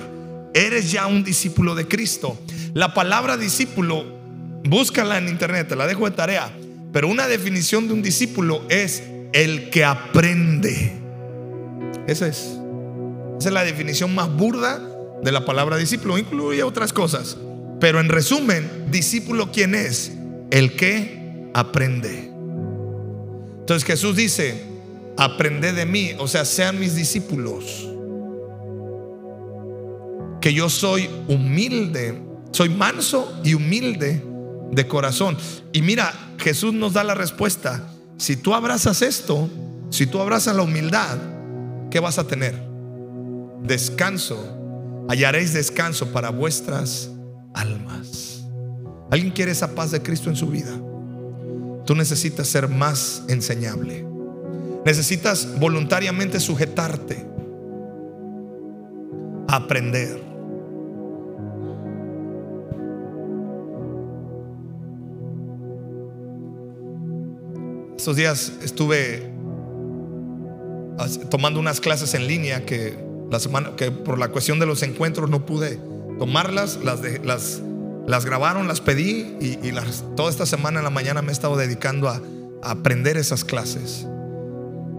Eres 0.54 0.92
ya 0.92 1.08
un 1.08 1.24
discípulo 1.24 1.76
de 1.76 1.88
Cristo. 1.88 2.40
La 2.74 2.94
palabra 2.94 3.38
discípulo, 3.38 4.06
búscala 4.64 5.18
en 5.18 5.28
internet, 5.28 5.68
te 5.70 5.76
la 5.76 5.88
dejo 5.88 6.06
de 6.06 6.16
tarea. 6.16 6.52
Pero 6.92 7.08
una 7.08 7.28
definición 7.28 7.88
de 7.88 7.94
un 7.94 8.04
discípulo 8.04 8.62
es 8.70 9.04
el 9.34 9.70
que 9.72 9.84
aprende. 9.84 10.94
Esa 12.08 12.28
es. 12.28 12.58
Esa 13.40 13.50
es 13.50 13.54
la 13.54 13.64
definición 13.64 14.14
más 14.14 14.32
burda 14.32 14.80
de 15.24 15.32
la 15.32 15.44
palabra 15.44 15.78
discípulo. 15.78 16.18
Incluye 16.18 16.62
otras 16.64 16.94
cosas. 16.94 17.38
Pero 17.80 18.00
en 18.00 18.10
resumen, 18.10 18.88
discípulo, 18.92 19.52
¿quién 19.52 19.74
es? 19.74 20.12
El 20.52 20.76
que 20.76 21.50
aprende. 21.54 22.32
Entonces 23.60 23.86
Jesús 23.86 24.16
dice, 24.16 24.62
aprended 25.18 25.76
de 25.76 25.86
mí, 25.86 26.12
o 26.20 26.28
sea, 26.28 26.46
sean 26.46 26.80
mis 26.80 26.96
discípulos. 26.96 27.90
Que 30.44 30.54
yo 30.54 30.70
soy 30.70 31.10
humilde, 31.30 32.22
soy 32.52 32.68
manso 32.68 33.40
y 33.46 33.54
humilde 33.54 34.22
de 34.74 34.88
corazón. 34.90 35.38
Y 35.72 35.82
mira, 35.82 36.14
Jesús 36.38 36.74
nos 36.74 36.92
da 36.92 37.06
la 37.06 37.16
respuesta. 37.16 37.88
Si 38.18 38.36
tú 38.36 38.54
abrazas 38.54 39.02
esto, 39.02 39.50
si 39.90 40.06
tú 40.06 40.20
abrazas 40.20 40.54
la 40.54 40.64
humildad, 40.64 41.18
¿qué 41.90 42.02
vas 42.02 42.20
a 42.20 42.28
tener? 42.28 42.62
Descanso. 43.64 44.60
Hallaréis 45.08 45.54
descanso 45.54 46.12
para 46.12 46.30
vuestras 46.30 47.10
almas. 47.54 48.44
¿Alguien 49.12 49.32
quiere 49.32 49.54
esa 49.54 49.74
paz 49.74 49.92
de 49.92 50.02
Cristo 50.02 50.30
en 50.30 50.36
su 50.36 50.48
vida? 50.48 50.78
Tú 51.86 51.96
necesitas 51.96 52.50
ser 52.50 52.68
más 52.68 53.24
enseñable. 53.30 54.06
Necesitas 54.86 55.58
voluntariamente 55.58 56.42
sujetarte 56.42 57.26
a 59.48 59.56
aprender. 59.56 60.33
Estos 68.04 68.18
días 68.18 68.52
estuve 68.62 69.32
tomando 71.32 71.62
unas 71.62 71.80
clases 71.80 72.14
en 72.16 72.28
línea 72.28 72.66
que 72.66 73.00
la 73.32 73.40
semana 73.40 73.78
que 73.78 73.92
por 73.92 74.20
la 74.20 74.28
cuestión 74.28 74.60
de 74.60 74.66
los 74.66 74.84
encuentros 74.84 75.30
no 75.30 75.46
pude 75.46 75.80
tomarlas, 76.20 76.80
las 76.84 77.02
de, 77.02 77.20
las 77.20 77.62
las 78.06 78.26
grabaron, 78.26 78.68
las 78.68 78.82
pedí 78.82 79.38
y, 79.40 79.72
las, 79.72 80.04
toda 80.18 80.30
esta 80.30 80.46
semana 80.46 80.80
en 80.80 80.84
la 80.84 80.90
mañana 80.90 81.22
me 81.22 81.30
he 81.30 81.32
estado 81.32 81.56
dedicando 81.56 82.10
a, 82.10 82.22
aprender 82.62 83.16
esas 83.16 83.46
clases. 83.46 84.06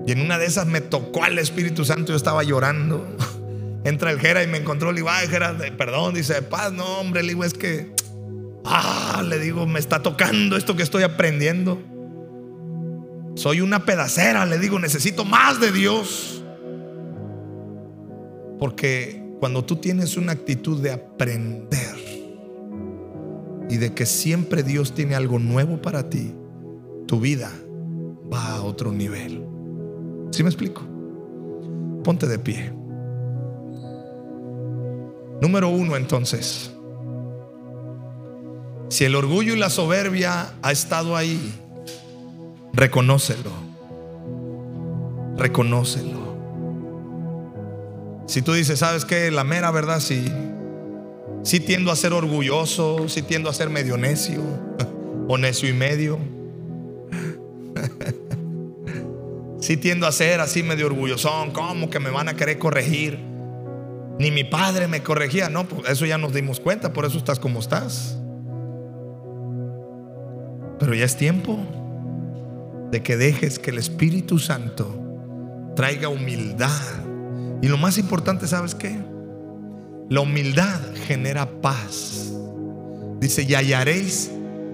Y 0.06 0.12
en 0.12 0.22
una 0.22 0.38
de 0.38 0.46
esas 0.46 0.66
me 0.66 0.80
tocó 0.80 1.24
al 1.24 1.38
Espíritu 1.38 1.84
Santo, 1.84 2.12
yo 2.12 2.16
estaba 2.16 2.42
llorando. 2.42 3.06
Entra 3.84 4.12
el 4.12 4.18
Jera 4.18 4.42
y 4.42 4.46
me 4.46 4.56
encontró, 4.56 4.92
le 4.92 5.00
digo, 5.00 5.10
ay 5.10 5.28
Jera, 5.28 5.54
perdón, 5.76 6.14
dice, 6.14 6.40
paz, 6.40 6.72
no 6.72 7.00
hombre, 7.00 7.22
le 7.22 7.28
digo, 7.28 7.44
es 7.44 7.52
que, 7.52 7.94
ah, 8.64 9.22
le 9.28 9.38
digo, 9.40 9.66
me 9.66 9.78
está 9.78 10.00
tocando 10.00 10.56
esto 10.56 10.74
que 10.74 10.82
estoy 10.82 11.02
aprendiendo. 11.02 11.92
Soy 13.34 13.60
una 13.60 13.84
pedacera, 13.84 14.46
le 14.46 14.58
digo, 14.58 14.78
necesito 14.78 15.24
más 15.24 15.60
de 15.60 15.72
Dios. 15.72 16.42
Porque 18.58 19.22
cuando 19.40 19.64
tú 19.64 19.76
tienes 19.76 20.16
una 20.16 20.32
actitud 20.32 20.80
de 20.80 20.92
aprender 20.92 21.96
y 23.68 23.76
de 23.76 23.92
que 23.92 24.06
siempre 24.06 24.62
Dios 24.62 24.94
tiene 24.94 25.14
algo 25.14 25.38
nuevo 25.38 25.82
para 25.82 26.08
ti, 26.08 26.32
tu 27.06 27.20
vida 27.20 27.50
va 28.32 28.54
a 28.54 28.62
otro 28.62 28.92
nivel. 28.92 29.44
¿Sí 30.30 30.42
me 30.42 30.48
explico? 30.48 30.82
Ponte 32.02 32.26
de 32.26 32.38
pie. 32.38 32.72
Número 35.40 35.68
uno 35.68 35.96
entonces. 35.96 36.70
Si 38.88 39.04
el 39.04 39.16
orgullo 39.16 39.54
y 39.54 39.58
la 39.58 39.70
soberbia 39.70 40.54
ha 40.62 40.72
estado 40.72 41.16
ahí, 41.16 41.52
reconócelo. 42.74 43.50
Reconócelo. 45.36 46.34
Si 48.26 48.42
tú 48.42 48.52
dices, 48.52 48.78
¿sabes 48.78 49.04
qué? 49.04 49.30
La 49.30 49.44
mera 49.44 49.70
verdad, 49.70 50.00
sí. 50.00 50.24
Sí 51.42 51.60
tiendo 51.60 51.92
a 51.92 51.96
ser 51.96 52.12
orgulloso, 52.12 53.08
sí 53.08 53.22
tiendo 53.22 53.50
a 53.50 53.54
ser 53.54 53.68
medio 53.68 53.96
necio 53.96 54.40
o 55.28 55.38
necio 55.38 55.68
y 55.68 55.72
medio. 55.72 56.18
Sí 59.60 59.78
tiendo 59.78 60.06
a 60.06 60.12
ser 60.12 60.40
así 60.42 60.62
medio 60.62 60.84
orgullosón, 60.84 61.52
¿cómo 61.52 61.88
que 61.88 61.98
me 61.98 62.10
van 62.10 62.28
a 62.28 62.36
querer 62.36 62.58
corregir? 62.58 63.18
Ni 64.18 64.30
mi 64.30 64.44
padre 64.44 64.88
me 64.88 65.02
corregía, 65.02 65.48
no, 65.48 65.66
pues 65.66 65.88
eso 65.88 66.04
ya 66.04 66.18
nos 66.18 66.34
dimos 66.34 66.60
cuenta, 66.60 66.92
por 66.92 67.06
eso 67.06 67.16
estás 67.16 67.40
como 67.40 67.60
estás. 67.60 68.18
Pero 70.78 70.92
ya 70.92 71.06
es 71.06 71.16
tiempo 71.16 71.58
de 72.94 73.02
que 73.02 73.16
dejes 73.16 73.58
que 73.58 73.72
el 73.72 73.78
Espíritu 73.78 74.38
Santo 74.38 74.86
traiga 75.74 76.08
humildad. 76.08 76.70
Y 77.60 77.66
lo 77.66 77.76
más 77.76 77.98
importante, 77.98 78.46
¿sabes 78.46 78.76
qué? 78.76 78.96
La 80.08 80.20
humildad 80.20 80.80
genera 81.04 81.60
paz. 81.60 82.32
Dice, 83.18 83.42
y 83.42 83.54
hallaréis 83.56 84.30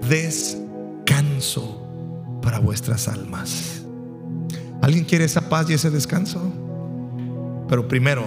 descanso 0.07 1.81
para 2.43 2.59
vuestras 2.59 3.07
almas. 3.07 3.81
¿Alguien 4.83 5.03
quiere 5.03 5.25
esa 5.25 5.49
paz 5.49 5.67
y 5.71 5.73
ese 5.73 5.89
descanso? 5.89 6.53
Pero 7.67 7.87
primero, 7.87 8.25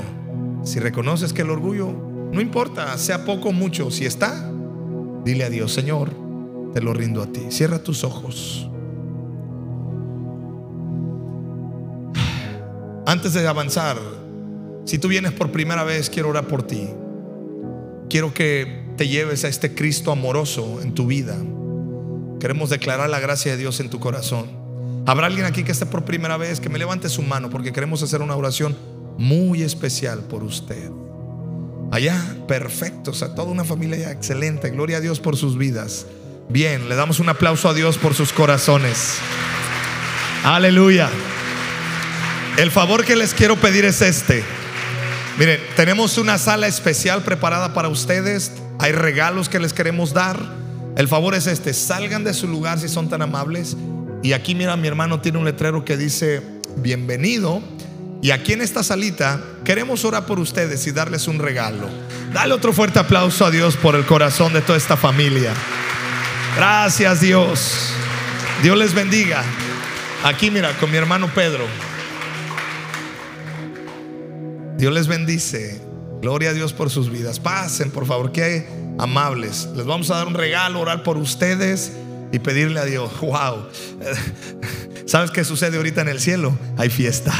si 0.64 0.80
reconoces 0.80 1.32
que 1.32 1.42
el 1.42 1.50
orgullo, 1.50 1.92
no 2.32 2.40
importa, 2.40 2.98
sea 2.98 3.24
poco 3.24 3.50
o 3.50 3.52
mucho, 3.52 3.92
si 3.92 4.06
está, 4.06 4.50
dile 5.24 5.44
a 5.44 5.50
Dios, 5.50 5.72
Señor, 5.72 6.10
te 6.72 6.80
lo 6.80 6.92
rindo 6.94 7.22
a 7.22 7.26
ti. 7.28 7.42
Cierra 7.50 7.78
tus 7.78 8.02
ojos. 8.02 8.68
Antes 13.06 13.34
de 13.34 13.46
avanzar, 13.46 13.98
si 14.86 14.98
tú 14.98 15.08
vienes 15.08 15.32
por 15.32 15.52
primera 15.52 15.84
vez, 15.84 16.08
quiero 16.08 16.30
orar 16.30 16.46
por 16.46 16.62
ti. 16.62 16.88
Quiero 18.08 18.32
que 18.32 18.84
te 18.96 19.08
lleves 19.08 19.44
a 19.44 19.48
este 19.48 19.74
Cristo 19.74 20.10
amoroso 20.10 20.80
en 20.82 20.94
tu 20.94 21.06
vida. 21.06 21.36
Queremos 22.40 22.70
declarar 22.70 23.10
la 23.10 23.20
gracia 23.20 23.52
de 23.52 23.58
Dios 23.58 23.80
en 23.80 23.90
tu 23.90 24.00
corazón. 24.00 24.46
Habrá 25.06 25.26
alguien 25.26 25.44
aquí 25.44 25.64
que 25.64 25.72
esté 25.72 25.84
por 25.84 26.04
primera 26.04 26.36
vez, 26.38 26.60
que 26.60 26.70
me 26.70 26.78
levante 26.78 27.08
su 27.08 27.22
mano 27.22 27.50
porque 27.50 27.72
queremos 27.72 28.02
hacer 28.02 28.22
una 28.22 28.36
oración 28.36 28.76
muy 29.18 29.62
especial 29.62 30.20
por 30.20 30.42
usted. 30.42 30.90
Allá, 31.90 32.18
perfecto, 32.48 33.10
o 33.10 33.14
sea, 33.14 33.34
toda 33.34 33.50
una 33.50 33.64
familia 33.64 34.10
excelente. 34.10 34.70
Gloria 34.70 34.96
a 34.96 35.00
Dios 35.00 35.20
por 35.20 35.36
sus 35.36 35.58
vidas. 35.58 36.06
Bien, 36.48 36.88
le 36.88 36.94
damos 36.94 37.20
un 37.20 37.28
aplauso 37.28 37.68
a 37.68 37.74
Dios 37.74 37.98
por 37.98 38.14
sus 38.14 38.32
corazones. 38.32 39.16
Aleluya. 40.42 41.10
El 42.56 42.70
favor 42.70 43.04
que 43.04 43.16
les 43.16 43.34
quiero 43.34 43.56
pedir 43.56 43.84
es 43.84 44.00
este. 44.00 44.44
Miren, 45.38 45.60
tenemos 45.76 46.18
una 46.18 46.38
sala 46.38 46.68
especial 46.68 47.22
preparada 47.22 47.74
para 47.74 47.88
ustedes. 47.88 48.52
Hay 48.78 48.92
regalos 48.92 49.48
que 49.48 49.58
les 49.58 49.72
queremos 49.72 50.12
dar. 50.12 50.40
El 50.96 51.08
favor 51.08 51.34
es 51.34 51.46
este. 51.46 51.74
Salgan 51.74 52.22
de 52.22 52.32
su 52.32 52.46
lugar 52.46 52.78
si 52.78 52.88
son 52.88 53.08
tan 53.08 53.22
amables 53.22 53.76
y 54.24 54.32
aquí, 54.32 54.54
mira, 54.54 54.74
mi 54.78 54.88
hermano 54.88 55.20
tiene 55.20 55.36
un 55.36 55.44
letrero 55.44 55.84
que 55.84 55.98
dice, 55.98 56.42
bienvenido. 56.78 57.62
Y 58.22 58.30
aquí 58.30 58.54
en 58.54 58.62
esta 58.62 58.82
salita 58.82 59.38
queremos 59.66 60.02
orar 60.06 60.24
por 60.24 60.38
ustedes 60.38 60.86
y 60.86 60.92
darles 60.92 61.28
un 61.28 61.38
regalo. 61.38 61.90
Dale 62.32 62.54
otro 62.54 62.72
fuerte 62.72 62.98
aplauso 62.98 63.44
a 63.44 63.50
Dios 63.50 63.76
por 63.76 63.94
el 63.94 64.06
corazón 64.06 64.54
de 64.54 64.62
toda 64.62 64.78
esta 64.78 64.96
familia. 64.96 65.52
Gracias 66.56 67.20
Dios. 67.20 67.90
Dios 68.62 68.78
les 68.78 68.94
bendiga. 68.94 69.42
Aquí 70.24 70.50
mira, 70.50 70.72
con 70.78 70.90
mi 70.90 70.96
hermano 70.96 71.28
Pedro. 71.34 71.66
Dios 74.76 74.92
les 74.92 75.06
bendice. 75.06 75.80
Gloria 76.20 76.50
a 76.50 76.52
Dios 76.52 76.72
por 76.72 76.90
sus 76.90 77.10
vidas. 77.10 77.38
Pasen, 77.38 77.90
por 77.90 78.06
favor, 78.06 78.32
que 78.32 78.66
amables. 78.98 79.68
Les 79.76 79.84
vamos 79.84 80.10
a 80.10 80.16
dar 80.16 80.26
un 80.26 80.34
regalo, 80.34 80.80
orar 80.80 81.02
por 81.02 81.16
ustedes 81.16 81.92
y 82.32 82.38
pedirle 82.40 82.80
a 82.80 82.84
Dios, 82.84 83.10
wow, 83.20 83.66
¿sabes 85.06 85.30
qué 85.30 85.44
sucede 85.44 85.76
ahorita 85.76 86.00
en 86.00 86.08
el 86.08 86.20
cielo? 86.20 86.56
Hay 86.76 86.90
fiesta, 86.90 87.32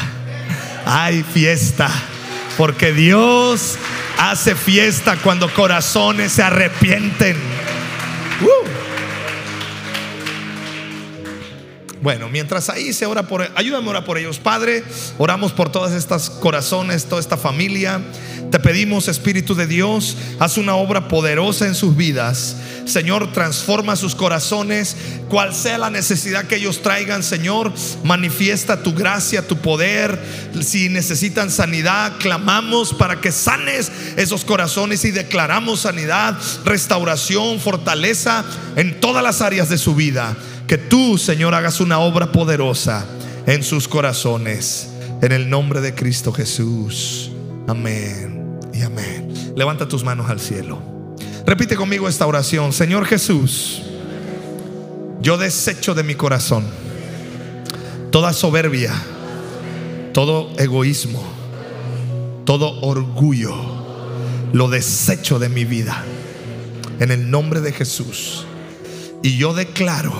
hay 0.87 1.23
fiesta, 1.25 1.91
porque 2.57 2.93
Dios 2.93 3.77
hace 4.19 4.55
fiesta 4.55 5.17
cuando 5.23 5.53
corazones 5.53 6.33
se 6.33 6.43
arrepienten. 6.43 7.37
Bueno, 12.05 12.29
mientras 12.29 12.69
ahí 12.69 12.93
se 12.93 13.07
ora 13.07 13.23
por, 13.23 13.51
ayúdame 13.55 13.87
a 13.87 13.91
orar 13.91 14.05
por 14.05 14.19
ellos, 14.19 14.39
Padre. 14.39 14.85
Oramos 15.17 15.53
por 15.53 15.73
todas 15.73 15.93
estas 15.93 16.29
corazones, 16.29 17.07
toda 17.07 17.19
esta 17.19 17.39
familia. 17.39 17.99
Te 18.51 18.61
pedimos, 18.61 19.09
Espíritu 19.09 19.55
de 19.55 19.67
Dios, 19.67 20.15
haz 20.39 20.59
una 20.59 20.75
obra 20.75 21.09
poderosa 21.09 21.67
en 21.67 21.75
sus 21.75 21.97
vidas. 21.97 22.57
Señor, 22.85 23.33
transforma 23.33 23.97
sus 23.97 24.15
corazones, 24.15 24.99
cual 25.31 25.55
sea 25.55 25.79
la 25.79 25.89
necesidad 25.89 26.45
que 26.45 26.57
ellos 26.57 26.83
traigan, 26.83 27.23
Señor, 27.23 27.73
manifiesta 28.03 28.83
tu 28.83 28.93
gracia, 28.93 29.49
tu 29.49 29.57
poder. 29.57 30.21
Si 30.61 30.91
necesitan 30.91 31.51
sanidad, 31.51 32.19
clamamos 32.19 32.93
para 32.93 33.23
que 33.23 33.33
sanes 33.33 33.91
esos 34.19 34.45
corazones 34.45 35.07
y 35.07 35.11
declaramos 35.11 35.81
sanidad, 35.81 36.37
restauración, 36.67 37.61
fortaleza 37.61 38.45
en 38.77 39.01
todas 39.01 39.25
las 39.25 39.41
áreas 39.41 39.71
de 39.71 39.79
su 39.79 39.95
vida. 39.95 40.37
Que 40.67 40.79
tú, 40.79 41.19
Señor, 41.19 41.55
hagas 41.55 41.81
una 41.81 41.99
obra 41.99 42.33
poderosa 42.33 43.07
en 43.47 43.63
sus 43.63 43.89
corazones. 43.89 44.91
En 45.23 45.33
el 45.33 45.49
nombre 45.49 45.81
de 45.81 45.95
Cristo 45.95 46.33
Jesús. 46.33 47.31
Amén 47.67 48.59
y 48.73 48.83
amén. 48.83 49.53
Levanta 49.57 49.89
tus 49.89 50.05
manos 50.05 50.29
al 50.31 50.41
cielo. 50.41 50.81
Repite 51.47 51.77
conmigo 51.77 52.09
esta 52.09 52.27
oración. 52.27 52.73
Señor 52.73 53.07
Jesús, 53.07 53.83
yo 55.21 55.37
desecho 55.37 55.95
de 55.95 56.03
mi 56.03 56.15
corazón 56.15 56.65
toda 58.15 58.33
soberbia, 58.33 58.93
todo 60.13 60.49
egoísmo, 60.57 61.21
todo 62.45 62.81
orgullo. 62.81 63.53
Lo 64.53 64.69
desecho 64.69 65.41
de 65.41 65.49
mi 65.49 65.65
vida. 65.65 66.05
En 67.01 67.11
el 67.11 67.29
nombre 67.29 67.61
de 67.61 67.73
Jesús. 67.73 68.47
Y 69.21 69.37
yo 69.37 69.53
declaro 69.53 70.15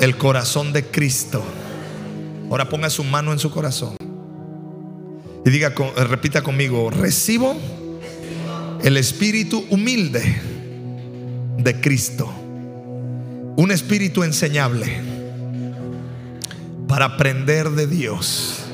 el 0.00 0.16
corazón 0.16 0.72
de 0.72 0.84
Cristo. 0.84 1.42
Ahora 2.50 2.68
ponga 2.68 2.90
su 2.90 3.04
mano 3.04 3.32
en 3.32 3.38
su 3.38 3.50
corazón. 3.50 3.96
Y 5.44 5.50
diga, 5.50 5.72
repita 6.08 6.42
conmigo, 6.42 6.90
recibo 6.90 7.56
el 8.82 8.96
espíritu 8.96 9.64
humilde 9.70 10.40
de 11.58 11.80
Cristo. 11.80 12.30
Un 13.56 13.70
espíritu 13.70 14.22
enseñable 14.22 15.00
para 16.86 17.06
aprender 17.06 17.70
de 17.70 17.86
Dios 17.86 18.64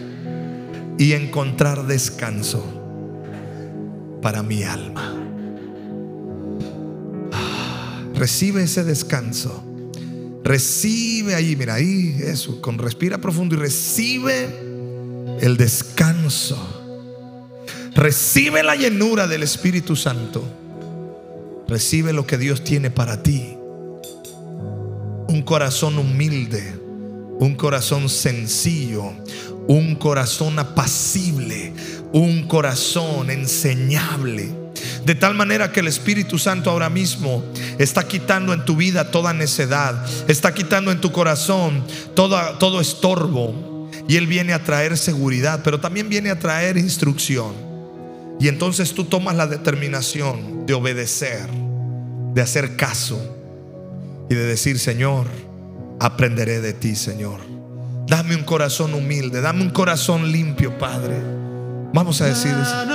y 0.99 1.12
encontrar 1.12 1.87
descanso 1.87 2.64
para 4.20 4.43
mi 4.43 4.62
alma. 4.62 5.14
Ah, 7.33 8.03
recibe 8.14 8.62
ese 8.62 8.85
descanso 8.85 9.74
Recibe 10.45 11.34
ahí, 11.34 11.57
mira, 11.57 11.74
ahí, 11.74 12.16
eso, 12.22 12.61
con 12.61 12.76
respira 12.76 13.16
profundo 13.16 13.55
y 13.55 13.59
recibe 13.59 14.47
el 15.40 15.57
descanso. 15.57 16.59
Recibe 17.95 18.62
la 18.62 18.76
llenura 18.76 19.26
del 19.26 19.42
Espíritu 19.42 19.97
Santo. 19.97 20.45
Recibe 21.66 22.12
lo 22.12 22.26
que 22.26 22.36
Dios 22.36 22.62
tiene 22.62 22.90
para 22.90 23.22
ti. 23.22 23.57
Un 25.28 25.42
corazón 25.47 25.97
humilde, 25.99 26.78
un 27.40 27.55
corazón 27.55 28.11
sencillo, 28.11 29.14
un 29.66 29.95
corazón 29.95 30.59
apacible, 30.59 31.72
un 32.12 32.47
corazón 32.47 33.30
enseñable 33.30 34.64
De 35.05 35.14
tal 35.14 35.35
manera 35.35 35.70
que 35.72 35.81
el 35.81 35.89
Espíritu 35.89 36.39
Santo 36.39 36.70
ahora 36.70 36.89
mismo 36.91 37.45
está 37.79 38.07
quitando 38.07 38.53
en 38.53 38.64
tu 38.64 38.77
vida 38.77 39.11
toda 39.11 39.33
necedad, 39.33 40.05
está 40.29 40.55
quitando 40.55 40.91
en 40.91 41.01
tu 41.01 41.12
corazón 41.12 41.85
todo, 42.14 42.39
todo 42.59 42.81
estorbo. 42.81 43.91
Y 44.09 44.16
Él 44.16 44.27
viene 44.27 44.53
a 44.53 44.62
traer 44.62 44.99
seguridad, 44.99 45.61
pero 45.64 45.81
también 45.81 46.09
viene 46.09 46.31
a 46.31 46.39
traer 46.39 46.77
instrucción. 46.77 47.53
Y 48.41 48.49
entonces 48.49 48.93
tú 48.93 49.05
tomas 49.05 49.37
la 49.37 49.47
determinación 49.47 50.66
de 50.66 50.75
obedecer, 50.75 51.49
de 52.35 52.43
hacer 52.43 52.77
caso 52.77 53.18
y 54.29 54.35
de 54.35 54.45
decir, 54.45 54.79
Señor, 54.79 55.27
aprenderé 56.01 56.61
de 56.61 56.72
ti, 56.72 56.97
Señor. 56.97 57.41
Dame 58.07 58.37
un 58.37 58.45
corazón 58.45 58.93
humilde, 58.95 59.41
dame 59.41 59.62
un 59.62 59.70
corazón 59.70 60.31
limpio, 60.31 60.77
Padre. 60.79 61.16
Vamos 61.93 62.20
a 62.20 62.27
decir 62.27 62.51
eso. 62.51 62.87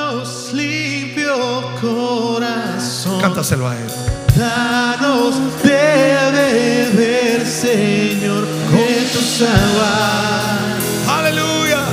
Corazón. 1.82 3.22
Cántaselo 3.22 3.68
a 3.68 3.76
Él. 3.76 3.88
Danos 4.36 5.36
de 5.64 6.32
beber, 6.32 7.46
Señor, 7.46 8.46
de 8.72 9.08
tus 9.14 9.42
aguas, 9.42 10.80
Aleluya. 11.08 11.84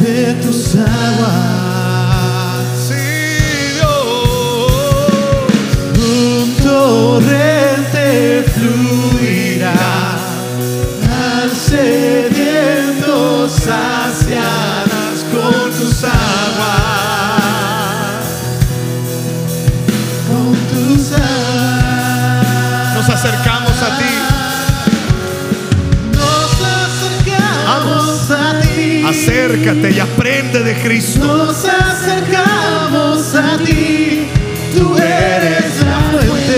de 0.00 0.34
tus 0.34 0.74
aguas. 0.74 2.66
Sí, 2.88 3.74
Dios. 3.74 4.70
Un 5.96 6.56
torrente 6.62 7.77
Acércate 29.68 29.94
y 29.96 30.00
aprende 30.00 30.62
de 30.62 30.74
Cristo. 30.76 31.26
Nos 31.26 31.62
acercamos 31.66 33.34
a 33.34 33.58
ti, 33.58 34.26
tú 34.74 34.96
eres 34.96 35.82
la 35.84 36.00
fuente. 36.10 36.54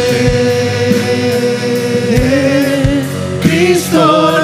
Cristo 3.42 4.39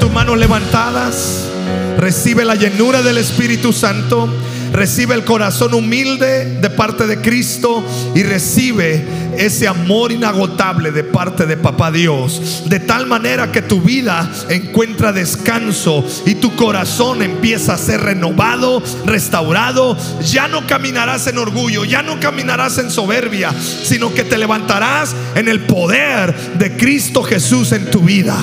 tus 0.00 0.10
manos 0.10 0.38
levantadas, 0.38 1.44
recibe 1.98 2.44
la 2.44 2.54
llenura 2.54 3.02
del 3.02 3.18
Espíritu 3.18 3.72
Santo, 3.72 4.28
recibe 4.72 5.14
el 5.14 5.24
corazón 5.24 5.74
humilde 5.74 6.58
de 6.58 6.70
parte 6.70 7.06
de 7.06 7.20
Cristo 7.20 7.84
y 8.14 8.22
recibe 8.22 9.04
ese 9.36 9.68
amor 9.68 10.10
inagotable 10.10 10.90
de 10.90 11.04
parte 11.04 11.44
de 11.44 11.58
Papá 11.58 11.90
Dios. 11.92 12.64
De 12.66 12.80
tal 12.80 13.06
manera 13.06 13.52
que 13.52 13.60
tu 13.60 13.82
vida 13.82 14.30
encuentra 14.48 15.12
descanso 15.12 16.04
y 16.24 16.36
tu 16.36 16.56
corazón 16.56 17.22
empieza 17.22 17.74
a 17.74 17.78
ser 17.78 18.00
renovado, 18.00 18.82
restaurado. 19.04 19.96
Ya 20.24 20.48
no 20.48 20.66
caminarás 20.66 21.26
en 21.26 21.36
orgullo, 21.36 21.84
ya 21.84 22.02
no 22.02 22.18
caminarás 22.20 22.78
en 22.78 22.90
soberbia, 22.90 23.52
sino 23.52 24.14
que 24.14 24.24
te 24.24 24.38
levantarás 24.38 25.14
en 25.34 25.48
el 25.48 25.60
poder 25.60 26.34
de 26.58 26.76
Cristo 26.76 27.22
Jesús 27.22 27.72
en 27.72 27.90
tu 27.90 28.00
vida. 28.00 28.36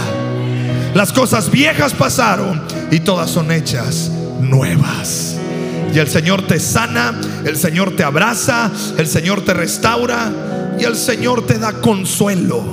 Las 0.97 1.13
cosas 1.13 1.51
viejas 1.51 1.93
pasaron 1.93 2.59
y 2.89 3.01
todas 3.01 3.29
son 3.29 3.51
hechas 3.51 4.09
nuevas. 4.41 5.37
Y 5.93 5.99
el 5.99 6.07
Señor 6.07 6.47
te 6.47 6.59
sana, 6.59 7.13
el 7.45 7.55
Señor 7.55 7.95
te 7.95 8.03
abraza, 8.03 8.71
el 8.97 9.05
Señor 9.05 9.45
te 9.45 9.53
restaura 9.53 10.31
y 10.79 10.85
el 10.85 10.95
Señor 10.95 11.45
te 11.45 11.59
da 11.59 11.73
consuelo. 11.73 12.63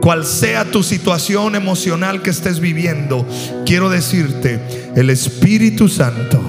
Cual 0.00 0.24
sea 0.24 0.64
tu 0.64 0.82
situación 0.82 1.54
emocional 1.54 2.22
que 2.22 2.30
estés 2.30 2.60
viviendo, 2.60 3.26
quiero 3.66 3.90
decirte, 3.90 4.58
el 4.96 5.10
Espíritu 5.10 5.90
Santo 5.90 6.40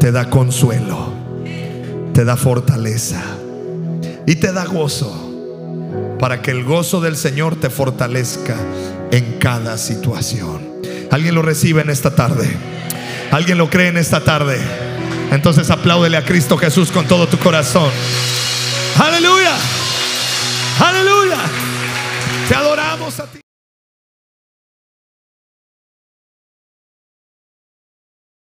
te 0.00 0.10
da 0.10 0.28
consuelo, 0.28 1.12
te 2.12 2.24
da 2.24 2.36
fortaleza 2.36 3.22
y 4.26 4.34
te 4.34 4.52
da 4.52 4.64
gozo 4.64 6.16
para 6.18 6.42
que 6.42 6.50
el 6.50 6.64
gozo 6.64 7.00
del 7.00 7.16
Señor 7.16 7.54
te 7.54 7.70
fortalezca 7.70 8.56
en 9.12 9.38
cada 9.38 9.78
situación. 9.78 10.72
¿Alguien 11.10 11.34
lo 11.36 11.42
recibe 11.42 11.82
en 11.82 11.90
esta 11.90 12.16
tarde? 12.16 12.50
¿Alguien 13.30 13.58
lo 13.58 13.70
cree 13.70 13.88
en 13.88 13.98
esta 13.98 14.24
tarde? 14.24 14.58
Entonces 15.30 15.70
apláudele 15.70 16.16
a 16.16 16.24
Cristo 16.24 16.58
Jesús 16.58 16.90
con 16.90 17.06
todo 17.06 17.28
tu 17.28 17.38
corazón. 17.38 17.90
Aleluya. 18.98 19.54
Aleluya. 20.80 21.38
Te 22.48 22.54
adoramos 22.54 23.20
a 23.20 23.26
ti. 23.26 23.41